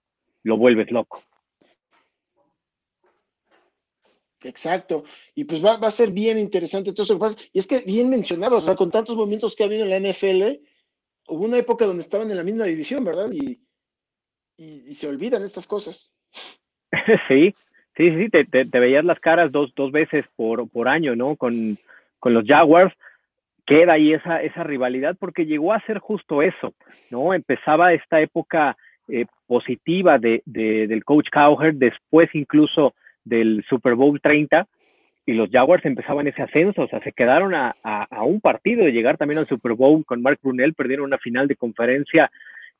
lo 0.44 0.56
vuelves 0.56 0.90
loco. 0.90 1.22
Exacto. 4.44 5.04
Y 5.34 5.44
pues 5.44 5.64
va, 5.64 5.74
a 5.74 5.90
ser 5.90 6.10
bien 6.10 6.38
interesante 6.38 6.92
todo 6.92 7.04
eso 7.04 7.14
que 7.14 7.20
pasa. 7.20 7.38
Y 7.52 7.58
es 7.58 7.66
que 7.66 7.80
bien 7.80 8.10
mencionado, 8.10 8.56
o 8.56 8.60
sea, 8.60 8.74
con 8.74 8.90
tantos 8.90 9.16
movimientos 9.16 9.54
que 9.54 9.62
ha 9.62 9.66
habido 9.66 9.84
en 9.84 9.90
la 9.90 10.00
NFL, 10.00 10.62
hubo 11.28 11.44
una 11.44 11.58
época 11.58 11.86
donde 11.86 12.02
estaban 12.02 12.30
en 12.30 12.36
la 12.36 12.42
misma 12.42 12.64
división, 12.64 13.04
¿verdad? 13.04 13.30
Y, 13.32 13.60
y, 14.56 14.94
se 14.94 15.08
olvidan 15.08 15.42
estas 15.42 15.66
cosas. 15.66 16.12
Sí, 17.26 17.54
sí, 17.96 18.10
sí, 18.16 18.28
te, 18.28 18.44
te, 18.44 18.80
veías 18.80 19.04
las 19.04 19.20
caras 19.20 19.52
dos, 19.52 19.72
dos 19.74 19.92
veces 19.92 20.24
por, 20.36 20.68
por 20.68 20.88
año, 20.88 21.16
¿no? 21.16 21.36
Con, 21.36 21.78
con 22.18 22.34
los 22.34 22.44
Jaguars. 22.46 22.94
Queda 23.64 23.92
ahí 23.92 24.12
esa, 24.12 24.42
esa 24.42 24.64
rivalidad 24.64 25.16
porque 25.18 25.46
llegó 25.46 25.72
a 25.72 25.80
ser 25.86 25.98
justo 25.98 26.42
eso, 26.42 26.74
¿no? 27.10 27.32
Empezaba 27.32 27.92
esta 27.92 28.20
época 28.20 28.76
eh, 29.08 29.26
positiva 29.46 30.18
de, 30.18 30.42
de, 30.44 30.88
del 30.88 31.04
coach 31.04 31.28
Cowher, 31.30 31.74
después 31.74 32.28
incluso 32.34 32.94
del 33.24 33.64
Super 33.68 33.94
Bowl 33.94 34.20
30 34.20 34.66
y 35.24 35.32
los 35.34 35.50
Jaguars 35.50 35.84
empezaban 35.84 36.26
ese 36.26 36.42
ascenso, 36.42 36.82
o 36.82 36.88
sea, 36.88 37.00
se 37.00 37.12
quedaron 37.12 37.54
a, 37.54 37.74
un 38.24 38.40
partido 38.40 38.84
de 38.84 38.92
llegar 38.92 39.16
también 39.16 39.38
al 39.38 39.46
Super 39.46 39.74
Bowl 39.74 40.04
con 40.04 40.20
Mark 40.20 40.40
Brunel, 40.42 40.74
perdieron 40.74 41.06
una 41.06 41.18
final 41.18 41.46
de 41.46 41.56
conferencia 41.56 42.30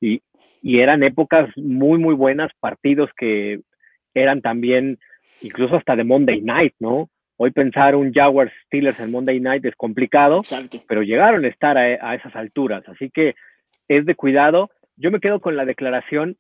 y, 0.01 0.23
eran 0.65 1.03
épocas 1.03 1.51
muy, 1.57 1.99
muy 1.99 2.15
buenas, 2.15 2.53
partidos 2.61 3.11
que 3.17 3.61
eran 4.15 4.41
también 4.41 4.99
incluso 5.41 5.77
hasta 5.77 5.97
de 5.97 6.05
Monday 6.05 6.41
Night, 6.41 6.75
¿no? 6.79 7.11
Hoy 7.37 7.51
pensar 7.51 7.97
un 7.97 8.13
Jaguars 8.13 8.53
Steelers 8.67 9.01
en 9.01 9.11
Monday 9.11 9.41
Night 9.41 9.65
es 9.65 9.75
complicado, 9.75 10.43
pero 10.87 11.03
llegaron 11.03 11.45
a 11.45 11.49
estar 11.49 11.77
a, 11.77 11.83
a 11.83 12.15
esas 12.15 12.37
alturas, 12.37 12.89
así 12.89 13.11
que 13.11 13.35
es 13.89 14.07
de 14.07 14.15
cuidado. 14.15 14.71
Yo 14.97 15.11
me 15.11 15.21
quedo 15.21 15.41
con 15.41 15.57
la 15.57 15.65
declaración. 15.65 16.37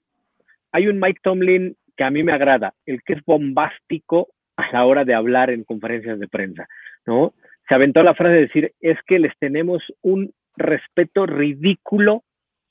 Hay 0.70 0.87
un 0.87 1.01
Mike 1.01 1.20
Tomlin 1.23 1.77
que 1.97 2.05
a 2.05 2.11
mí 2.11 2.23
me 2.23 2.33
agrada, 2.33 2.75
el 2.87 3.03
que 3.03 3.14
es 3.14 3.25
bombástico 3.25 4.29
a 4.57 4.70
la 4.73 4.85
hora 4.85 5.05
de 5.05 5.14
hablar 5.14 5.51
en 5.51 5.64
conferencias 5.64 6.18
de 6.18 6.29
prensa, 6.29 6.68
¿no? 7.07 7.35
Se 7.68 7.75
aventó 7.75 8.03
la 8.03 8.14
frase 8.14 8.35
de 8.35 8.41
decir, 8.43 8.73
es 8.81 8.99
que 9.07 9.18
les 9.18 9.37
tenemos 9.39 9.83
un 10.03 10.33
respeto 10.57 11.27
ridículo 11.27 12.23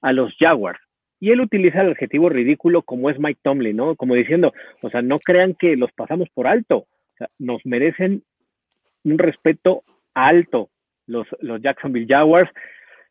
a 0.01 0.13
los 0.13 0.33
Jaguars. 0.37 0.79
Y 1.21 1.31
él 1.31 1.39
utiliza 1.39 1.81
el 1.81 1.91
adjetivo 1.91 2.27
ridículo 2.27 2.81
como 2.81 3.09
es 3.09 3.19
Mike 3.19 3.39
Tomlin, 3.43 3.77
¿no? 3.77 3.95
Como 3.95 4.15
diciendo, 4.15 4.53
o 4.81 4.89
sea, 4.89 5.01
no 5.01 5.19
crean 5.19 5.53
que 5.53 5.77
los 5.77 5.91
pasamos 5.93 6.27
por 6.33 6.47
alto, 6.47 6.77
o 6.79 7.17
sea, 7.17 7.29
nos 7.37 7.65
merecen 7.65 8.23
un 9.03 9.17
respeto 9.17 9.83
alto 10.13 10.69
los, 11.05 11.27
los 11.39 11.61
Jacksonville 11.61 12.07
Jaguars. 12.07 12.49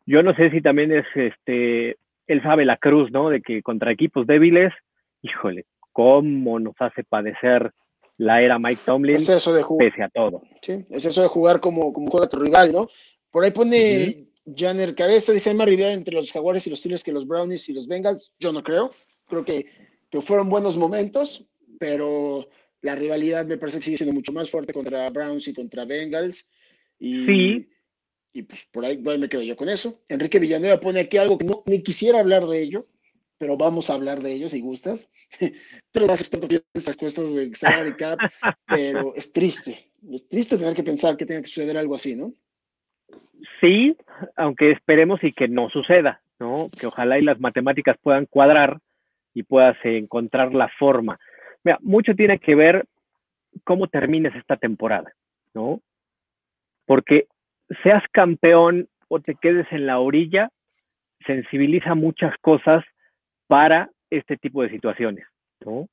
Yo 0.05 0.23
no 0.23 0.35
sé 0.35 0.51
si 0.51 0.61
también 0.61 0.91
es, 0.91 1.05
este, 1.15 1.97
él 2.27 2.43
sabe 2.43 2.65
la 2.65 2.77
cruz, 2.77 3.11
¿no? 3.11 3.29
De 3.29 3.41
que 3.41 3.61
contra 3.61 3.91
equipos 3.91 4.27
débiles, 4.27 4.73
híjole, 5.21 5.65
cómo 5.93 6.59
nos 6.59 6.75
hace 6.79 7.03
padecer 7.03 7.71
la 8.17 8.41
era 8.41 8.59
Mike 8.59 8.81
Tomlin, 8.85 9.15
es 9.15 9.29
eso 9.29 9.53
de 9.53 9.63
jugar, 9.63 9.89
pese 9.89 10.03
a 10.03 10.09
todo. 10.09 10.43
Sí, 10.61 10.85
es 10.89 11.05
eso 11.05 11.21
de 11.21 11.27
jugar 11.27 11.59
como, 11.59 11.93
como 11.93 12.11
juega 12.11 12.27
tu 12.27 12.39
rival, 12.39 12.71
¿no? 12.71 12.87
Por 13.31 13.43
ahí 13.43 13.51
pone 13.51 14.27
Janner 14.45 14.95
Cabeza, 14.95 15.33
dice, 15.33 15.49
hay 15.49 15.55
más 15.55 15.67
rivalidad 15.67 15.93
entre 15.93 16.15
los 16.15 16.31
Jaguares 16.31 16.65
y 16.67 16.69
los 16.69 16.79
Steelers 16.79 17.03
que 17.03 17.11
los 17.11 17.27
Brownies 17.27 17.69
y 17.69 17.73
los 17.73 17.87
Bengals. 17.87 18.33
Yo 18.39 18.51
no 18.51 18.63
creo. 18.63 18.91
Creo 19.27 19.45
que, 19.45 19.67
que 20.09 20.21
fueron 20.21 20.49
buenos 20.49 20.75
momentos, 20.75 21.45
pero 21.79 22.49
la 22.81 22.95
rivalidad 22.95 23.45
me 23.45 23.57
parece 23.57 23.77
que 23.77 23.85
sigue 23.85 23.97
siendo 23.97 24.13
mucho 24.13 24.31
más 24.31 24.49
fuerte 24.49 24.73
contra 24.73 25.09
Browns 25.09 25.47
y 25.47 25.53
contra 25.53 25.85
Bengals. 25.85 26.47
Y, 26.99 27.25
sí. 27.25 27.69
Y 28.33 28.43
pues 28.43 28.65
por 28.71 28.85
ahí 28.85 28.97
me 28.97 29.29
quedo 29.29 29.41
yo 29.41 29.55
con 29.55 29.69
eso. 29.69 30.01
Enrique 30.07 30.39
Villanueva 30.39 30.79
pone 30.79 31.01
aquí 31.01 31.17
algo 31.17 31.37
que 31.37 31.45
no, 31.45 31.63
ni 31.65 31.83
quisiera 31.83 32.19
hablar 32.19 32.47
de 32.47 32.61
ello, 32.61 32.87
pero 33.37 33.57
vamos 33.57 33.89
a 33.89 33.93
hablar 33.93 34.21
de 34.21 34.33
ello 34.33 34.49
si 34.49 34.61
gustas. 34.61 35.09
Pero 35.91 36.07
las 36.07 36.29
estas 36.73 36.97
cosas 36.97 37.33
de 37.33 37.55
salary 37.55 37.95
cap, 37.95 38.19
pero 38.67 39.15
es 39.15 39.31
triste. 39.31 39.91
Es 40.11 40.27
triste 40.27 40.57
tener 40.57 40.73
que 40.73 40.83
pensar 40.83 41.15
que 41.15 41.25
tenga 41.25 41.41
que 41.41 41.47
suceder 41.47 41.77
algo 41.77 41.95
así, 41.95 42.15
¿no? 42.15 42.33
Sí, 43.61 43.95
aunque 44.35 44.71
esperemos 44.71 45.23
y 45.23 45.31
que 45.31 45.47
no 45.47 45.69
suceda, 45.69 46.21
¿no? 46.39 46.69
Que 46.77 46.87
ojalá 46.87 47.19
y 47.19 47.21
las 47.21 47.39
matemáticas 47.39 47.95
puedan 48.01 48.25
cuadrar 48.25 48.79
y 49.33 49.43
puedas 49.43 49.77
encontrar 49.83 50.53
la 50.53 50.67
forma. 50.79 51.19
Mira, 51.63 51.77
mucho 51.81 52.15
tiene 52.15 52.39
que 52.39 52.55
ver 52.55 52.85
cómo 53.63 53.87
termines 53.87 54.35
esta 54.35 54.57
temporada, 54.57 55.13
¿no? 55.53 55.79
Porque 56.85 57.27
seas 57.83 58.03
campeón 58.11 58.89
o 59.07 59.19
te 59.19 59.35
quedes 59.35 59.67
en 59.71 59.85
la 59.85 59.99
orilla, 59.99 60.49
sensibiliza 61.25 61.93
muchas 61.93 62.35
cosas 62.41 62.83
para 63.47 63.91
este 64.09 64.37
tipo 64.37 64.63
de 64.63 64.69
situaciones, 64.69 65.25
¿no? 65.63 65.87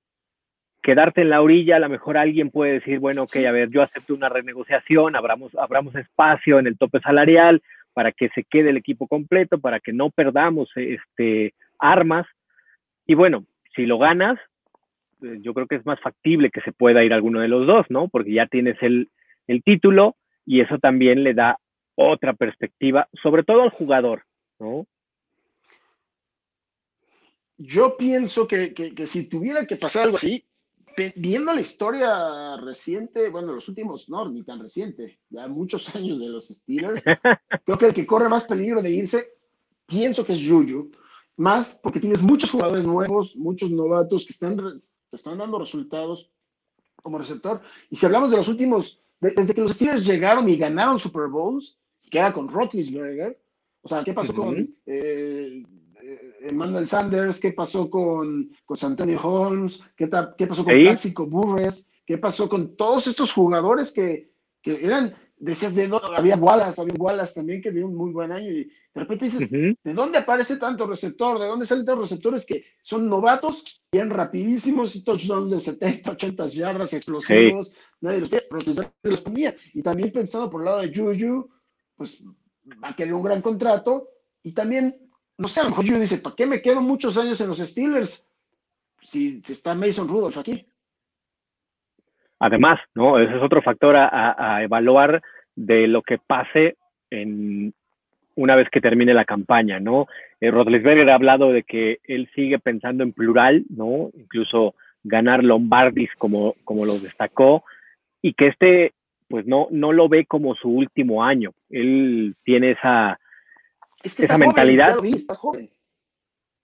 Quedarte 0.82 1.22
en 1.22 1.30
la 1.30 1.42
orilla, 1.42 1.76
a 1.76 1.80
lo 1.80 1.88
mejor 1.88 2.16
alguien 2.16 2.50
puede 2.50 2.74
decir, 2.74 2.98
bueno, 2.98 3.24
ok, 3.24 3.36
a 3.46 3.52
ver, 3.52 3.70
yo 3.70 3.82
acepto 3.82 4.14
una 4.14 4.28
renegociación, 4.28 5.16
abramos, 5.16 5.54
abramos 5.56 5.94
espacio 5.96 6.58
en 6.58 6.66
el 6.66 6.78
tope 6.78 7.00
salarial 7.00 7.62
para 7.92 8.12
que 8.12 8.28
se 8.30 8.44
quede 8.44 8.70
el 8.70 8.76
equipo 8.76 9.08
completo, 9.08 9.58
para 9.58 9.80
que 9.80 9.92
no 9.92 10.10
perdamos 10.10 10.70
este, 10.76 11.54
armas. 11.78 12.26
Y 13.06 13.14
bueno, 13.14 13.44
si 13.74 13.86
lo 13.86 13.98
ganas, 13.98 14.38
eh, 15.22 15.38
yo 15.40 15.52
creo 15.52 15.66
que 15.66 15.76
es 15.76 15.86
más 15.86 16.00
factible 16.00 16.50
que 16.50 16.60
se 16.60 16.72
pueda 16.72 17.02
ir 17.02 17.12
alguno 17.12 17.40
de 17.40 17.48
los 17.48 17.66
dos, 17.66 17.86
¿no? 17.88 18.08
Porque 18.08 18.32
ya 18.32 18.46
tienes 18.46 18.76
el, 18.82 19.08
el 19.46 19.62
título 19.62 20.16
y 20.46 20.60
eso 20.60 20.78
también 20.78 21.24
le 21.24 21.34
da 21.34 21.58
otra 21.96 22.34
perspectiva, 22.34 23.08
sobre 23.20 23.42
todo 23.42 23.62
al 23.62 23.70
jugador, 23.70 24.22
¿no? 24.60 24.86
yo 27.58 27.96
pienso 27.96 28.46
que, 28.46 28.72
si 29.06 29.24
tuviera 29.24 29.66
que 29.66 29.76
pasar 29.76 30.04
algo 30.04 30.16
así, 30.16 30.46
viendo 31.16 31.52
la 31.52 31.60
historia 31.60 32.56
reciente, 32.56 33.28
bueno, 33.28 33.52
los 33.52 33.68
últimos, 33.68 34.08
no, 34.08 34.28
ni 34.28 34.42
tan 34.42 34.60
reciente, 34.60 35.18
ya 35.30 35.48
muchos 35.48 35.94
años 35.94 36.18
de 36.18 36.28
los 36.28 36.48
Steelers, 36.48 37.02
creo 37.64 37.78
que 37.78 37.86
el 37.86 37.94
que 37.94 38.06
corre 38.06 38.28
más 38.28 38.44
peligro 38.44 38.82
de 38.82 38.90
irse, 38.90 39.28
pienso 39.86 40.24
que 40.24 40.34
es 40.34 40.46
Juju, 40.46 40.90
más 41.36 41.78
porque 41.82 42.00
tienes 42.00 42.22
muchos 42.22 42.50
jugadores 42.50 42.84
nuevos, 42.84 43.34
muchos 43.36 43.70
novatos 43.70 44.26
que 44.26 44.32
están, 44.32 44.80
están 45.12 45.38
dando 45.38 45.58
resultados 45.58 46.30
como 47.02 47.18
receptor. 47.18 47.60
Y 47.90 47.96
si 47.96 48.06
hablamos 48.06 48.30
de 48.30 48.36
los 48.36 48.48
últimos, 48.48 49.00
desde 49.20 49.54
que 49.54 49.60
los 49.60 49.72
Steelers 49.72 50.04
llegaron 50.04 50.48
y 50.48 50.56
ganaron 50.56 50.98
Super 50.98 51.28
Bowls, 51.28 51.78
que 52.10 52.18
era 52.18 52.32
con 52.32 52.48
Roethlisberger, 52.48 53.40
o 53.82 53.88
sea, 53.88 54.02
¿qué 54.04 54.12
pasó 54.12 54.34
con 54.34 54.74
eh, 54.86 55.62
Emmanuel 56.40 56.88
Sanders, 56.88 57.40
qué 57.40 57.52
pasó 57.52 57.90
con, 57.90 58.50
con 58.64 58.78
Antonio 58.82 59.20
Holmes, 59.20 59.80
qué, 59.96 60.08
qué 60.36 60.46
pasó 60.46 60.64
con 60.64 60.74
Clásico 60.74 61.26
Burres, 61.26 61.86
qué 62.06 62.18
pasó 62.18 62.48
con 62.48 62.76
todos 62.76 63.06
estos 63.06 63.32
jugadores 63.32 63.92
que, 63.92 64.30
que 64.62 64.84
eran, 64.84 65.14
decías, 65.36 65.74
de 65.74 65.90
había 66.16 66.36
Wallace, 66.36 66.80
había 66.80 66.94
Wallace 66.98 67.34
también 67.34 67.60
que 67.60 67.70
dio 67.70 67.86
un 67.86 67.94
muy 67.94 68.12
buen 68.12 68.32
año 68.32 68.50
y 68.50 68.64
de 68.64 69.00
repente 69.00 69.26
dices, 69.26 69.50
¿de 69.50 69.94
dónde 69.94 70.18
aparece 70.18 70.56
tanto 70.56 70.86
receptor? 70.86 71.38
¿De 71.38 71.46
dónde 71.46 71.66
salen 71.66 71.84
tantos 71.84 72.10
receptores 72.10 72.44
que 72.44 72.64
son 72.82 73.08
novatos, 73.08 73.80
bien 73.92 74.10
rapidísimos 74.10 74.96
y 74.96 75.04
touchdowns 75.04 75.50
de 75.52 75.60
70, 75.60 76.10
80 76.12 76.46
yardas 76.46 76.92
explosivos? 76.92 77.72
Nadie 78.00 78.28
los, 79.02 79.20
ponía. 79.20 79.54
Y 79.72 79.82
también 79.82 80.10
pensando 80.10 80.50
por 80.50 80.62
el 80.62 80.64
lado 80.64 80.80
de 80.80 80.92
Juju, 80.92 81.48
pues 81.94 82.24
va 82.82 82.88
a 82.88 82.96
querer 82.96 83.14
un 83.14 83.22
gran 83.22 83.40
contrato 83.40 84.08
y 84.42 84.52
también 84.52 85.07
no 85.38 85.48
sé, 85.48 85.60
a 85.60 85.64
lo 85.64 85.70
mejor 85.70 85.84
yo 85.84 85.98
dice, 86.00 86.18
¿para 86.18 86.34
qué 86.34 86.46
me 86.46 86.60
quedo 86.60 86.82
muchos 86.82 87.16
años 87.16 87.40
en 87.40 87.48
los 87.48 87.58
Steelers 87.58 88.26
si 89.00 89.40
está 89.48 89.74
Mason 89.74 90.08
Rudolph 90.08 90.36
aquí? 90.36 90.66
Además, 92.40 92.80
¿no? 92.94 93.18
Ese 93.18 93.36
es 93.36 93.42
otro 93.42 93.62
factor 93.62 93.96
a, 93.96 94.62
evaluar 94.62 95.22
de 95.54 95.86
lo 95.86 96.02
que 96.02 96.18
pase 96.18 96.76
en, 97.10 97.72
una 98.34 98.56
vez 98.56 98.68
que 98.70 98.80
termine 98.80 99.14
la 99.14 99.24
campaña, 99.24 99.80
¿no? 99.80 100.06
Eh, 100.40 100.50
ha 100.50 101.14
hablado 101.14 101.52
de 101.52 101.62
que 101.62 101.98
él 102.04 102.28
sigue 102.34 102.58
pensando 102.58 103.02
en 103.02 103.12
plural, 103.12 103.64
¿no? 103.70 104.10
Incluso 104.14 104.74
ganar 105.04 105.42
Lombardis 105.42 106.10
como, 106.18 106.54
como 106.64 106.84
lo 106.84 106.98
destacó, 106.98 107.64
y 108.22 108.34
que 108.34 108.48
este, 108.48 108.92
pues 109.28 109.46
no, 109.46 109.68
no 109.70 109.92
lo 109.92 110.08
ve 110.08 110.26
como 110.26 110.54
su 110.56 110.68
último 110.68 111.24
año. 111.24 111.52
Él 111.70 112.34
tiene 112.44 112.72
esa, 112.72 113.18
esa 114.02 114.38
mentalidad. 114.38 115.04
está 115.04 115.34
joven. 115.34 115.70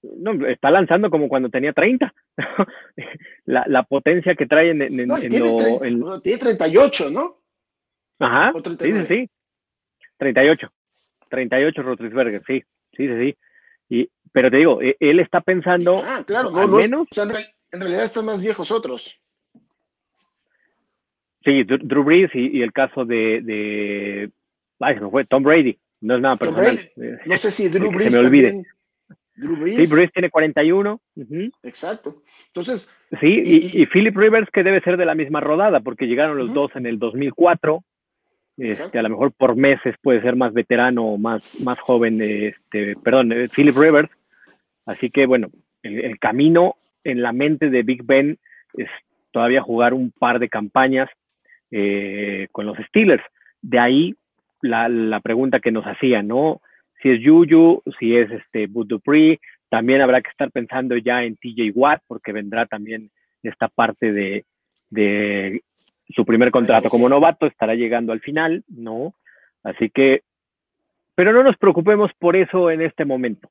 No, 0.03 0.47
está 0.47 0.71
lanzando 0.71 1.11
como 1.11 1.29
cuando 1.29 1.49
tenía 1.49 1.73
30. 1.73 2.13
la, 3.47 3.65
la, 3.67 3.83
potencia 3.85 4.35
que 4.35 4.47
trae 4.47 4.71
en, 4.71 4.83
en, 4.83 5.09
no, 5.09 5.17
tiene, 5.17 5.39
lo, 5.39 6.21
tiene 6.21 6.39
38, 6.39 7.11
¿no? 7.11 7.39
Ajá. 8.19 8.53
Sí, 8.79 8.93
sí, 8.93 9.05
sí. 9.07 9.31
38. 10.19 10.71
38 11.31 11.83
Rotrisberger, 11.83 12.43
sí. 12.47 12.63
Sí, 12.97 13.09
sí, 13.09 13.15
sí. 13.19 13.37
Y, 13.89 14.11
pero 14.33 14.51
te 14.51 14.59
digo, 14.59 14.83
e, 14.83 14.97
él 15.01 15.21
está 15.21 15.41
pensando. 15.41 16.03
Ah, 16.05 16.23
claro, 16.27 16.51
no, 16.51 16.61
al 16.61 16.69
menos. 16.69 17.09
en 17.17 17.81
realidad 17.81 18.05
están 18.05 18.27
más 18.27 18.41
viejos 18.41 18.71
otros. 18.71 19.19
Sí, 21.45 21.63
Drew 21.65 22.05
Brees 22.05 22.31
y, 22.35 22.63
el 22.63 22.73
caso 22.73 23.05
de, 23.05 23.43
de 23.43 24.31
ay, 24.81 24.97
no 24.97 25.11
fue 25.11 25.27
Tom 25.27 25.43
Brady. 25.43 25.79
No 26.05 26.17
es 26.17 26.21
nada 26.21 26.37
personal. 26.37 26.79
No 27.27 27.37
sé 27.37 27.51
si 27.51 27.69
Drew 27.69 27.91
Brees. 27.91 28.13
Se 28.13 28.21
me 28.21 28.27
olvide. 28.27 28.63
Drew 29.37 29.57
Brees. 29.57 29.77
Sí, 29.77 29.95
Brees 29.95 30.13
tiene 30.13 30.29
41. 30.29 31.01
Exacto. 31.63 32.23
Entonces. 32.49 32.91
Sí, 33.21 33.43
y, 33.45 33.87
Philip 33.87 34.15
Rivers, 34.15 34.51
que 34.51 34.63
debe 34.63 34.83
ser 34.83 34.99
de 34.99 35.07
la 35.07 35.15
misma 35.15 35.41
rodada, 35.41 35.81
porque 35.81 36.07
llegaron 36.07 36.37
los 36.37 36.53
dos 36.53 36.77
en 36.77 36.85
el 36.85 36.99
2004. 36.99 37.83
Este, 38.59 38.99
a 38.99 39.03
lo 39.03 39.09
mejor 39.09 39.33
por 39.33 39.57
meses 39.57 39.97
puede 40.01 40.21
ser 40.21 40.37
más 40.37 40.53
veterano 40.53 41.07
o 41.07 41.19
más, 41.19 41.59
más 41.61 41.81
joven, 41.81 42.21
este, 42.21 42.95
perdón, 43.03 43.33
eh, 43.33 43.49
Philip 43.49 43.77
Rivers. 43.77 44.11
Así 44.87 45.11
que 45.11 45.27
bueno, 45.27 45.49
el, 45.83 46.19
camino 46.19 46.77
en 47.03 47.23
la 47.23 47.33
mente 47.33 47.71
de 47.71 47.83
Big 47.83 48.05
Ben 48.05 48.39
es 48.75 48.89
todavía 49.33 49.63
jugar 49.63 49.95
un 49.95 50.13
par 50.13 50.39
de 50.39 50.51
campañas 50.51 51.09
eh, 51.71 52.47
con 52.53 52.67
los 52.67 52.77
Steelers. 52.89 53.25
De 53.63 53.79
ahí 53.79 54.15
la, 54.65 55.21
pregunta 55.21 55.61
que 55.61 55.71
nos 55.71 55.85
hacían, 55.85 56.29
¿no? 56.29 56.61
Si 57.03 57.11
es 57.11 57.21
Juju, 57.25 57.83
si 57.99 58.17
es 58.17 58.31
este 58.31 58.67
Bud 58.67 58.87
Dupree, 58.87 59.41
también 59.69 60.01
habrá 60.01 60.23
que 60.23 60.31
estar 60.31 60.51
pensando 60.51 60.97
ya 60.97 61.25
en 61.25 61.37
TJ 61.37 61.73
Watt, 61.75 62.03
porque 62.07 62.33
vendrá 62.33 62.67
también 62.67 63.11
esta 63.43 63.69
parte 63.69 64.13
de, 64.13 64.45
de 64.91 65.63
su 66.09 66.25
primer 66.25 66.51
contrato 66.51 66.89
como 66.89 67.09
novato 67.09 67.47
estará 67.47 67.75
llegando 67.75 68.13
al 68.13 68.21
final, 68.21 68.65
¿no? 68.69 69.15
Así 69.63 69.91
que, 69.91 70.23
pero 71.15 71.33
no 71.33 71.43
nos 71.43 71.57
preocupemos 71.57 72.11
por 72.19 72.37
eso 72.37 72.71
en 72.71 72.83
este 72.83 73.05
momento. 73.05 73.51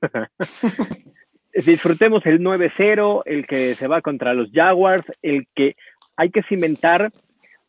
Disfrutemos 1.54 2.24
el 2.26 2.40
9-0, 2.40 3.22
el 3.26 3.46
que 3.46 3.74
se 3.74 3.86
va 3.86 4.02
contra 4.02 4.34
los 4.34 4.50
Jaguars, 4.52 5.04
el 5.22 5.46
que 5.54 5.74
hay 6.16 6.30
que 6.30 6.42
cimentar, 6.44 7.10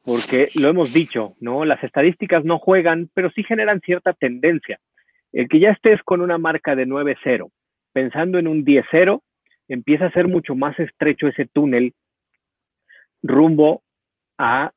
porque 0.04 0.50
lo 0.56 0.70
hemos 0.70 0.94
dicho, 0.94 1.36
¿no? 1.40 1.66
Las 1.66 1.84
estadísticas 1.84 2.44
no 2.44 2.60
juegan, 2.60 3.10
pero 3.14 3.30
sí 3.32 3.44
generan 3.44 3.82
cierta 3.82 4.14
tendencia. 4.14 4.80
El 5.32 5.48
que 5.48 5.60
ya 5.60 5.70
estés 5.70 6.02
con 6.04 6.22
una 6.22 6.38
marca 6.38 6.76
de 6.76 6.88
9-0, 6.88 7.50
pensando 7.94 8.40
en 8.40 8.48
un 8.48 8.66
10-0, 8.66 9.22
empieza 9.68 10.08
a 10.08 10.12
ser 10.12 10.28
mucho 10.28 10.56
más 10.56 10.78
estrecho 10.80 11.28
ese 11.28 11.46
túnel 11.46 11.94
rumbo 13.24 13.84
a 14.38 14.72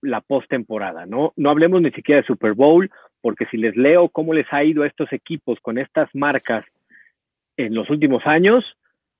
la 0.00 0.20
postemporada, 0.20 1.06
¿no? 1.06 1.32
No 1.36 1.50
hablemos 1.50 1.80
ni 1.80 1.92
siquiera 1.92 2.20
de 2.20 2.26
Super 2.26 2.54
Bowl, 2.54 2.90
porque 3.20 3.46
si 3.46 3.56
les 3.56 3.76
leo 3.76 4.08
cómo 4.08 4.34
les 4.34 4.50
ha 4.52 4.64
ido 4.64 4.82
a 4.82 4.86
estos 4.86 5.12
equipos 5.12 5.60
con 5.60 5.78
estas 5.78 6.08
marcas 6.14 6.64
en 7.56 7.74
los 7.74 7.88
últimos 7.90 8.26
años, 8.26 8.64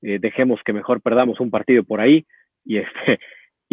eh, 0.00 0.18
dejemos 0.18 0.61
que 0.64 0.72
mejor 0.72 1.00
perdamos 1.00 1.38
un 1.38 1.50
partido 1.50 1.84
por 1.84 2.00
ahí 2.00 2.26
y, 2.64 2.78
este, 2.78 3.20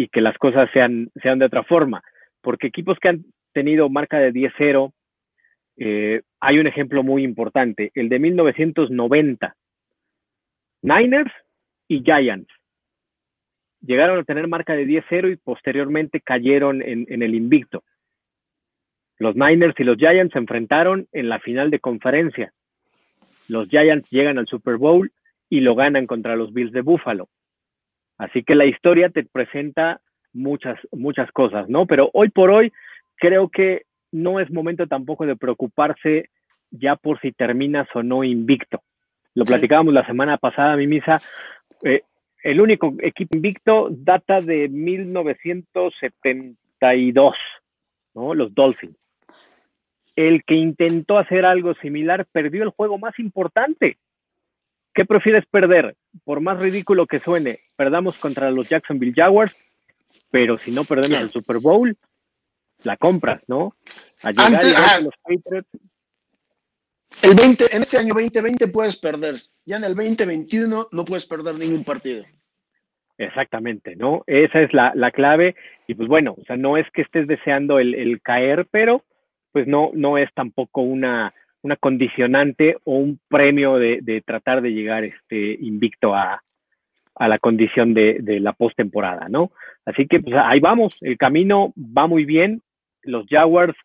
y 0.00 0.08
que 0.08 0.22
las 0.22 0.38
cosas 0.38 0.70
sean, 0.72 1.10
sean 1.22 1.38
de 1.38 1.44
otra 1.44 1.62
forma. 1.62 2.02
Porque 2.40 2.68
equipos 2.68 2.98
que 2.98 3.10
han 3.10 3.24
tenido 3.52 3.90
marca 3.90 4.18
de 4.18 4.32
10-0, 4.32 4.94
eh, 5.76 6.22
hay 6.40 6.58
un 6.58 6.66
ejemplo 6.66 7.02
muy 7.02 7.22
importante, 7.22 7.90
el 7.94 8.08
de 8.08 8.18
1990. 8.18 9.54
Niners 10.80 11.30
y 11.86 12.02
Giants 12.02 12.48
llegaron 13.82 14.18
a 14.18 14.24
tener 14.24 14.48
marca 14.48 14.72
de 14.72 14.86
10-0 14.86 15.32
y 15.32 15.36
posteriormente 15.36 16.22
cayeron 16.22 16.80
en, 16.80 17.22
el 17.22 17.34
invicto. 17.34 17.84
Los 19.18 19.36
Niners 19.36 19.78
y 19.78 19.84
los 19.84 19.98
Giants 19.98 20.32
se 20.32 20.38
enfrentaron 20.38 21.08
en 21.12 21.28
la 21.28 21.40
final 21.40 21.70
de 21.70 21.78
conferencia. 21.78 22.54
Los 23.48 23.68
Giants 23.68 24.08
llegan 24.10 24.38
al 24.38 24.46
Super 24.46 24.78
Bowl 24.78 25.12
y 25.50 25.60
lo 25.60 25.74
ganan 25.74 26.06
contra 26.06 26.36
los 26.36 26.54
Bills 26.54 26.72
de 26.72 26.80
Buffalo. 26.80 27.28
Así 28.20 28.44
que 28.44 28.54
la 28.54 28.66
historia 28.66 29.08
te 29.08 29.24
presenta 29.24 30.00
muchas, 30.34 30.78
muchas 30.92 31.32
cosas, 31.32 31.70
¿no? 31.70 31.86
Pero 31.86 32.10
hoy 32.12 32.28
por 32.28 32.50
hoy 32.50 32.70
creo 33.16 33.48
que 33.48 33.86
no 34.12 34.40
es 34.40 34.50
momento 34.50 34.86
tampoco 34.86 35.24
de 35.24 35.36
preocuparse 35.36 36.28
ya 36.70 36.96
por 36.96 37.18
si 37.20 37.32
terminas 37.32 37.88
o 37.94 38.02
no 38.02 38.22
invicto. 38.22 38.82
Lo 39.34 39.46
platicábamos 39.46 39.94
la 39.94 40.04
semana 40.04 40.36
pasada, 40.36 40.76
mi 40.76 40.86
misa. 40.86 41.16
Eh, 41.82 42.02
el 42.42 42.60
único 42.60 42.92
equipo 42.98 43.38
invicto 43.38 43.88
data 43.90 44.42
de 44.42 44.68
1972, 44.68 47.36
¿no? 48.14 48.34
Los 48.34 48.54
Dolphins. 48.54 48.98
El 50.14 50.44
que 50.44 50.56
intentó 50.56 51.16
hacer 51.16 51.46
algo 51.46 51.72
similar 51.76 52.26
perdió 52.30 52.64
el 52.64 52.68
juego 52.68 52.98
más 52.98 53.18
importante. 53.18 53.96
¿Qué 54.94 55.04
prefieres 55.04 55.44
perder? 55.46 55.96
Por 56.24 56.40
más 56.40 56.58
ridículo 56.58 57.06
que 57.06 57.20
suene, 57.20 57.60
perdamos 57.76 58.18
contra 58.18 58.50
los 58.50 58.68
Jacksonville 58.68 59.14
Jaguars, 59.14 59.54
pero 60.30 60.58
si 60.58 60.72
no 60.72 60.84
perdemos 60.84 61.20
el 61.20 61.30
Super 61.30 61.58
Bowl, 61.58 61.96
la 62.82 62.96
compras, 62.96 63.42
¿no? 63.46 63.76
A 64.22 64.30
llegar 64.30 64.96
a 64.96 65.00
los 65.00 65.14
Patriots. 65.22 65.68
El 67.22 67.34
20, 67.34 67.76
en 67.76 67.82
este 67.82 67.98
año 67.98 68.14
2020 68.14 68.68
puedes 68.68 68.96
perder. 68.98 69.40
Ya 69.64 69.76
en 69.76 69.84
el 69.84 69.94
2021 69.94 70.88
no 70.90 71.04
puedes 71.04 71.26
perder 71.26 71.54
ningún 71.56 71.84
partido. 71.84 72.24
Exactamente, 73.18 73.96
¿no? 73.96 74.22
Esa 74.26 74.62
es 74.62 74.72
la, 74.72 75.10
clave. 75.12 75.54
Y 75.86 75.94
pues 75.94 76.08
bueno, 76.08 76.36
o 76.40 76.44
sea, 76.44 76.56
no 76.56 76.76
es 76.76 76.86
que 76.92 77.02
estés 77.02 77.26
deseando 77.26 77.78
el, 77.78 78.20
caer, 78.22 78.66
pero 78.70 79.04
pues 79.52 79.66
no, 79.66 79.90
no 79.92 80.16
es 80.16 80.32
tampoco 80.32 80.80
una, 80.80 81.34
una 81.62 81.76
condicionante 81.76 82.76
o 82.84 82.96
un 82.96 83.20
premio 83.28 83.76
de, 83.78 84.22
tratar 84.24 84.62
de 84.62 84.72
llegar 84.72 85.04
este 85.04 85.52
invicto 85.60 86.14
a, 86.14 86.42
la 87.18 87.38
condición 87.38 87.92
de, 87.92 88.18
de 88.20 88.40
la 88.40 88.54
postemporada, 88.54 89.28
¿no? 89.28 89.50
Así 89.84 90.06
que 90.06 90.20
pues 90.20 90.34
ahí 90.36 90.58
vamos, 90.58 90.96
el 91.02 91.18
camino 91.18 91.74
va 91.76 92.06
muy 92.06 92.24
bien. 92.24 92.62
Los 93.02 93.26
Jaguars 93.28 93.76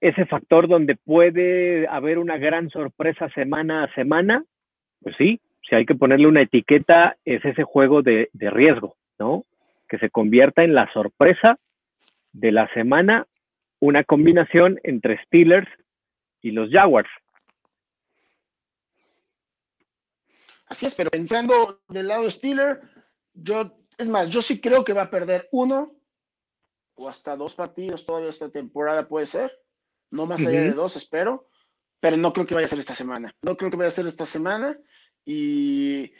ese 0.00 0.26
factor 0.26 0.68
donde 0.68 0.96
puede 0.96 1.86
haber 1.88 2.18
una 2.18 2.38
gran 2.38 2.70
sorpresa 2.70 3.28
semana 3.30 3.84
a 3.84 3.94
semana, 3.94 4.44
pues 5.02 5.16
sí, 5.16 5.40
si 5.68 5.74
hay 5.74 5.86
que 5.86 5.94
ponerle 5.94 6.26
una 6.28 6.42
etiqueta, 6.42 7.16
es 7.24 7.44
ese 7.44 7.64
juego 7.64 8.02
de, 8.02 8.28
riesgo, 8.34 8.96
¿no? 9.18 9.44
Que 9.88 9.98
se 9.98 10.10
convierta 10.10 10.64
en 10.64 10.74
la 10.74 10.90
sorpresa 10.92 11.58
de 12.32 12.52
la 12.52 12.68
semana, 12.74 13.26
una 13.80 14.04
combinación 14.04 14.78
entre 14.84 15.22
Steelers 15.24 15.68
y 16.46 16.50
los 16.52 16.70
Jaguars. 16.70 17.08
Así 20.66 20.86
es, 20.86 20.94
pero 20.94 21.10
pensando 21.10 21.80
del 21.88 22.08
lado 22.08 22.30
Steelers, 22.30 22.80
yo, 23.34 23.78
es 23.98 24.08
más, 24.08 24.28
yo 24.28 24.42
sí 24.42 24.60
creo 24.60 24.84
que 24.84 24.92
va 24.92 25.02
a 25.02 25.10
perder 25.10 25.48
uno 25.52 25.94
o 26.94 27.08
hasta 27.08 27.36
dos 27.36 27.54
partidos 27.54 28.04
todavía 28.06 28.30
esta 28.30 28.48
temporada 28.48 29.06
puede 29.06 29.26
ser 29.26 29.52
no 30.10 30.26
más 30.26 30.40
allá 30.40 30.62
de 30.62 30.72
dos, 30.72 30.96
espero, 30.96 31.48
pero 32.00 32.16
no 32.16 32.32
creo 32.32 32.46
que 32.46 32.54
vaya 32.54 32.66
a 32.66 32.70
ser 32.70 32.78
esta 32.78 32.94
semana. 32.94 33.34
No 33.42 33.56
creo 33.56 33.70
que 33.70 33.76
vaya 33.76 33.88
a 33.88 33.92
ser 33.92 34.06
esta 34.06 34.26
semana 34.26 34.78
y, 35.24 36.12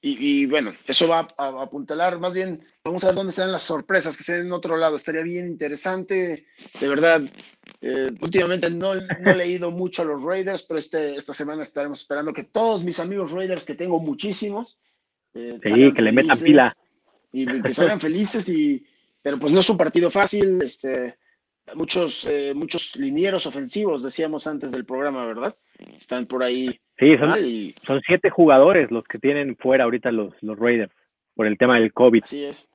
y, 0.00 0.46
bueno, 0.46 0.74
eso 0.86 1.08
va 1.08 1.28
a, 1.36 1.62
apuntalar, 1.62 2.18
más 2.18 2.32
bien, 2.32 2.66
vamos 2.84 3.04
a 3.04 3.08
ver 3.08 3.16
dónde 3.16 3.30
están 3.30 3.52
las 3.52 3.62
sorpresas 3.62 4.16
que 4.16 4.24
se 4.24 4.34
den 4.34 4.46
en 4.46 4.52
otro 4.52 4.76
lado. 4.76 4.96
Estaría 4.96 5.22
bien 5.22 5.46
interesante, 5.46 6.46
de 6.80 6.88
verdad. 6.88 7.22
Eh, 7.86 8.08
últimamente 8.22 8.70
no, 8.70 8.94
no, 8.94 9.30
he 9.30 9.36
leído 9.36 9.70
mucho 9.70 10.00
a 10.00 10.04
los 10.06 10.22
Raiders, 10.22 10.62
pero 10.62 10.78
este, 10.78 11.16
esta 11.16 11.34
semana 11.34 11.62
estaremos 11.62 12.00
esperando 12.00 12.32
que 12.32 12.44
todos 12.44 12.82
mis 12.82 12.98
amigos 12.98 13.30
Raiders, 13.30 13.66
que 13.66 13.74
tengo 13.74 14.00
muchísimos, 14.00 14.78
eh, 15.34 15.58
que 15.62 16.00
le 16.00 16.12
metan 16.12 16.38
pila. 16.38 16.72
Y 17.30 17.44
que 17.60 17.74
salgan 17.74 18.00
felices, 18.00 18.48
y, 18.48 18.86
pero 19.20 19.38
pues 19.38 19.52
no 19.52 19.60
es 19.60 19.68
un 19.68 19.76
partido 19.76 20.10
fácil. 20.10 20.62
Este, 20.62 21.18
muchos, 21.74 22.24
eh, 22.24 22.54
muchos 22.54 22.96
linieros 22.96 23.44
ofensivos, 23.44 24.02
decíamos 24.02 24.46
antes 24.46 24.72
del 24.72 24.86
programa, 24.86 25.26
¿verdad? 25.26 25.54
Están 25.98 26.24
por 26.24 26.42
ahí. 26.42 26.80
Sí, 26.98 27.18
son, 27.18 28.00
siete 28.06 28.30
jugadores 28.30 28.90
los 28.90 29.04
que 29.04 29.18
tienen 29.18 29.58
fuera 29.58 29.84
ahorita 29.84 30.10
los, 30.10 30.32
los 30.40 30.58
Raiders 30.58 30.92
por 31.34 31.46
el 31.46 31.58
tema 31.58 31.78
del 31.78 31.92
COVID. 31.92 32.22
Así 32.24 32.44
es. 32.44 32.66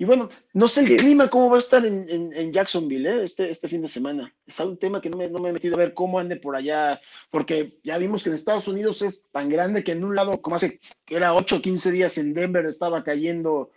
Y 0.00 0.06
bueno, 0.06 0.30
no 0.54 0.66
sé 0.66 0.80
el 0.80 0.96
clima 0.96 1.28
cómo 1.28 1.50
va 1.50 1.56
a 1.56 1.58
estar 1.58 1.84
en, 1.84 2.52
Jacksonville 2.54 3.06
¿eh? 3.06 3.22
este, 3.22 3.50
este 3.50 3.68
fin 3.68 3.82
de 3.82 3.88
semana. 3.88 4.34
Es 4.46 4.58
un 4.58 4.78
tema 4.78 4.98
que 4.98 5.10
no 5.10 5.18
me, 5.18 5.28
no 5.28 5.40
me, 5.40 5.50
he 5.50 5.52
metido 5.52 5.74
a 5.74 5.80
ver 5.80 5.92
cómo 5.92 6.18
ande 6.18 6.36
por 6.36 6.56
allá, 6.56 6.98
porque 7.28 7.78
ya 7.84 7.98
vimos 7.98 8.22
que 8.22 8.30
en 8.30 8.34
Estados 8.34 8.66
Unidos 8.66 9.02
es 9.02 9.22
tan 9.30 9.50
grande 9.50 9.84
que 9.84 9.92
en 9.92 10.02
un 10.02 10.16
lado, 10.16 10.40
como 10.40 10.56
hace 10.56 10.80
que 11.04 11.16
era 11.16 11.34
8 11.34 11.56
o 11.56 11.60
15 11.60 11.92
días 11.92 12.16
en 12.16 12.32
Denver, 12.32 12.64
estaba 12.64 13.04
cayendo 13.04 13.72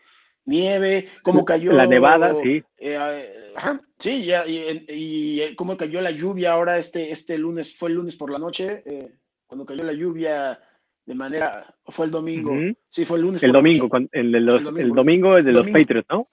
nieve, 0.45 1.09
cómo 1.23 1.43
cayó. 1.43 1.73
La 1.73 1.87
nevada, 1.87 2.33
sí. 2.41 2.63
Eh, 2.77 3.51
ajá, 3.57 3.81
sí, 3.99 4.23
ya, 4.23 4.47
y, 4.47 4.85
y, 4.87 5.55
cómo 5.55 5.75
cayó 5.75 5.99
la 5.99 6.11
lluvia 6.11 6.53
ahora 6.53 6.77
este, 6.77 7.11
este 7.11 7.37
lunes, 7.37 7.75
fue 7.75 7.89
el 7.89 7.95
lunes 7.95 8.15
por 8.15 8.31
la 8.31 8.39
noche, 8.39 8.81
eh, 8.85 9.11
cuando 9.45 9.65
cayó 9.65 9.83
la 9.83 9.91
lluvia 9.91 10.57
de 11.05 11.15
manera, 11.15 11.65
fue 11.85 12.05
el 12.05 12.11
domingo, 12.11 12.53
sí, 12.89 13.05
fue 13.05 13.17
el 13.17 13.23
lunes. 13.23 13.43
El 13.43 13.51
domingo, 13.51 13.89
el, 14.11 14.31
de 14.31 14.39
los, 14.39 14.61
el, 14.77 14.89
domingo, 14.91 15.37
es 15.37 15.45
de 15.45 15.51
los 15.51 15.67
Patriots, 15.69 16.07
¿no? 16.09 16.29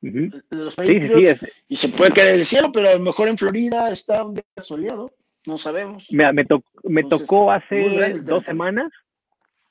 de 0.00 0.42
los 0.50 0.74
Patriots, 0.74 1.40
sí, 1.40 1.46
sí, 1.46 1.52
y 1.68 1.76
se 1.76 1.88
puede 1.88 2.12
caer 2.12 2.34
el 2.34 2.44
cielo, 2.44 2.70
pero 2.72 2.88
a 2.88 2.94
lo 2.94 3.00
mejor 3.00 3.28
en 3.28 3.38
Florida 3.38 3.90
está 3.90 4.24
un 4.24 4.34
día 4.34 4.42
soleado, 4.60 5.10
no 5.46 5.58
sabemos. 5.58 6.12
Me, 6.12 6.32
me, 6.32 6.44
me 6.84 7.04
tocó 7.04 7.50
hace 7.50 8.20
dos 8.22 8.44
semanas 8.44 8.92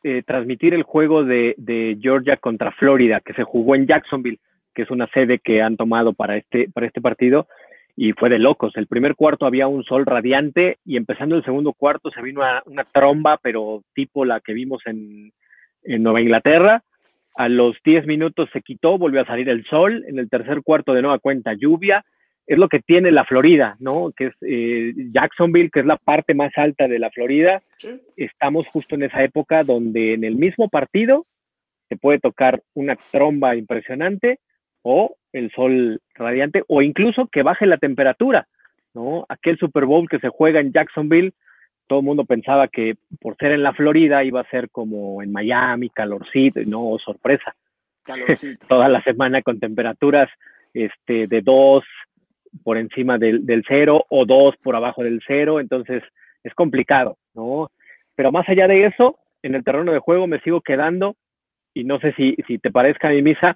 eh, 0.03 0.23
transmitir 0.25 0.73
el 0.73 0.81
juego 0.81 1.23
de, 1.23 1.53
de, 1.57 1.95
Georgia 2.01 2.35
contra 2.35 2.71
Florida, 2.71 3.21
que 3.23 3.33
se 3.33 3.43
jugó 3.43 3.75
en 3.75 3.85
Jacksonville, 3.85 4.39
que 4.73 4.81
es 4.81 4.89
una 4.89 5.07
sede 5.13 5.37
que 5.37 5.61
han 5.61 5.77
tomado 5.77 6.13
para 6.13 6.37
este, 6.37 6.69
para 6.73 6.87
este 6.87 7.01
partido, 7.01 7.47
y 8.01 8.13
fue 8.13 8.29
de 8.29 8.39
locos. 8.39 8.75
El 8.77 8.87
primer 8.87 9.13
cuarto 9.13 9.45
había 9.45 9.67
un 9.67 9.83
sol 9.83 10.07
radiante 10.07 10.79
y 10.83 10.97
empezando 10.97 11.35
el 11.35 11.45
segundo 11.45 11.71
cuarto 11.71 12.09
se 12.09 12.23
vino 12.23 12.41
una, 12.65 12.83
tromba, 12.85 13.37
pero 13.37 13.83
tipo 13.93 14.25
la 14.25 14.39
que 14.39 14.53
vimos 14.53 14.81
en, 14.87 15.31
Nueva 15.83 16.19
Inglaterra. 16.19 16.81
A 17.35 17.47
los 17.47 17.77
10 17.85 18.07
minutos 18.07 18.49
se 18.53 18.63
quitó, 18.63 18.97
volvió 18.97 19.21
a 19.21 19.25
salir 19.25 19.49
el 19.49 19.63
sol. 19.65 20.03
En 20.07 20.17
el 20.17 20.31
tercer 20.31 20.63
cuarto 20.63 20.95
de 20.95 21.03
nueva 21.03 21.19
cuenta 21.19 21.53
lluvia. 21.53 22.03
Es 22.47 22.57
lo 22.57 22.69
que 22.69 22.79
tiene 22.79 23.11
la 23.11 23.23
Florida, 23.23 23.75
¿no? 23.77 24.11
Que 24.17 24.27
es 24.27 24.33
eh, 24.41 24.93
Jacksonville, 25.13 25.69
que 25.69 25.81
es 25.81 25.85
la 25.85 25.97
parte 25.97 26.33
más 26.33 26.57
alta 26.57 26.87
de 26.87 26.97
la 26.97 27.11
Florida. 27.11 27.61
Estamos 28.17 28.65
justo 28.69 28.95
en 28.95 29.03
esa 29.03 29.23
época 29.23 29.63
donde 29.63 30.15
en 30.15 30.23
el 30.23 30.37
mismo 30.37 30.69
partido 30.69 31.27
se 31.87 31.97
puede 31.97 32.17
tocar 32.17 32.63
una 32.73 32.97
tromba 33.11 33.55
impresionante 33.55 34.39
o 34.81 35.17
el 35.33 35.51
sol 35.51 36.01
radiante 36.15 36.63
o 36.67 36.81
incluso 36.81 37.27
que 37.27 37.43
baje 37.43 37.65
la 37.65 37.77
temperatura, 37.77 38.47
¿no? 38.93 39.25
Aquel 39.29 39.57
Super 39.57 39.85
Bowl 39.85 40.09
que 40.09 40.19
se 40.19 40.29
juega 40.29 40.59
en 40.59 40.71
Jacksonville, 40.71 41.33
todo 41.87 41.99
el 41.99 42.05
mundo 42.05 42.25
pensaba 42.25 42.67
que 42.67 42.95
por 43.19 43.35
ser 43.37 43.51
en 43.51 43.63
la 43.63 43.73
Florida 43.73 44.23
iba 44.23 44.41
a 44.41 44.49
ser 44.49 44.69
como 44.69 45.21
en 45.21 45.31
Miami, 45.31 45.89
calorcito, 45.89 46.61
no, 46.65 46.97
sorpresa. 47.03 47.55
Toda 48.67 48.89
la 48.89 49.01
semana 49.03 49.41
con 49.41 49.59
temperaturas 49.59 50.29
este, 50.73 51.27
de 51.27 51.41
2 51.41 51.83
por 52.63 52.77
encima 52.77 53.17
del, 53.17 53.45
del 53.45 53.63
cero 53.67 54.05
o 54.09 54.25
2 54.25 54.55
por 54.63 54.75
abajo 54.75 55.03
del 55.03 55.21
cero, 55.25 55.59
entonces 55.59 56.03
es 56.43 56.53
complicado, 56.53 57.17
¿no? 57.33 57.69
Pero 58.15 58.31
más 58.31 58.47
allá 58.49 58.67
de 58.67 58.85
eso, 58.85 59.17
en 59.41 59.55
el 59.55 59.63
terreno 59.63 59.91
de 59.91 59.99
juego 59.99 60.27
me 60.27 60.39
sigo 60.41 60.61
quedando, 60.61 61.15
y 61.73 61.83
no 61.83 61.99
sé 61.99 62.13
si, 62.13 62.35
si 62.47 62.57
te 62.57 62.71
parezca 62.71 63.09
mi 63.09 63.21
misa, 63.21 63.55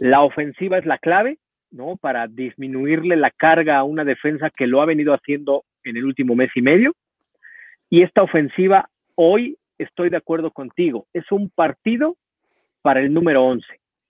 la 0.00 0.22
ofensiva 0.22 0.78
es 0.78 0.86
la 0.86 0.96
clave, 0.96 1.38
¿no? 1.70 1.96
Para 1.96 2.26
disminuirle 2.26 3.16
la 3.16 3.30
carga 3.30 3.76
a 3.76 3.84
una 3.84 4.02
defensa 4.02 4.48
que 4.50 4.66
lo 4.66 4.80
ha 4.80 4.86
venido 4.86 5.12
haciendo 5.12 5.64
en 5.84 5.98
el 5.98 6.06
último 6.06 6.34
mes 6.34 6.50
y 6.54 6.62
medio. 6.62 6.94
Y 7.90 8.02
esta 8.02 8.22
ofensiva, 8.22 8.88
hoy 9.14 9.58
estoy 9.76 10.08
de 10.08 10.16
acuerdo 10.16 10.52
contigo, 10.52 11.06
es 11.12 11.30
un 11.30 11.50
partido 11.50 12.16
para 12.80 13.00
el 13.00 13.12
número 13.12 13.44
11, 13.44 13.66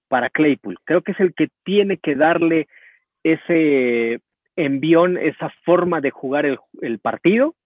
para 0.07 0.31
Claypool. 0.31 0.79
Creo 0.85 1.03
que 1.03 1.11
es 1.11 1.21
el 1.21 1.35
que 1.35 1.49
tiene 1.65 1.97
que 1.97 2.15
darle 2.15 2.69
ese 3.25 4.21
envión, 4.55 5.19
esa 5.19 5.51
forma 5.65 6.01
de 6.01 6.11
jugar 6.11 6.47
el, 6.47 6.59
el 6.83 7.01
partido, 7.01 7.57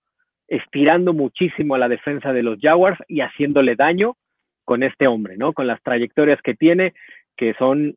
estirando 0.48 1.12
muchísimo 1.12 1.74
a 1.74 1.78
la 1.78 1.88
defensa 1.90 2.32
de 2.32 2.42
los 2.42 2.58
Jaguars 2.58 2.98
y 3.06 3.20
haciéndole 3.20 3.76
daño 3.76 4.16
con 4.64 4.82
este 4.82 5.08
hombre, 5.08 5.36
¿no? 5.36 5.52
Con 5.52 5.66
las 5.66 5.82
trayectorias 5.82 6.40
que 6.40 6.54
tiene, 6.54 6.94
que 7.36 7.52
son 7.58 7.96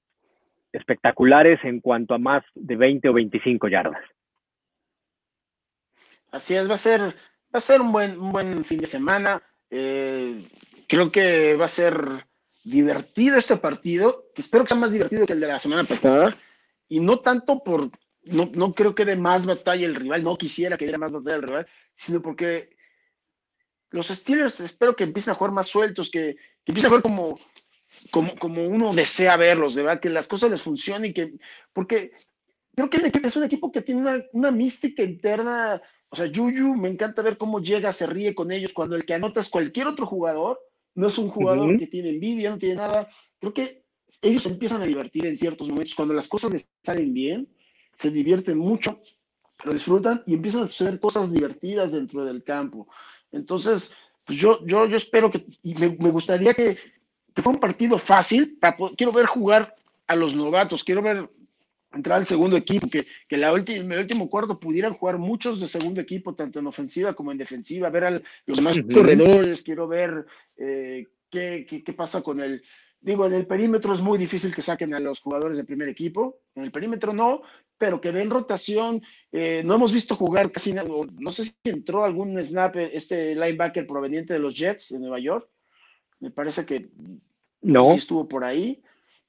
espectaculares 0.77 1.59
en 1.63 1.81
cuanto 1.81 2.13
a 2.13 2.17
más 2.17 2.43
de 2.55 2.75
20 2.75 3.09
o 3.09 3.13
25 3.13 3.67
yardas. 3.67 4.01
Así 6.31 6.55
es, 6.55 6.69
va 6.69 6.75
a 6.75 6.77
ser, 6.77 7.01
va 7.01 7.57
a 7.57 7.61
ser 7.61 7.81
un 7.81 7.91
buen, 7.91 8.19
un 8.19 8.31
buen 8.31 8.65
fin 8.65 8.79
de 8.79 8.85
semana. 8.85 9.41
Eh, 9.69 10.47
creo 10.87 11.11
que 11.11 11.55
va 11.55 11.65
a 11.65 11.69
ser 11.69 12.25
divertido 12.63 13.37
este 13.37 13.57
partido, 13.57 14.25
espero 14.35 14.63
que 14.63 14.69
sea 14.69 14.77
más 14.77 14.91
divertido 14.91 15.25
que 15.25 15.33
el 15.33 15.39
de 15.39 15.47
la 15.47 15.59
semana 15.59 15.85
pasada, 15.85 16.37
y 16.89 16.99
no 16.99 17.19
tanto 17.19 17.63
por, 17.63 17.89
no, 18.23 18.49
no 18.53 18.73
creo 18.73 18.93
que 18.93 19.05
dé 19.05 19.15
más 19.15 19.45
batalla 19.45 19.85
el 19.85 19.95
rival, 19.95 20.23
no 20.23 20.37
quisiera 20.37 20.77
que 20.77 20.85
diera 20.85 20.97
más 20.97 21.11
batalla 21.11 21.37
el 21.37 21.43
rival, 21.43 21.67
sino 21.95 22.21
porque 22.21 22.75
los 23.89 24.07
Steelers 24.07 24.59
espero 24.59 24.95
que 24.95 25.05
empiecen 25.05 25.31
a 25.31 25.35
jugar 25.35 25.53
más 25.53 25.67
sueltos, 25.67 26.09
que, 26.09 26.35
que 26.35 26.71
empiecen 26.71 26.87
a 26.87 26.89
jugar 26.89 27.03
como, 27.03 27.39
como, 28.11 28.35
como 28.37 28.67
uno 28.67 28.93
desea 28.93 29.37
verlos, 29.37 29.75
de 29.75 29.83
verdad, 29.83 29.99
que 29.99 30.09
las 30.09 30.27
cosas 30.27 30.51
les 30.51 30.61
funcionen 30.61 31.11
y 31.11 31.13
que, 31.13 31.33
porque 31.73 32.11
creo 32.75 32.89
que 32.89 33.11
es 33.23 33.35
un 33.35 33.43
equipo 33.43 33.71
que 33.71 33.81
tiene 33.81 34.01
una, 34.01 34.23
una 34.33 34.51
mística 34.51 35.03
interna, 35.03 35.81
o 36.09 36.15
sea, 36.15 36.27
Yuyu, 36.27 36.75
me 36.75 36.89
encanta 36.89 37.21
ver 37.21 37.37
cómo 37.37 37.59
llega, 37.59 37.91
se 37.91 38.07
ríe 38.07 38.35
con 38.35 38.51
ellos, 38.51 38.73
cuando 38.73 38.95
el 38.95 39.05
que 39.05 39.13
anota 39.13 39.39
es 39.39 39.49
cualquier 39.49 39.87
otro 39.87 40.05
jugador, 40.05 40.59
no 40.95 41.07
es 41.07 41.17
un 41.17 41.29
jugador 41.29 41.77
que 41.77 41.87
tiene 41.87 42.09
envidia, 42.09 42.49
no 42.49 42.57
tiene 42.57 42.75
nada, 42.75 43.09
creo 43.39 43.53
que 43.53 43.83
ellos 44.21 44.45
empiezan 44.45 44.81
a 44.81 44.85
divertir 44.85 45.25
en 45.25 45.37
ciertos 45.37 45.67
momentos, 45.69 45.95
cuando 45.95 46.13
las 46.13 46.27
cosas 46.27 46.51
les 46.51 46.67
salen 46.83 47.13
bien, 47.13 47.47
se 47.97 48.11
divierten 48.11 48.57
mucho, 48.57 49.01
lo 49.63 49.73
disfrutan 49.73 50.23
y 50.25 50.35
empiezan 50.35 50.61
a 50.61 50.65
hacer 50.65 50.99
cosas 50.99 51.31
divertidas 51.31 51.91
dentro 51.91 52.23
del 52.25 52.43
campo. 52.43 52.87
Entonces, 53.31 53.91
pues 54.23 54.39
yo, 54.39 54.65
yo, 54.65 54.87
yo 54.87 54.97
espero 54.97 55.31
que, 55.31 55.45
y 55.63 55.73
me, 55.75 55.89
me 55.99 56.11
gustaría 56.11 56.53
que, 56.53 56.77
que 57.37 57.43
fue 57.43 57.53
un 57.53 57.59
partido 57.59 57.99
fácil. 57.99 58.57
Para, 58.59 58.75
quiero 58.97 59.11
ver 59.11 59.27
jugar 59.27 59.75
a 60.07 60.15
los 60.15 60.33
novatos, 60.33 60.83
quiero 60.83 61.03
ver 61.03 61.29
entrar 61.93 62.17
al 62.17 62.25
segundo 62.25 62.57
equipo, 62.57 62.89
que, 62.89 63.05
que 63.27 63.37
la 63.37 63.51
en 63.51 63.91
el 63.91 63.99
último 63.99 64.27
cuarto 64.27 64.59
pudieran 64.59 64.95
jugar 64.95 65.19
muchos 65.19 65.61
de 65.61 65.67
segundo 65.67 66.01
equipo, 66.01 66.33
tanto 66.33 66.57
en 66.57 66.65
ofensiva 66.65 67.13
como 67.13 67.31
en 67.31 67.37
defensiva, 67.37 67.91
ver 67.91 68.05
a 68.05 68.21
los 68.47 68.61
más 68.61 68.75
corredores, 68.91 69.61
quiero 69.61 69.87
ver 69.87 70.25
eh, 70.57 71.05
qué, 71.29 71.67
qué, 71.69 71.83
qué, 71.83 71.93
pasa 71.93 72.23
con 72.23 72.41
el... 72.41 72.63
Digo, 73.01 73.27
en 73.27 73.33
el 73.33 73.45
perímetro 73.45 73.93
es 73.93 74.01
muy 74.01 74.17
difícil 74.17 74.55
que 74.55 74.63
saquen 74.63 74.95
a 74.95 74.99
los 74.99 75.19
jugadores 75.19 75.57
del 75.57 75.67
primer 75.67 75.89
equipo, 75.89 76.39
en 76.55 76.63
el 76.63 76.71
perímetro 76.71 77.13
no, 77.13 77.43
pero 77.77 78.01
que 78.01 78.11
den 78.11 78.31
rotación. 78.31 79.03
Eh, 79.31 79.61
no 79.63 79.75
hemos 79.75 79.93
visto 79.93 80.15
jugar 80.15 80.51
casi 80.51 80.73
nada, 80.73 80.89
no 81.19 81.31
sé 81.31 81.45
si 81.45 81.53
entró 81.65 82.03
algún 82.03 82.41
snap 82.41 82.75
este 82.77 83.35
linebacker 83.35 83.85
proveniente 83.85 84.33
de 84.33 84.39
los 84.39 84.55
Jets 84.55 84.89
de 84.89 84.97
Nueva 84.97 85.19
York. 85.19 85.47
Me 86.19 86.31
parece 86.31 86.65
que 86.65 86.89
no. 87.67 87.93
estuvo 87.93 88.27
por 88.27 88.43
ahí. 88.43 88.81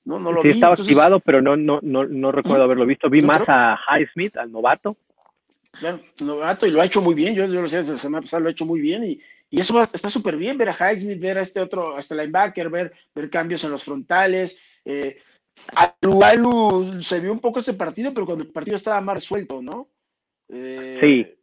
No, 0.04 0.18
no 0.18 0.32
lo 0.32 0.40
sí, 0.40 0.48
estaba 0.48 0.74
activado, 0.74 1.20
pero 1.20 1.42
no, 1.42 1.56
no, 1.56 1.80
no, 1.82 2.04
no 2.04 2.32
recuerdo 2.32 2.64
haberlo 2.64 2.86
visto. 2.86 3.10
Vi 3.10 3.20
más 3.20 3.42
a 3.46 3.78
Highsmith, 3.88 4.36
al 4.38 4.50
novato. 4.50 4.96
Claro, 5.72 6.00
novato, 6.20 6.66
y 6.66 6.70
lo 6.70 6.80
ha 6.80 6.86
hecho 6.86 7.02
muy 7.02 7.14
bien. 7.14 7.34
Yo, 7.34 7.44
yo 7.46 7.60
lo 7.60 7.68
sé, 7.68 7.78
desde 7.78 7.92
la 7.92 7.98
semana 7.98 8.22
pasada 8.22 8.40
lo 8.40 8.48
ha 8.48 8.52
hecho 8.52 8.64
muy 8.64 8.80
bien. 8.80 9.04
Y, 9.04 9.20
y 9.50 9.60
eso 9.60 9.82
está 9.82 10.08
súper 10.08 10.36
bien, 10.36 10.56
ver 10.56 10.70
a 10.70 10.92
Highsmith, 10.92 11.20
ver 11.20 11.38
a 11.38 11.42
este 11.42 11.60
otro, 11.60 11.96
hasta 11.96 12.14
linebacker, 12.14 12.70
ver, 12.70 12.92
ver 13.14 13.28
cambios 13.28 13.64
en 13.64 13.70
los 13.70 13.84
frontales. 13.84 14.58
Eh, 14.84 15.18
se 17.00 17.20
vio 17.20 17.32
un 17.32 17.40
poco 17.40 17.58
este 17.58 17.74
partido, 17.74 18.14
pero 18.14 18.24
cuando 18.24 18.44
el 18.44 18.50
partido 18.50 18.76
estaba 18.76 19.00
más 19.00 19.22
suelto, 19.22 19.60
¿no? 19.60 19.88
Eh, 20.48 20.98
sí. 21.00 21.34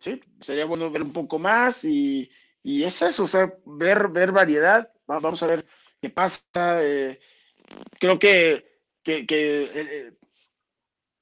Sí, 0.00 0.20
sería 0.40 0.64
bueno 0.64 0.90
ver 0.90 1.02
un 1.02 1.12
poco 1.12 1.38
más 1.38 1.84
y, 1.84 2.30
y 2.62 2.84
es 2.84 3.02
eso, 3.02 3.24
o 3.24 3.26
sea, 3.26 3.52
ver, 3.64 4.08
ver 4.08 4.30
variedad. 4.30 4.90
Vamos 5.06 5.42
a 5.42 5.46
ver 5.46 5.66
qué 6.00 6.10
pasa. 6.10 6.82
Eh, 6.82 7.18
creo 7.98 8.18
que, 8.18 8.80
que, 9.02 9.20
eh, 9.20 9.70
eh, 9.74 10.12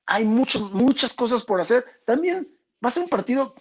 hay 0.07 0.25
muchos, 0.25 0.73
muchas 0.73 1.15
cosas 1.15 1.45
por 1.45 1.61
hacer. 1.61 1.85
También 2.05 2.49
va 2.85 2.89
a 2.89 2.93
ser 2.93 3.03
un 3.03 3.09
partido 3.09 3.55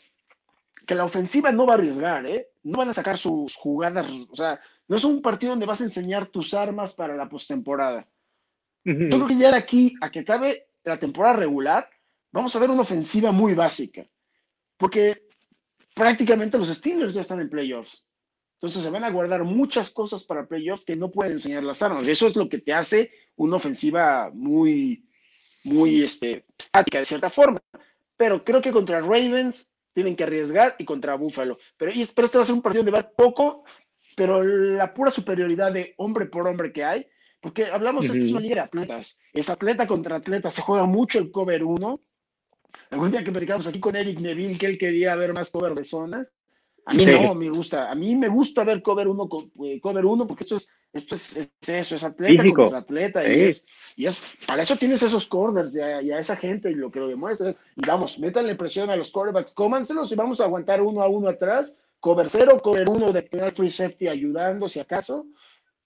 que 0.85 0.95
la 0.95 1.05
ofensiva 1.05 1.51
no 1.51 1.65
va 1.65 1.73
a 1.73 1.77
arriesgar, 1.77 2.25
¿eh? 2.25 2.49
No 2.63 2.77
van 2.77 2.89
a 2.89 2.93
sacar 2.93 3.17
sus 3.17 3.55
jugadas, 3.55 4.07
o 4.29 4.35
sea, 4.35 4.59
no 4.87 4.97
es 4.97 5.03
un 5.03 5.21
partido 5.21 5.51
donde 5.51 5.65
vas 5.65 5.81
a 5.81 5.85
enseñar 5.85 6.27
tus 6.27 6.53
armas 6.53 6.93
para 6.93 7.15
la 7.15 7.27
postemporada. 7.27 8.07
Yo 8.83 9.09
creo 9.09 9.27
que 9.27 9.37
ya 9.37 9.49
de 9.49 9.57
aquí 9.57 9.95
a 9.99 10.11
que 10.11 10.19
acabe 10.19 10.67
la 10.83 10.99
temporada 10.99 11.37
regular, 11.37 11.89
vamos 12.31 12.55
a 12.55 12.59
ver 12.59 12.69
una 12.69 12.83
ofensiva 12.83 13.31
muy 13.31 13.55
básica, 13.55 14.05
porque 14.77 15.27
prácticamente 15.95 16.59
los 16.59 16.67
Steelers 16.67 17.15
ya 17.15 17.21
están 17.21 17.41
en 17.41 17.49
playoffs. 17.49 18.04
Entonces 18.65 18.83
se 18.83 18.89
van 18.89 19.03
a 19.03 19.11
guardar 19.11 19.43
muchas 19.43 19.91
cosas 19.91 20.23
para 20.23 20.47
playoffs 20.47 20.85
que 20.85 20.95
no 20.95 21.11
pueden 21.11 21.33
enseñar 21.33 21.63
las 21.63 21.81
armas. 21.81 22.07
Eso 22.07 22.27
es 22.27 22.35
lo 22.35 22.49
que 22.49 22.57
te 22.57 22.73
hace 22.73 23.11
una 23.35 23.57
ofensiva 23.57 24.31
muy, 24.33 25.07
muy 25.63 26.01
este, 26.01 26.45
estática 26.57 26.99
de 26.99 27.05
cierta 27.05 27.29
forma. 27.29 27.61
Pero 28.17 28.43
creo 28.43 28.61
que 28.61 28.71
contra 28.71 29.01
Ravens 29.01 29.69
tienen 29.93 30.15
que 30.15 30.23
arriesgar 30.23 30.75
y 30.79 30.85
contra 30.85 31.15
Buffalo. 31.15 31.59
Pero, 31.77 31.91
y, 31.91 32.01
este 32.01 32.21
va 32.21 32.41
a 32.41 32.45
ser 32.45 32.55
un 32.55 32.61
partido 32.61 32.83
de 32.83 32.91
va 32.91 33.07
poco, 33.07 33.65
pero 34.15 34.43
la 34.43 34.93
pura 34.93 35.11
superioridad 35.11 35.71
de 35.71 35.93
hombre 35.97 36.25
por 36.25 36.47
hombre 36.47 36.73
que 36.73 36.83
hay, 36.83 37.07
porque 37.41 37.65
hablamos 37.65 38.11
de 38.11 38.25
esta 38.25 38.39
liga 38.39 38.55
de 38.55 38.61
atletas, 38.61 39.19
es 39.31 39.49
atleta 39.49 39.85
contra 39.85 40.15
atleta, 40.15 40.49
se 40.49 40.61
juega 40.61 40.85
mucho 40.85 41.19
el 41.19 41.29
cover 41.31 41.63
1. 41.63 42.01
Algún 42.89 43.11
día 43.11 43.23
que 43.23 43.31
platicamos 43.31 43.67
aquí 43.67 43.79
con 43.79 43.95
Eric 43.95 44.19
Neville 44.19 44.57
que 44.57 44.65
él 44.65 44.77
quería 44.77 45.15
ver 45.15 45.33
más 45.33 45.51
cover 45.51 45.75
de 45.75 45.83
zonas, 45.85 46.33
a 46.85 46.93
mí 46.93 47.05
no 47.05 47.33
me 47.33 47.49
gusta, 47.49 47.89
a 47.89 47.95
mí 47.95 48.15
me 48.15 48.27
gusta 48.27 48.63
ver 48.63 48.81
cover 48.81 49.07
1 49.07 49.29
eh, 49.65 49.79
cover 49.81 50.05
uno 50.05 50.27
porque 50.27 50.43
esto 50.43 50.57
es 50.57 50.69
esto 50.95 51.15
es, 51.15 51.51
eso, 51.67 51.95
es 51.95 52.03
atleta 52.05 52.43
contra 52.55 52.77
atleta 52.77 53.27
y, 53.27 53.41
es, 53.41 53.65
y 53.97 54.05
es, 54.05 54.21
para 54.47 54.63
eso 54.63 54.77
tienes 54.77 55.03
esos 55.03 55.27
corners 55.27 55.75
y 55.75 55.81
a, 55.81 56.19
esa 56.19 56.37
gente 56.37 56.71
y 56.71 56.75
lo 56.75 56.89
que 56.89 57.01
lo 57.01 57.09
demuestra 57.09 57.53
y 57.75 57.85
vamos, 57.85 58.17
métanle 58.17 58.55
presión 58.55 58.89
a 58.89 58.95
los 58.95 59.11
quarterbacks, 59.11 59.51
cómanselos 59.51 60.11
y 60.11 60.15
vamos 60.15 60.39
a 60.39 60.45
aguantar 60.45 60.81
uno 60.81 61.01
a 61.01 61.09
uno 61.09 61.27
atrás, 61.27 61.75
cover 61.99 62.29
cero, 62.29 62.57
cover 62.63 62.87
uno 62.87 63.11
de 63.11 63.23
tener 63.23 63.51
free 63.53 63.69
safety 63.69 64.07
ayudando 64.07 64.69
si 64.69 64.79
acaso, 64.79 65.25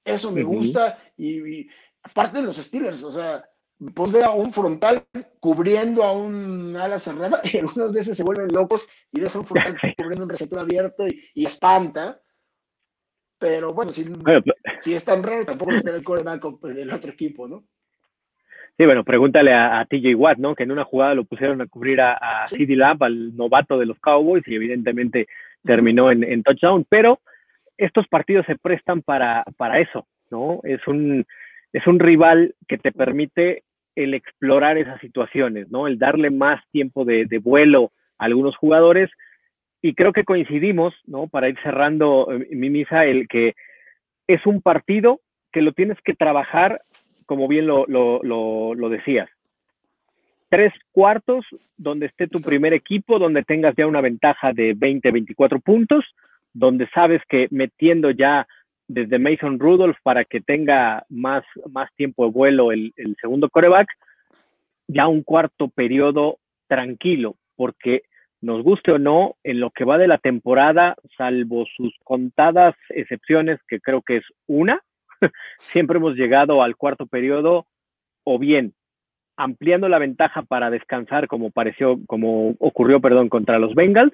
eso 0.06 0.32
me 0.32 0.44
gusta 0.44 1.00
y, 1.18 1.68
aparte 2.04 2.38
de 2.38 2.44
los 2.44 2.58
Steelers, 2.58 3.04
o 3.04 3.12
sea, 3.12 3.50
ver 3.80 4.24
a 4.24 4.32
un 4.32 4.52
frontal 4.52 5.04
cubriendo 5.40 6.04
a 6.04 6.12
un 6.12 6.76
ala 6.76 7.00
cerrada 7.00 7.40
y 7.52 7.58
algunas 7.58 7.92
veces 7.94 8.18
se 8.18 8.24
vuelven 8.24 8.50
locos 8.54 8.88
y 9.12 9.22
ves 9.22 9.36
a 9.36 9.40
un 9.40 9.46
frontal 9.46 9.78
cubriendo 9.98 10.24
un 10.24 10.30
receptor 10.30 10.60
abierto 10.60 11.06
y, 11.08 11.46
espanta. 11.46 12.20
Pero 13.40 13.74
bueno, 13.74 13.94
si, 13.94 14.04
pues, 14.04 14.44
si, 14.82 14.94
es 14.94 15.06
tan 15.06 15.24
raro, 15.24 15.46
tampoco 15.46 15.72
tiene 15.72 15.98
el 15.98 16.04
coreback 16.04 16.44
del 16.62 16.92
otro 16.92 17.12
equipo, 17.12 17.48
¿no? 17.48 17.64
Sí, 18.78 18.86
bueno, 18.86 19.06
pregúntale 19.06 19.54
a, 19.54 19.86
TJ 19.90 20.16
Watt, 20.16 20.38
¿no? 20.40 20.56
Que 20.56 20.64
en 20.64 20.72
una 20.72 20.84
jugada 20.84 21.14
lo 21.14 21.24
pusieron 21.24 21.62
a 21.62 21.68
cubrir 21.68 22.02
a, 22.02 22.14
a 22.14 22.48
CD 22.50 22.76
Lamb, 22.76 23.02
al 23.04 23.36
novato 23.36 23.78
de 23.78 23.86
los 23.86 23.98
Cowboys, 24.00 24.46
y 24.46 24.56
evidentemente 24.56 25.28
terminó 25.64 26.12
en, 26.12 26.24
en 26.26 26.44
touchdown. 26.44 26.86
Pero 26.90 27.20
estos 27.78 28.08
partidos 28.08 28.46
se 28.46 28.58
prestan 28.58 29.02
para, 29.02 29.44
para 29.58 29.80
eso, 29.80 30.06
¿no? 30.30 30.60
Es 30.64 30.86
un, 30.88 31.26
es 31.72 31.88
un 31.88 32.00
rival 32.00 32.56
que 32.68 32.78
te 32.78 32.92
permite 32.92 33.64
el 34.04 34.14
explorar 34.14 34.78
esas 34.78 35.00
situaciones, 35.02 35.70
¿no? 35.70 35.86
El 35.86 36.00
darle 36.00 36.30
más 36.30 36.64
tiempo 36.72 37.04
de, 37.04 37.26
vuelo 37.44 37.92
a 38.18 38.26
algunos 38.26 38.56
jugadores. 38.56 39.10
Y 39.82 39.94
creo 39.94 40.14
que 40.14 40.24
coincidimos, 40.24 40.94
¿no? 41.06 41.28
Para 41.28 41.50
ir 41.50 41.58
cerrando 41.62 42.32
eh, 42.32 42.48
mi 42.52 42.70
misa, 42.70 43.06
el 43.06 43.28
que 43.28 43.56
es 44.28 44.46
un 44.46 44.62
partido 44.62 45.20
que 45.52 45.62
lo 45.62 45.74
tienes 45.74 45.98
que 46.04 46.14
trabajar, 46.14 46.82
como 47.26 47.48
bien 47.48 47.68
lo, 47.68 47.86
lo 47.88 48.90
decías. 48.90 49.30
Tres 50.50 50.74
cuartos 50.92 51.46
donde 51.78 52.06
esté 52.06 52.28
tu 52.28 52.42
primer 52.42 52.74
equipo, 52.74 53.20
donde 53.20 53.44
tengas 53.44 53.76
ya 53.76 53.86
una 53.86 54.02
ventaja 54.02 54.54
de 54.54 54.74
20, 54.76 55.12
24 55.12 55.60
puntos, 55.60 56.06
donde 56.54 56.88
sabes 56.94 57.22
que 57.28 57.48
metiendo 57.52 58.12
ya 58.12 58.48
desde 58.90 59.20
Mason 59.20 59.60
Rudolph 59.60 59.98
para 60.04 60.26
que 60.26 60.42
tenga 60.42 61.06
más, 61.10 61.44
más 61.72 61.94
tiempo 61.96 62.26
de 62.26 62.32
vuelo 62.32 62.72
el, 62.72 62.92
segundo 63.22 63.48
coreback, 63.50 63.88
ya 64.88 65.08
un 65.08 65.22
cuarto 65.22 65.70
periodo 65.70 66.40
tranquilo, 66.68 67.36
porque 67.56 68.02
nos 68.42 68.64
guste 68.64 68.92
o 68.92 68.98
no, 68.98 69.36
en 69.44 69.60
lo 69.60 69.70
que 69.70 69.86
va 69.86 70.00
de 70.00 70.08
la 70.08 70.18
temporada, 70.18 70.96
salvo 71.16 71.66
sus 71.78 71.94
contadas 72.04 72.76
excepciones, 72.90 73.60
que 73.68 73.80
creo 73.80 74.02
que 74.02 74.18
es 74.18 74.24
una, 74.48 74.82
siempre 75.60 75.98
hemos 75.98 76.16
llegado 76.16 76.64
al 76.64 76.76
cuarto 76.76 77.06
periodo 77.06 77.68
o 78.24 78.40
bien 78.40 78.74
ampliando 79.38 79.88
la 79.88 80.00
ventaja 80.00 80.42
para 80.42 80.72
descansar 80.72 81.28
como 81.28 81.52
pareció, 81.52 82.00
como 82.08 82.56
ocurrió, 82.60 83.00
perdón, 83.00 83.30
contra 83.30 83.60
los 83.60 83.76
Bengals, 83.76 84.14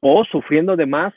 o 0.00 0.24
sufriendo 0.24 0.76
de 0.76 0.86
más 0.86 1.12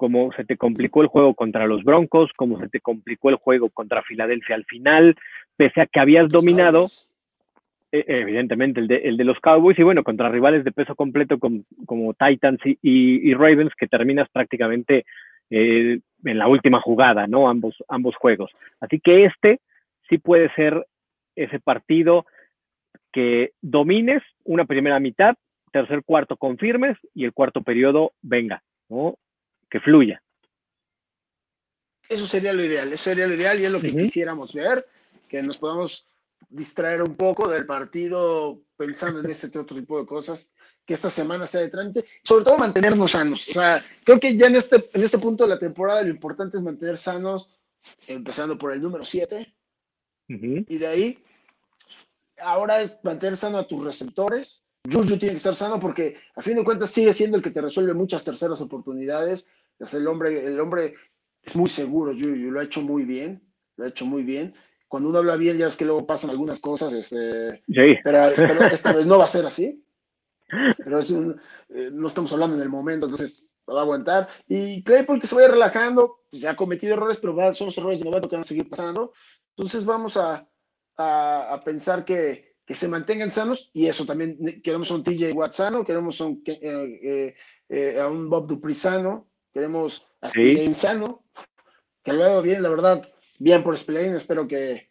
como 0.00 0.32
se 0.32 0.46
te 0.46 0.56
complicó 0.56 1.02
el 1.02 1.08
juego 1.08 1.34
contra 1.34 1.66
los 1.66 1.84
Broncos, 1.84 2.30
como 2.34 2.58
se 2.58 2.70
te 2.70 2.80
complicó 2.80 3.28
el 3.28 3.36
juego 3.36 3.68
contra 3.68 4.00
Filadelfia 4.00 4.56
al 4.56 4.64
final, 4.64 5.14
pese 5.58 5.82
a 5.82 5.86
que 5.86 6.00
habías 6.00 6.30
dominado, 6.30 6.86
eh, 7.92 8.02
evidentemente, 8.08 8.80
el 8.80 8.88
de, 8.88 8.96
el 8.96 9.18
de, 9.18 9.24
los 9.24 9.38
Cowboys, 9.40 9.78
y 9.78 9.82
bueno, 9.82 10.02
contra 10.02 10.30
rivales 10.30 10.64
de 10.64 10.72
peso 10.72 10.94
completo 10.94 11.38
como, 11.38 11.64
como 11.84 12.14
Titans 12.14 12.60
y, 12.64 13.34
Ravens, 13.34 13.74
que 13.78 13.88
terminas 13.88 14.26
prácticamente 14.30 15.04
eh, 15.50 16.00
en 16.24 16.38
la 16.38 16.48
última 16.48 16.80
jugada, 16.80 17.26
¿no? 17.26 17.50
Ambos, 17.50 17.76
ambos 17.86 18.16
juegos. 18.16 18.50
Así 18.80 19.00
que 19.00 19.26
este 19.26 19.60
sí 20.08 20.16
puede 20.16 20.50
ser 20.54 20.86
ese 21.36 21.60
partido 21.60 22.24
que 23.12 23.50
domines 23.60 24.22
una 24.44 24.64
primera 24.64 24.98
mitad, 24.98 25.34
tercer 25.72 26.02
cuarto 26.04 26.38
confirmes 26.38 26.96
y 27.14 27.26
el 27.26 27.34
cuarto 27.34 27.60
periodo 27.60 28.12
venga, 28.22 28.62
¿no? 28.88 29.18
Que 29.70 29.80
fluya. 29.80 30.22
Eso 32.08 32.26
sería 32.26 32.52
lo 32.52 32.64
ideal, 32.64 32.92
eso 32.92 33.04
sería 33.04 33.26
lo 33.26 33.34
ideal 33.34 33.60
y 33.60 33.64
es 33.64 33.70
lo 33.70 33.80
que 33.80 33.92
quisiéramos 33.92 34.52
ver, 34.52 34.86
que 35.28 35.42
nos 35.42 35.58
podamos 35.58 36.06
distraer 36.48 37.02
un 37.02 37.14
poco 37.14 37.48
del 37.48 37.66
partido 37.66 38.60
pensando 38.76 39.20
en 39.20 39.30
este 39.30 39.46
otro 39.58 39.76
tipo 39.76 40.00
de 40.00 40.06
cosas, 40.06 40.50
que 40.84 40.94
esta 40.94 41.08
semana 41.08 41.46
sea 41.46 41.60
de 41.60 41.68
trámite, 41.68 42.04
sobre 42.24 42.44
todo 42.44 42.58
mantenernos 42.58 43.12
sanos. 43.12 43.48
O 43.48 43.52
sea, 43.52 43.84
creo 44.02 44.18
que 44.18 44.36
ya 44.36 44.48
en 44.48 44.56
este, 44.56 44.90
en 44.92 45.04
este 45.04 45.18
punto 45.18 45.44
de 45.44 45.50
la 45.50 45.58
temporada 45.58 46.02
lo 46.02 46.08
importante 46.08 46.56
es 46.56 46.62
mantener 46.64 46.98
sanos, 46.98 47.48
empezando 48.08 48.58
por 48.58 48.72
el 48.72 48.82
número 48.82 49.04
7, 49.04 49.54
y 50.28 50.78
de 50.78 50.86
ahí, 50.86 51.18
ahora 52.40 52.80
es 52.82 53.00
mantener 53.02 53.36
sano 53.36 53.58
a 53.58 53.66
tus 53.66 53.84
receptores. 53.84 54.62
Juju 54.90 55.18
tiene 55.18 55.32
que 55.32 55.36
estar 55.36 55.54
sano 55.54 55.78
porque 55.78 56.16
a 56.34 56.42
fin 56.42 56.56
de 56.56 56.64
cuentas 56.64 56.90
sigue 56.90 57.12
siendo 57.12 57.36
el 57.36 57.42
que 57.42 57.50
te 57.50 57.60
resuelve 57.60 57.94
muchas 57.94 58.24
terceras 58.24 58.60
oportunidades 58.60 59.46
el 59.92 60.06
hombre, 60.06 60.46
el 60.46 60.60
hombre 60.60 60.94
es 61.42 61.56
muy 61.56 61.68
seguro, 61.68 62.12
Yuyu, 62.12 62.50
lo 62.50 62.60
ha 62.60 62.64
hecho 62.64 62.82
muy 62.82 63.04
bien, 63.04 63.42
lo 63.76 63.84
ha 63.84 63.88
hecho 63.88 64.04
muy 64.04 64.22
bien. 64.22 64.54
Cuando 64.88 65.08
uno 65.08 65.18
habla 65.18 65.36
bien, 65.36 65.56
ya 65.56 65.68
es 65.68 65.76
que 65.76 65.84
luego 65.84 66.06
pasan 66.06 66.30
algunas 66.30 66.58
cosas, 66.58 66.92
este, 66.92 67.62
pero, 68.02 68.66
esta 68.66 68.92
vez 68.92 69.06
no 69.06 69.18
va 69.18 69.24
a 69.24 69.28
ser 69.28 69.46
así. 69.46 69.84
Pero 70.78 70.98
es 70.98 71.10
un, 71.10 71.40
eh, 71.68 71.90
no 71.92 72.08
estamos 72.08 72.32
hablando 72.32 72.56
en 72.56 72.62
el 72.62 72.68
momento, 72.68 73.06
entonces 73.06 73.54
va 73.68 73.78
a 73.78 73.82
aguantar. 73.82 74.28
Y 74.48 74.82
Claypool 74.82 75.20
que 75.20 75.28
se 75.28 75.36
vaya 75.36 75.46
relajando, 75.46 76.22
pues 76.28 76.42
ya 76.42 76.50
ha 76.50 76.56
cometido 76.56 76.94
errores, 76.94 77.18
pero 77.18 77.54
son 77.54 77.68
los 77.68 77.78
errores 77.78 78.00
de 78.00 78.04
novato 78.04 78.28
que 78.28 78.34
van 78.34 78.42
a 78.42 78.48
seguir 78.48 78.68
pasando. 78.68 79.12
Entonces 79.56 79.84
vamos 79.84 80.16
a, 80.16 80.48
a, 80.96 81.62
pensar 81.64 82.04
que, 82.04 82.49
que, 82.70 82.76
se 82.76 82.86
mantengan 82.86 83.32
sanos 83.32 83.68
y 83.72 83.86
eso 83.86 84.06
también 84.06 84.62
queremos 84.62 84.92
a 84.92 84.94
un 84.94 85.02
TJ 85.02 85.32
Watt 85.32 85.54
sano, 85.54 85.84
queremos 85.84 86.20
a 86.20 86.26
un, 86.26 86.40
eh, 86.46 87.34
eh, 87.68 87.98
a 87.98 88.06
un 88.06 88.30
Bob 88.30 88.46
Dupri 88.46 88.74
sano, 88.74 89.26
Queremos 89.52 90.06
a 90.20 90.30
sí. 90.30 90.72
sano, 90.74 91.24
que 92.04 92.12
lo 92.12 92.24
haga 92.24 92.40
bien, 92.40 92.62
la 92.62 92.68
verdad, 92.68 93.08
bien 93.40 93.64
por 93.64 93.76
Spillane, 93.76 94.16
espero 94.16 94.46
que, 94.46 94.88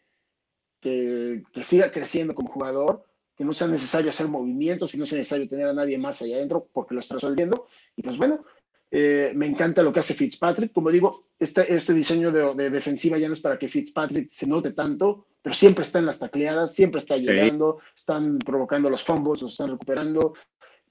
que, 0.81 1.41
siga 1.63 1.93
creciendo 1.93 2.35
como 2.35 2.51
jugador, 2.51 3.05
que 3.37 3.45
no 3.45 3.53
sea 3.53 3.69
necesario 3.69 4.09
hacer 4.09 4.27
movimientos, 4.27 4.91
que 4.91 4.97
no 4.97 5.05
sea 5.05 5.17
necesario 5.17 5.47
tener 5.47 5.69
a 5.69 5.73
nadie 5.73 5.97
más 5.97 6.21
allá 6.21 6.35
adentro, 6.35 6.67
porque 6.73 6.93
lo 6.93 6.99
está 6.99 7.15
resolviendo. 7.15 7.67
Y 7.95 8.01
pues 8.01 8.17
bueno, 8.17 8.43
eh, 8.91 9.31
me 9.35 9.45
encanta 9.45 9.83
lo 9.83 9.93
que 9.93 9.99
hace 9.99 10.13
Fitzpatrick. 10.13 10.71
Como 10.71 10.91
digo, 10.91 11.25
este, 11.37 11.73
este 11.73 11.93
diseño 11.93 12.31
de, 12.31 12.69
defensiva 12.69 13.17
ya 13.17 13.27
no 13.27 13.33
es 13.33 13.41
para 13.41 13.57
que 13.57 13.67
Fitzpatrick 13.67 14.29
se 14.31 14.47
note 14.47 14.71
tanto, 14.71 15.27
pero 15.41 15.53
siempre 15.53 15.83
está 15.83 15.99
en 15.99 16.05
las 16.05 16.19
tacleadas, 16.19 16.73
siempre 16.73 16.99
está 16.99 17.17
llegando, 17.17 17.79
están 17.95 18.39
provocando 18.39 18.89
los 18.89 19.03
fumbles, 19.03 19.41
los 19.41 19.51
están 19.51 19.71
recuperando. 19.71 20.33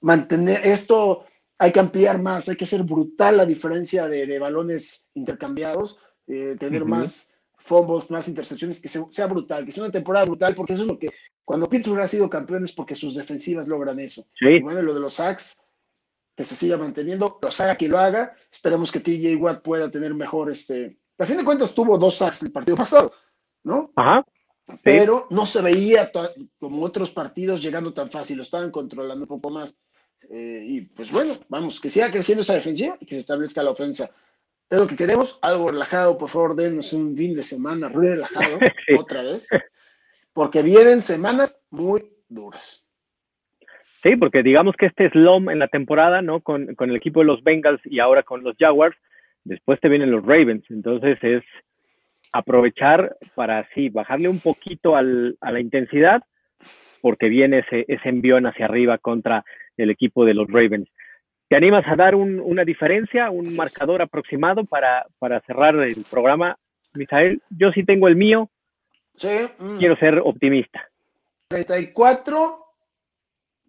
Mantener 0.01 0.65
esto, 0.65 1.25
hay 1.57 1.71
que 1.71 1.79
ampliar 1.79 2.21
más, 2.21 2.47
hay 2.47 2.55
que 2.55 2.65
ser 2.65 2.83
brutal 2.83 3.37
la 3.37 3.45
diferencia 3.45 4.07
de, 4.07 4.39
balones 4.39 5.05
intercambiados, 5.13 5.97
eh, 6.27 6.55
tener 6.57 6.85
más 6.85 7.29
fumbles, 7.57 8.09
más 8.09 8.29
intercepciones, 8.29 8.81
que 8.81 8.87
sea 8.87 9.27
brutal, 9.27 9.65
que 9.65 9.73
sea 9.73 9.83
una 9.83 9.91
temporada 9.91 10.25
brutal, 10.25 10.55
porque 10.55 10.73
eso 10.73 10.83
es 10.83 10.87
lo 10.87 10.97
que, 10.97 11.09
cuando 11.49 11.67
Pittsburgh 11.67 12.01
ha 12.01 12.07
sido 12.07 12.29
campeón 12.29 12.63
es 12.63 12.71
porque 12.71 12.93
sus 12.93 13.15
defensivas 13.15 13.67
logran 13.67 13.99
eso. 13.99 14.27
Y 14.39 14.61
bueno, 14.61 14.83
lo 14.83 14.93
de 14.93 14.99
los 14.99 15.15
sacks, 15.15 15.57
que 16.39 16.45
se 16.45 16.55
siga 16.55 16.77
manteniendo, 16.77 17.37
los 17.41 17.59
haga 17.59 17.75
que 17.75 17.89
lo 17.89 17.99
haga, 17.99 18.33
esperemos 18.49 18.93
que 18.93 19.01
TJ 19.01 19.35
Watt 19.35 19.61
pueda 19.61 19.91
tener 19.91 20.13
mejor, 20.13 20.49
este, 20.49 20.97
a 21.17 21.25
fin 21.25 21.35
de 21.35 21.43
cuentas 21.43 21.73
tuvo 21.73 21.97
dos 21.97 22.15
sacks 22.15 22.43
el 22.43 22.51
partido 22.53 22.77
pasado, 22.77 23.11
¿no? 23.61 23.91
Ajá. 23.97 24.25
Pero 24.81 25.27
no 25.31 25.45
se 25.45 25.61
veía 25.61 26.09
como 26.57 26.81
otros 26.81 27.11
partidos 27.11 27.61
llegando 27.61 27.93
tan 27.93 28.09
fácil, 28.09 28.37
lo 28.37 28.43
estaban 28.43 28.71
controlando 28.71 29.25
un 29.25 29.27
poco 29.27 29.49
más. 29.49 29.75
Eh, 30.29 30.63
y 30.65 30.81
pues 30.83 31.11
bueno, 31.11 31.33
vamos, 31.49 31.77
que 31.77 31.89
siga 31.89 32.09
creciendo 32.09 32.43
esa 32.43 32.53
defensiva 32.53 32.95
y 33.01 33.05
que 33.05 33.15
se 33.15 33.19
establezca 33.19 33.61
la 33.61 33.71
ofensa. 33.71 34.09
Es 34.69 34.79
lo 34.79 34.87
que 34.87 34.95
queremos, 34.95 35.39
algo 35.41 35.71
relajado, 35.71 36.17
por 36.17 36.29
favor, 36.29 36.55
denos 36.55 36.93
un 36.93 37.17
fin 37.17 37.35
de 37.35 37.43
semana 37.43 37.89
relajado 37.89 38.59
otra 38.97 39.23
vez, 39.23 39.49
porque 40.31 40.61
vienen 40.61 41.01
semanas 41.01 41.61
muy 41.69 42.13
duras. 42.29 42.85
Sí, 44.01 44.15
porque 44.15 44.43
digamos 44.43 44.75
que 44.77 44.85
este 44.85 45.09
slum 45.09 45.49
en 45.49 45.59
la 45.59 45.67
temporada, 45.67 46.21
¿no? 46.21 46.39
Con, 46.39 46.75
con, 46.75 46.89
el 46.89 46.95
equipo 46.95 47.19
de 47.19 47.25
los 47.25 47.43
Bengals 47.43 47.81
y 47.85 47.99
ahora 47.99 48.23
con 48.23 48.43
los 48.43 48.55
Jaguars, 48.57 48.95
después 49.43 49.79
te 49.81 49.89
vienen 49.89 50.11
los 50.11 50.25
Ravens. 50.25 50.63
Entonces 50.69 51.17
es 51.21 51.43
aprovechar 52.31 53.17
para 53.35 53.67
sí, 53.73 53.89
bajarle 53.89 54.29
un 54.29 54.39
poquito 54.39 54.95
al, 54.95 55.37
a 55.41 55.51
la 55.51 55.59
intensidad, 55.59 56.23
porque 57.01 57.27
viene 57.27 57.59
ese, 57.59 57.85
ese 57.87 58.09
envión 58.09 58.45
hacia 58.45 58.65
arriba 58.65 58.97
contra 58.97 59.43
el 59.77 59.89
equipo 59.89 60.25
de 60.25 60.33
los 60.33 60.47
Ravens. 60.47 60.89
¿Te 61.49 61.55
animas 61.55 61.83
a 61.87 61.95
dar 61.95 62.13
una 62.13 62.63
diferencia, 62.63 63.31
un 63.31 63.55
marcador 63.55 64.03
aproximado 64.03 64.65
para, 64.65 65.07
cerrar 65.47 65.75
el 65.77 66.05
programa, 66.09 66.57
Misael? 66.93 67.41
Yo 67.49 67.71
sí 67.71 67.83
tengo 67.83 68.07
el 68.07 68.15
mío. 68.15 68.49
Sí. 69.15 69.47
mm. 69.57 69.79
Quiero 69.79 69.97
ser 69.97 70.19
optimista. 70.23 70.87
34, 71.47 72.68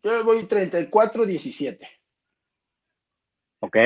yo 0.03 0.25
voy 0.25 0.39
34-17. 0.43 1.79
Ok. 3.61 3.77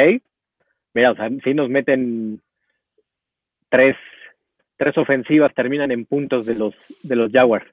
Mira, 0.95 1.13
o 1.13 1.17
sea, 1.17 1.29
si 1.43 1.55
nos 1.55 1.69
meten 1.69 2.41
tres, 3.69 3.97
tres 4.77 4.97
ofensivas, 4.97 5.53
terminan 5.55 5.91
en 5.91 6.07
puntos 6.07 6.47
de 6.47 6.55
los, 6.55 6.75
de 7.03 7.17
los 7.17 7.33
Jaguars. 7.33 7.67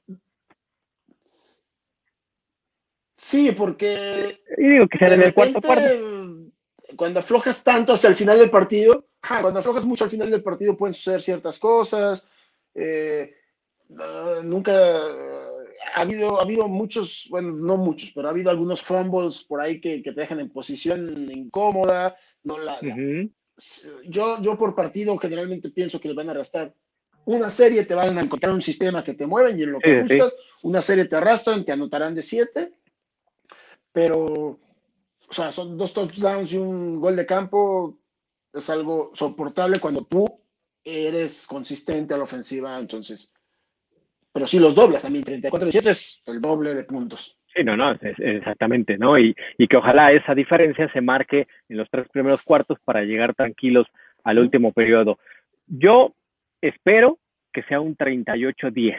Sí, 3.16 3.52
porque. 3.52 4.40
Y 4.58 4.68
digo 4.68 4.88
que 4.88 4.98
sea 4.98 5.14
en 5.14 5.22
el 5.22 5.34
cuarto 5.34 5.62
cuarto. 5.62 5.84
Cuando 6.96 7.20
aflojas 7.20 7.64
tanto 7.64 7.94
hasta 7.94 8.08
el 8.08 8.16
final 8.16 8.40
del 8.40 8.50
partido, 8.50 9.08
cuando 9.22 9.60
aflojas 9.60 9.86
mucho 9.86 10.04
al 10.04 10.10
final 10.10 10.30
del 10.30 10.44
partido 10.44 10.76
pueden 10.76 10.96
suceder 10.96 11.22
ciertas 11.22 11.60
cosas. 11.60 12.28
Eh, 12.74 13.36
nunca 14.44 14.74
ha 15.94 16.02
habido, 16.02 16.40
ha 16.40 16.44
habido 16.44 16.68
muchos, 16.68 17.28
bueno, 17.30 17.52
no 17.52 17.78
muchos, 17.78 18.12
pero 18.14 18.28
ha 18.28 18.32
habido 18.32 18.50
algunos 18.50 18.82
fumbles 18.82 19.44
por 19.44 19.62
ahí 19.62 19.82
que, 19.82 20.00
te 20.00 20.12
dejan 20.12 20.40
en 20.40 20.50
posición 20.50 21.30
incómoda. 21.32 22.16
No 22.44 22.58
la, 22.58 22.80
yo, 24.06 24.42
yo 24.42 24.58
por 24.58 24.76
partido 24.76 25.18
generalmente 25.18 25.70
pienso 25.70 26.00
que 26.00 26.08
le 26.08 26.16
van 26.16 26.30
a 26.30 26.32
arrastrar 26.32 26.74
una 27.26 27.50
serie, 27.50 27.86
te 27.86 27.94
van 27.94 28.18
a 28.18 28.22
encontrar 28.22 28.54
un 28.54 28.62
sistema 28.62 29.04
que 29.04 29.14
te 29.14 29.28
mueven 29.28 29.60
y 29.60 29.64
en 29.64 29.74
lo 29.74 29.80
que 29.80 30.02
gustas, 30.02 30.34
una 30.64 30.82
serie 30.82 31.06
te 31.06 31.16
arrastran, 31.16 31.64
te 31.64 31.72
anotarán 31.72 32.16
de 32.16 32.24
siete, 32.24 32.74
pero, 33.92 34.26
o 34.26 35.34
sea, 35.34 35.52
son 35.52 35.78
dos 35.78 35.94
touchdowns 35.94 36.52
y 36.54 36.58
un 36.58 37.00
gol 37.00 37.16
de 37.16 37.26
campo, 37.26 38.00
es 38.54 38.70
algo 38.70 39.12
soportable 39.14 39.80
cuando 39.80 40.04
tú 40.06 40.28
eres 40.84 41.46
consistente 41.46 42.14
a 42.14 42.18
la 42.18 42.24
ofensiva, 42.24 42.80
entonces, 42.80 43.32
pero 44.34 44.46
si 44.46 44.60
los 44.60 44.76
doblas 44.76 45.02
también, 45.02 45.24
34 45.26 45.68
y 45.68 45.72
7 45.72 45.90
es 45.90 46.22
el 46.26 46.42
doble 46.42 46.74
de 46.74 46.84
puntos. 46.84 47.38
Sí, 47.54 47.64
no, 47.66 47.76
no, 47.76 47.92
exactamente, 47.92 48.98
¿no? 48.98 49.20
Y, 49.20 49.36
y, 49.58 49.68
que 49.68 49.76
ojalá 49.76 50.14
esa 50.14 50.34
diferencia 50.34 50.90
se 50.94 51.02
marque 51.02 51.48
en 51.68 51.78
los 51.78 51.90
tres 51.90 52.08
primeros 52.10 52.42
cuartos 52.44 52.78
para 52.86 53.04
llegar 53.04 53.36
tranquilos 53.36 53.88
al 54.24 54.40
último 54.40 54.72
periodo. 54.72 55.20
Yo 55.68 56.14
espero 56.62 57.20
que 57.52 57.64
sea 57.64 57.82
un 57.82 57.98
38-10, 57.98 58.98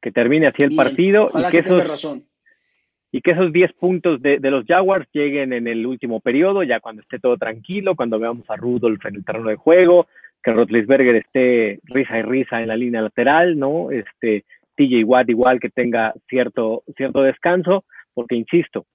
que 0.00 0.12
termine 0.12 0.46
así 0.46 0.64
el 0.64 0.74
partido 0.74 1.30
y 1.34 1.50
que, 1.50 1.58
esos, 1.58 1.86
razón. 1.86 2.24
y 3.10 3.20
que 3.20 3.32
esos 3.32 3.52
10 3.52 3.74
puntos 3.74 4.22
de, 4.22 4.38
de, 4.38 4.50
los 4.50 4.64
Jaguars 4.64 5.06
lleguen 5.12 5.52
en 5.52 5.68
el 5.68 5.84
último 5.86 6.20
periodo, 6.20 6.62
ya 6.62 6.80
cuando 6.80 7.02
esté 7.02 7.18
todo 7.18 7.36
tranquilo, 7.36 7.94
cuando 7.94 8.18
veamos 8.18 8.48
a 8.48 8.56
Rudolph 8.56 9.04
en 9.04 9.16
el 9.16 9.24
terreno 9.24 9.50
de 9.50 9.56
juego, 9.56 10.06
que 10.42 10.52
Rotlisberger 10.52 11.16
esté 11.16 11.80
risa 11.84 12.18
y 12.18 12.22
risa 12.22 12.60
en 12.60 12.68
la 12.68 12.76
línea 12.76 13.02
lateral, 13.02 13.58
¿no? 13.58 13.90
Este, 13.90 14.44
TJ 14.76 15.04
Watt 15.04 15.28
igual 15.28 15.60
que 15.60 15.70
tenga 15.70 16.14
cierto, 16.28 16.82
cierto 16.96 17.22
descanso, 17.22 17.84
porque 18.14 18.34
insisto, 18.34 18.86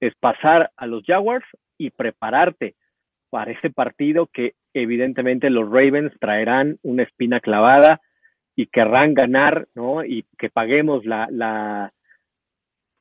es 0.00 0.14
pasar 0.20 0.70
a 0.76 0.86
los 0.86 1.04
Jaguars 1.04 1.46
y 1.76 1.90
prepararte 1.90 2.74
para 3.30 3.52
ese 3.52 3.70
partido 3.70 4.28
que 4.32 4.54
evidentemente 4.72 5.50
los 5.50 5.68
Ravens 5.70 6.12
traerán 6.20 6.78
una 6.82 7.02
espina 7.02 7.40
clavada 7.40 8.00
y 8.56 8.66
querrán 8.66 9.14
ganar, 9.14 9.68
¿no? 9.74 10.04
Y 10.04 10.24
que 10.38 10.50
paguemos 10.50 11.04
la, 11.04 11.28
la 11.30 11.92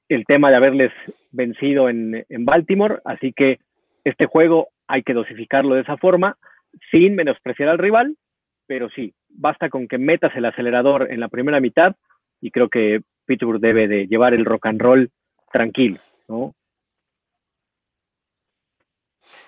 el 0.10 0.26
tema 0.26 0.50
de 0.50 0.56
haberles 0.56 0.92
vencido 1.32 1.90
en, 1.90 2.26
en 2.30 2.46
Baltimore. 2.46 3.00
Así 3.06 3.34
que 3.34 3.60
este 4.04 4.26
juego 4.26 4.70
hay 4.88 5.04
que 5.04 5.14
dosificarlo 5.14 5.76
de 5.76 5.82
esa 5.82 5.98
forma, 5.98 6.38
sin 6.92 7.16
menospreciar 7.16 7.70
al 7.70 7.78
rival, 7.78 8.16
pero 8.68 8.90
sí, 8.90 9.14
basta 9.30 9.70
con 9.70 9.88
que 9.88 9.98
metas 9.98 10.36
el 10.36 10.46
acelerador 10.46 11.12
en 11.12 11.20
la 11.20 11.30
primera 11.30 11.60
mitad 11.60 11.96
y 12.42 12.52
creo 12.52 12.70
que 12.70 13.02
Pittsburgh 13.26 13.60
debe 13.60 13.88
de 13.88 14.08
llevar 14.08 14.34
el 14.34 14.46
rock 14.46 14.68
and 14.68 14.82
roll 14.82 15.12
tranquilo, 15.52 16.00
¿no? 16.28 16.54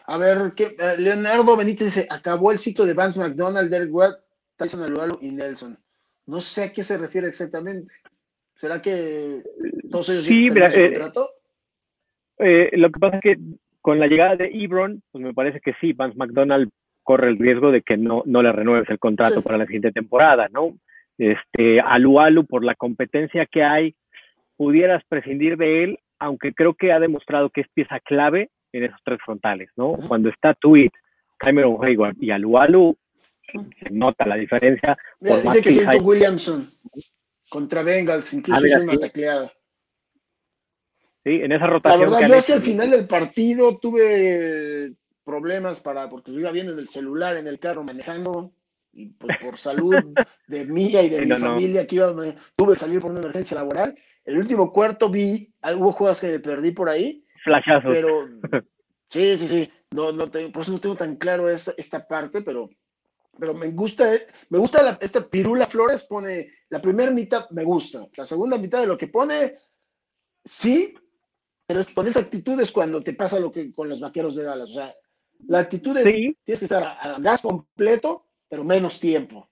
A 0.08 0.18
ver, 0.18 0.54
¿qué, 0.56 0.76
eh, 0.80 0.96
Leonardo 0.98 1.56
Benítez 1.56 1.94
dice, 1.94 2.08
acabó 2.10 2.52
el 2.52 2.58
ciclo 2.58 2.86
de 2.86 2.96
Vance 2.96 3.20
McDonald, 3.20 3.70
Derek 3.70 3.94
Watt, 3.94 4.20
Tyson 4.56 4.82
Alualo 4.82 5.20
y 5.22 5.30
Nelson. 5.32 5.78
No 6.26 6.40
sé 6.40 6.64
a 6.64 6.74
qué 6.74 6.84
se 6.84 6.98
refiere 6.98 7.28
exactamente. 7.28 7.94
¿Será 8.56 8.82
que 8.82 9.44
todos 9.90 10.10
ellos 10.10 10.26
sí, 10.26 10.50
mira, 10.50 10.70
eh, 10.74 10.90
contrato? 10.90 11.30
Eh, 12.40 12.70
lo 12.74 12.92
que 12.92 13.00
pasa 13.00 13.18
es 13.18 13.22
que 13.22 13.38
con 13.82 14.00
la 14.00 14.08
llegada 14.08 14.36
de 14.36 14.50
Ebron, 14.52 15.02
pues 15.12 15.24
me 15.24 15.34
parece 15.34 15.62
que 15.62 15.74
sí, 15.80 15.94
Vance 15.94 16.18
McDonald 16.18 16.72
corre 17.10 17.30
el 17.30 17.40
riesgo 17.40 17.72
de 17.72 17.82
que 17.82 17.98
no, 17.98 18.22
no 18.28 18.44
le 18.44 18.52
renueves 18.52 18.88
el 18.88 19.00
contrato 19.00 19.42
para 19.42 19.58
la 19.58 19.66
siguiente 19.66 19.92
temporada, 19.92 20.48
¿no? 20.52 20.78
Este, 21.18 21.82
Alu 21.82 22.20
Alu, 22.20 22.46
por 22.46 22.64
la 22.64 22.76
competencia 22.76 23.48
que 23.48 23.64
hay, 23.64 23.96
pudieras 24.56 25.04
prescindir 25.10 25.58
de 25.58 25.84
él, 25.84 26.00
aunque 26.20 26.54
creo 26.54 26.76
que 26.76 26.92
ha 26.92 27.00
demostrado 27.00 27.50
que 27.50 27.62
es 27.62 27.68
pieza 27.74 28.00
clave 28.02 28.52
en 28.74 28.84
esos 28.84 29.00
tres 29.04 29.18
frontales, 29.26 29.72
¿no? 29.76 29.94
Cuando 30.08 30.30
está 30.30 30.54
Tweet, 30.54 30.92
Cameron 31.40 31.84
Hayward 31.84 32.16
y 32.22 32.30
Alu 32.30 32.60
Alu, 32.60 32.96
se 33.52 33.90
nota 33.90 34.28
la 34.28 34.36
diferencia. 34.36 34.96
dice 35.20 35.62
que 35.64 35.72
siento 35.72 35.98
Williamson 36.04 36.70
contra 37.50 37.82
Bengals, 37.82 38.32
incluso 38.36 38.64
es 38.64 38.76
una 38.76 39.00
tacleada. 39.00 39.52
Sí, 41.24 41.42
en 41.42 41.54
esa 41.54 41.66
rotación. 41.66 42.02
La 42.02 42.20
verdad, 42.20 42.28
yo 42.28 42.38
hacia 42.38 42.54
el 42.54 42.62
final 42.62 42.92
del 42.92 43.08
partido 43.08 43.80
tuve 43.80 44.94
problemas 45.30 45.80
para, 45.80 46.10
porque 46.10 46.34
yo 46.34 46.40
iba 46.40 46.52
bien 46.52 46.70
en 46.70 46.80
el 46.80 46.88
celular, 46.88 47.38
en 47.38 47.48
el 47.48 47.60
carro 47.60 47.84
manejando, 47.84 48.52
y 48.92 49.10
pues 49.10 49.38
por 49.38 49.58
salud 49.58 49.96
de 50.48 50.66
mía 50.66 51.04
y 51.04 51.10
de 51.10 51.22
mi 51.22 51.38
familia 51.38 51.86
que 51.86 51.98
iba, 51.98 52.12
tuve 52.56 52.74
que 52.74 52.80
salir 52.80 53.00
por 53.00 53.12
una 53.12 53.20
emergencia 53.20 53.56
laboral. 53.56 53.96
El 54.26 54.40
último 54.40 54.74
cuarto 54.74 55.10
vi, 55.10 55.54
hubo 55.76 55.92
jugadas 55.92 56.22
que 56.22 56.32
me 56.32 56.40
perdí 56.40 56.72
por 56.72 56.90
ahí. 56.90 57.24
Flashazos. 57.44 57.92
Pero 57.94 58.28
sí, 59.08 59.38
sí, 59.38 59.48
sí. 59.48 59.72
No, 59.92 60.12
no 60.12 60.32
tengo, 60.32 60.52
por 60.52 60.64
eso 60.64 60.72
no 60.72 60.80
tengo 60.80 60.96
tan 60.96 61.16
claro 61.16 61.48
esta, 61.48 61.74
esta 61.78 62.08
parte, 62.08 62.42
pero, 62.42 62.70
pero 63.40 63.54
me 63.54 63.70
gusta, 63.70 64.12
me 64.50 64.58
gusta 64.58 64.82
la, 64.82 64.98
esta 65.00 65.28
Pirula 65.28 65.66
Flores 65.66 66.04
pone, 66.06 66.50
la 66.70 66.82
primera 66.82 67.12
mitad 67.12 67.50
me 67.52 67.64
gusta, 67.64 68.08
la 68.16 68.26
segunda 68.26 68.58
mitad 68.58 68.82
de 68.82 68.88
lo 68.88 68.98
que 68.98 69.08
pone, 69.08 69.58
sí, 70.44 70.96
pero 71.70 71.82
con 71.94 72.08
esa 72.08 72.22
actitud 72.22 72.60
es 72.60 72.72
cuando 72.72 73.04
te 73.04 73.14
pasa 73.14 73.40
lo 73.40 73.52
que 73.52 73.72
con 73.72 73.88
los 73.90 74.02
vaqueros 74.02 74.36
de 74.36 74.42
Dallas. 74.42 74.72
O 74.72 74.74
sea, 74.74 74.96
la 75.48 75.60
actitud 75.60 75.98
es, 75.98 76.04
tienes 76.04 76.60
que 76.60 76.66
estar 76.66 76.84
a 76.84 77.20
gas 77.20 77.42
completo 77.42 78.26
pero 78.50 78.64
menos 78.64 79.00
tiempo. 79.00 79.48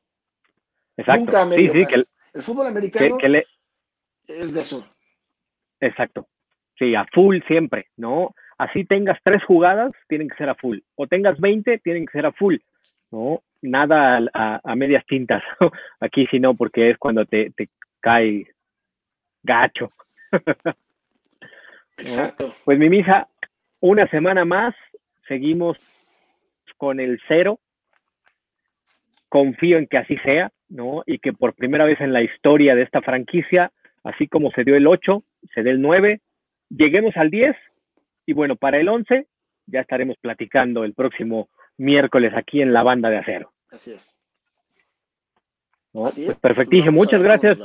Exacto. 0.97 1.19
Nunca 1.19 1.45
medio 1.45 1.71
sí, 1.71 1.85
sí, 1.85 2.05
el, 2.33 2.41
fútbol 2.41 2.67
americano 2.67 3.17
es 4.27 4.53
de 4.53 4.59
eso. 4.59 4.85
Exacto. 5.79 6.27
Sí, 6.77 6.95
a 6.95 7.05
full 7.13 7.38
siempre, 7.47 7.88
¿no? 7.95 8.33
Así 8.57 8.85
tengas 8.85 9.19
tres 9.23 9.43
jugadas, 9.45 9.91
tienen 10.07 10.27
que 10.27 10.35
ser 10.35 10.49
a 10.49 10.55
full. 10.55 10.79
O 10.95 11.07
tengas 11.07 11.39
20, 11.39 11.77
tienen 11.79 12.07
que 12.07 12.11
ser 12.11 12.25
a 12.25 12.31
full, 12.31 12.55
¿no? 13.11 13.43
Nada 13.61 14.19
a, 14.33 14.75
medias 14.75 15.05
tintas. 15.05 15.43
Aquí 15.99 16.25
sí 16.27 16.39
no, 16.39 16.55
porque 16.55 16.89
es 16.89 16.97
cuando 16.97 17.25
te, 17.25 17.51
te 17.51 17.69
cae 17.99 18.47
gacho. 19.43 19.91
Exacto. 21.97 22.55
Pues 22.65 22.77
mi 22.79 22.89
misa, 22.89 23.27
una 23.79 24.07
semana 24.09 24.45
más, 24.45 24.75
seguimos 25.28 25.78
con 26.78 26.99
el 26.99 27.19
cero 27.28 27.59
confío 29.30 29.78
en 29.78 29.88
que 29.88 29.97
así 29.97 30.17
sea, 30.17 30.51
¿no? 30.69 31.03
Y 31.05 31.19
que 31.19 31.34
por 31.34 31.53
primera 31.53 31.86
vez 31.86 31.99
en 32.01 32.13
la 32.13 32.21
historia 32.21 32.75
de 32.75 32.84
esta 32.84 33.01
franquicia, 33.01 33.71
así 34.03 34.28
como 34.28 34.51
se 34.51 34.63
dio 34.63 34.75
el 34.75 34.88
8, 34.88 35.23
se 35.53 35.63
dé 35.63 35.71
el 35.71 35.82
9, 35.82 36.21
lleguemos 36.69 37.15
al 37.17 37.30
10 37.30 37.55
y 38.25 38.34
bueno, 38.34 38.55
para 38.55 38.80
el 38.80 38.89
11 38.89 39.28
ya 39.67 39.82
estaremos 39.82 40.17
platicando 40.17 40.84
el 40.84 40.93
próximo 40.93 41.49
miércoles 41.78 42.34
aquí 42.36 42.61
en 42.61 42.73
la 42.73 42.84
banda 42.84 43.09
de 43.09 43.17
acero. 43.17 43.51
Así 43.69 43.91
es. 43.91 44.13
Pues 45.91 46.36
perfectísimo, 46.36 46.91
muchas 46.91 47.21
gracias. 47.21 47.57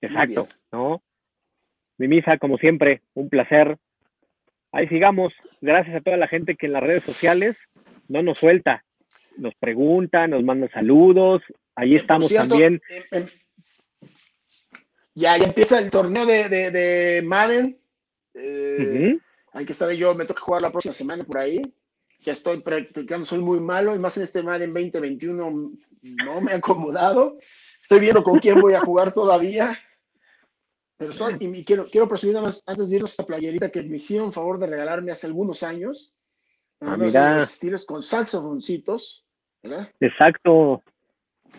Exacto, 0.00 0.48
¿no? 0.70 1.02
Mi 1.98 2.08
misa, 2.08 2.38
como 2.38 2.56
siempre, 2.58 3.02
un 3.14 3.28
placer. 3.28 3.78
Ahí 4.72 4.88
sigamos. 4.88 5.34
Gracias 5.60 5.96
a 5.96 6.00
toda 6.00 6.16
la 6.16 6.28
gente 6.28 6.56
que 6.56 6.66
en 6.66 6.72
las 6.72 6.82
redes 6.82 7.04
sociales 7.04 7.56
no 8.08 8.22
nos 8.22 8.38
suelta, 8.38 8.84
nos 9.36 9.54
pregunta, 9.54 10.26
nos 10.26 10.42
manda 10.42 10.68
saludos. 10.70 11.42
Ahí 11.76 11.94
estamos 11.94 12.32
también. 12.32 12.80
ya, 15.14 15.36
ya 15.36 15.44
empieza 15.44 15.78
el 15.78 15.90
torneo 15.90 16.24
de, 16.24 16.48
de, 16.48 17.22
Madden. 17.22 17.78
Eh, 18.34 19.18
hay 19.52 19.66
que 19.66 19.72
estar 19.72 19.90
yo, 19.92 20.14
me 20.14 20.24
toca 20.24 20.40
jugar 20.40 20.62
la 20.62 20.72
próxima 20.72 20.94
semana 20.94 21.24
por 21.24 21.38
ahí. 21.38 21.60
Ya 22.20 22.32
estoy 22.32 22.60
practicando, 22.60 23.26
soy 23.26 23.40
muy 23.40 23.60
malo, 23.60 23.94
y 23.94 23.98
más 23.98 24.16
en 24.16 24.22
este 24.22 24.42
Madden 24.42 24.72
2021 24.72 25.72
no 26.02 26.40
me 26.40 26.52
he 26.52 26.54
acomodado. 26.54 27.38
Estoy 27.82 28.00
viendo 28.00 28.22
con 28.22 28.38
quién 28.38 28.60
voy 28.60 28.74
a 28.74 28.80
jugar 28.80 29.12
todavía. 29.12 29.78
Pero 31.02 31.12
estoy, 31.12 31.36
y 31.40 31.64
quiero, 31.64 31.88
quiero 31.90 32.08
presumir 32.08 32.34
nada 32.34 32.46
más, 32.46 32.62
antes 32.64 32.88
de 32.88 32.96
irnos 32.96 33.10
a 33.10 33.12
esta 33.12 33.26
playerita 33.26 33.70
que 33.70 33.82
me 33.82 33.96
hicieron 33.96 34.32
favor 34.32 34.58
de 34.60 34.68
regalarme 34.68 35.10
hace 35.10 35.26
algunos 35.26 35.64
años. 35.64 36.14
Ah, 36.80 36.96
mira. 36.96 37.44
con 37.86 38.04
saxofoncitos, 38.04 39.24
¿verdad? 39.62 39.90
Exacto. 39.98 40.80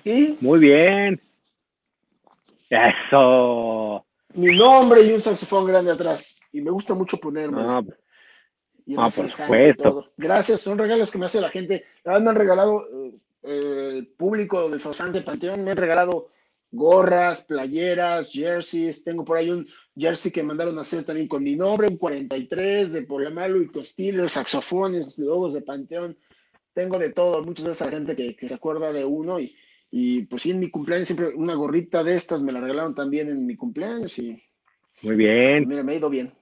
Y 0.06 0.38
muy 0.40 0.60
bien. 0.60 1.22
Eso. 2.70 4.06
Mi 4.34 4.56
nombre 4.56 5.04
y 5.04 5.12
un 5.12 5.22
saxofón 5.22 5.66
grande 5.66 5.92
atrás. 5.92 6.40
Y 6.54 6.62
me 6.62 6.72
gusta 6.72 6.94
mucho 6.94 7.18
ponerme. 7.18 7.62
Ah, 7.62 9.10
por 9.10 9.30
supuesto. 9.30 9.84
todo. 9.84 10.12
Gracias, 10.16 10.62
son 10.62 10.78
regalos 10.78 11.12
que 11.12 11.18
me 11.18 11.26
hace 11.26 11.42
la 11.42 11.50
gente. 11.50 11.86
La 12.06 12.14
verdad 12.14 12.24
me 12.24 12.30
han 12.30 12.36
regalado 12.38 12.88
eh, 13.44 13.92
el 13.98 14.08
público 14.08 14.70
de 14.70 14.80
los 14.82 14.98
fans 14.98 15.14
de 15.14 15.22
Panteón, 15.22 15.66
me 15.66 15.72
han 15.72 15.78
regalado 15.78 16.30
gorras, 16.74 17.44
playeras, 17.44 18.32
jerseys. 18.32 19.04
Tengo 19.04 19.24
por 19.24 19.38
ahí 19.38 19.50
un 19.50 19.66
jersey 19.96 20.32
que 20.32 20.44
mandaron 20.44 20.78
a 20.78 20.82
hacer 20.82 21.04
también 21.06 21.28
con 21.28 21.44
mi 21.44 21.56
nombre, 21.56 21.88
un 21.88 21.98
43 21.98 22.92
de 22.92 23.04
Polamalu 23.04 23.62
y 23.62 23.68
Costiller, 23.68 24.30
saxofones, 24.30 25.18
logos 25.18 25.54
de 25.54 25.62
Panteón. 25.62 26.18
Tengo 26.74 26.98
de 27.00 27.12
todo, 27.12 27.44
muchas 27.44 27.68
veces 27.68 27.82
a 27.84 27.86
la 27.86 27.92
gente 27.92 28.16
que, 28.16 28.36
que 28.36 28.48
se 28.48 28.56
acuerda 28.56 28.92
de 28.92 29.06
uno 29.06 29.40
y, 29.40 29.56
y 29.92 30.24
pues 30.24 30.42
sí, 30.42 30.52
en 30.52 30.60
mi 30.60 30.72
cumpleaños 30.72 31.08
siempre 31.08 31.28
una 31.36 31.54
gorrita 31.54 32.04
de 32.04 32.16
estas 32.16 32.42
me 32.42 32.52
la 32.52 32.60
regalaron 32.60 32.96
también 32.96 33.30
en 33.30 33.46
mi 33.46 33.56
cumpleaños 33.56 34.18
y 34.18 34.42
muy 35.04 35.16
bien. 35.16 35.68
mira, 35.68 35.84
me 35.84 35.94
ha 35.94 35.96
ido 35.98 36.10
bien. 36.10 36.34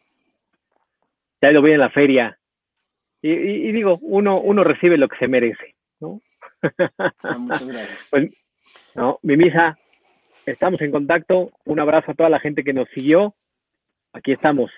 Te 1.39 1.47
ha 1.47 1.51
ido 1.51 1.61
bien 1.61 1.75
en 1.75 1.81
la 1.81 1.89
feria. 1.89 2.37
Y, 3.21 3.31
y- 3.31 3.69
y 3.69 3.71
digo, 3.73 3.99
uno, 4.01 4.39
uno 4.39 4.63
recibe 4.63 4.97
lo 4.97 5.07
que 5.09 5.17
se 5.17 5.27
merece, 5.27 5.75
¿no? 5.99 6.21
Ah, 7.23 7.37
muchas 7.37 7.67
gracias. 7.67 8.07
Pues, 8.11 8.29
no, 8.95 9.19
mi 9.23 9.35
misa, 9.37 9.77
estamos 10.45 10.81
en 10.81 10.91
contacto. 10.91 11.51
Un 11.65 11.79
abrazo 11.79 12.11
a 12.11 12.13
toda 12.15 12.29
la 12.29 12.39
gente 12.39 12.63
que 12.63 12.73
nos 12.73 12.89
siguió. 12.89 13.35
Aquí 14.13 14.31
estamos. 14.31 14.71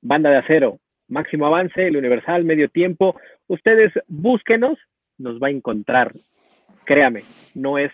Banda 0.00 0.30
de 0.30 0.38
acero, 0.38 0.80
máximo 1.08 1.46
avance, 1.46 1.86
el 1.86 1.96
universal, 1.96 2.44
medio 2.44 2.68
tiempo. 2.68 3.18
Ustedes 3.46 3.92
búsquenos, 4.08 4.78
nos 5.18 5.40
va 5.40 5.48
a 5.48 5.52
encontrar. 5.52 6.12
Créame, 6.84 7.24
no 7.54 7.78
es 7.78 7.92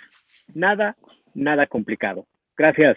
nada, 0.55 0.97
nada 1.35 1.67
complicado. 1.67 2.27
Gracias. 2.57 2.97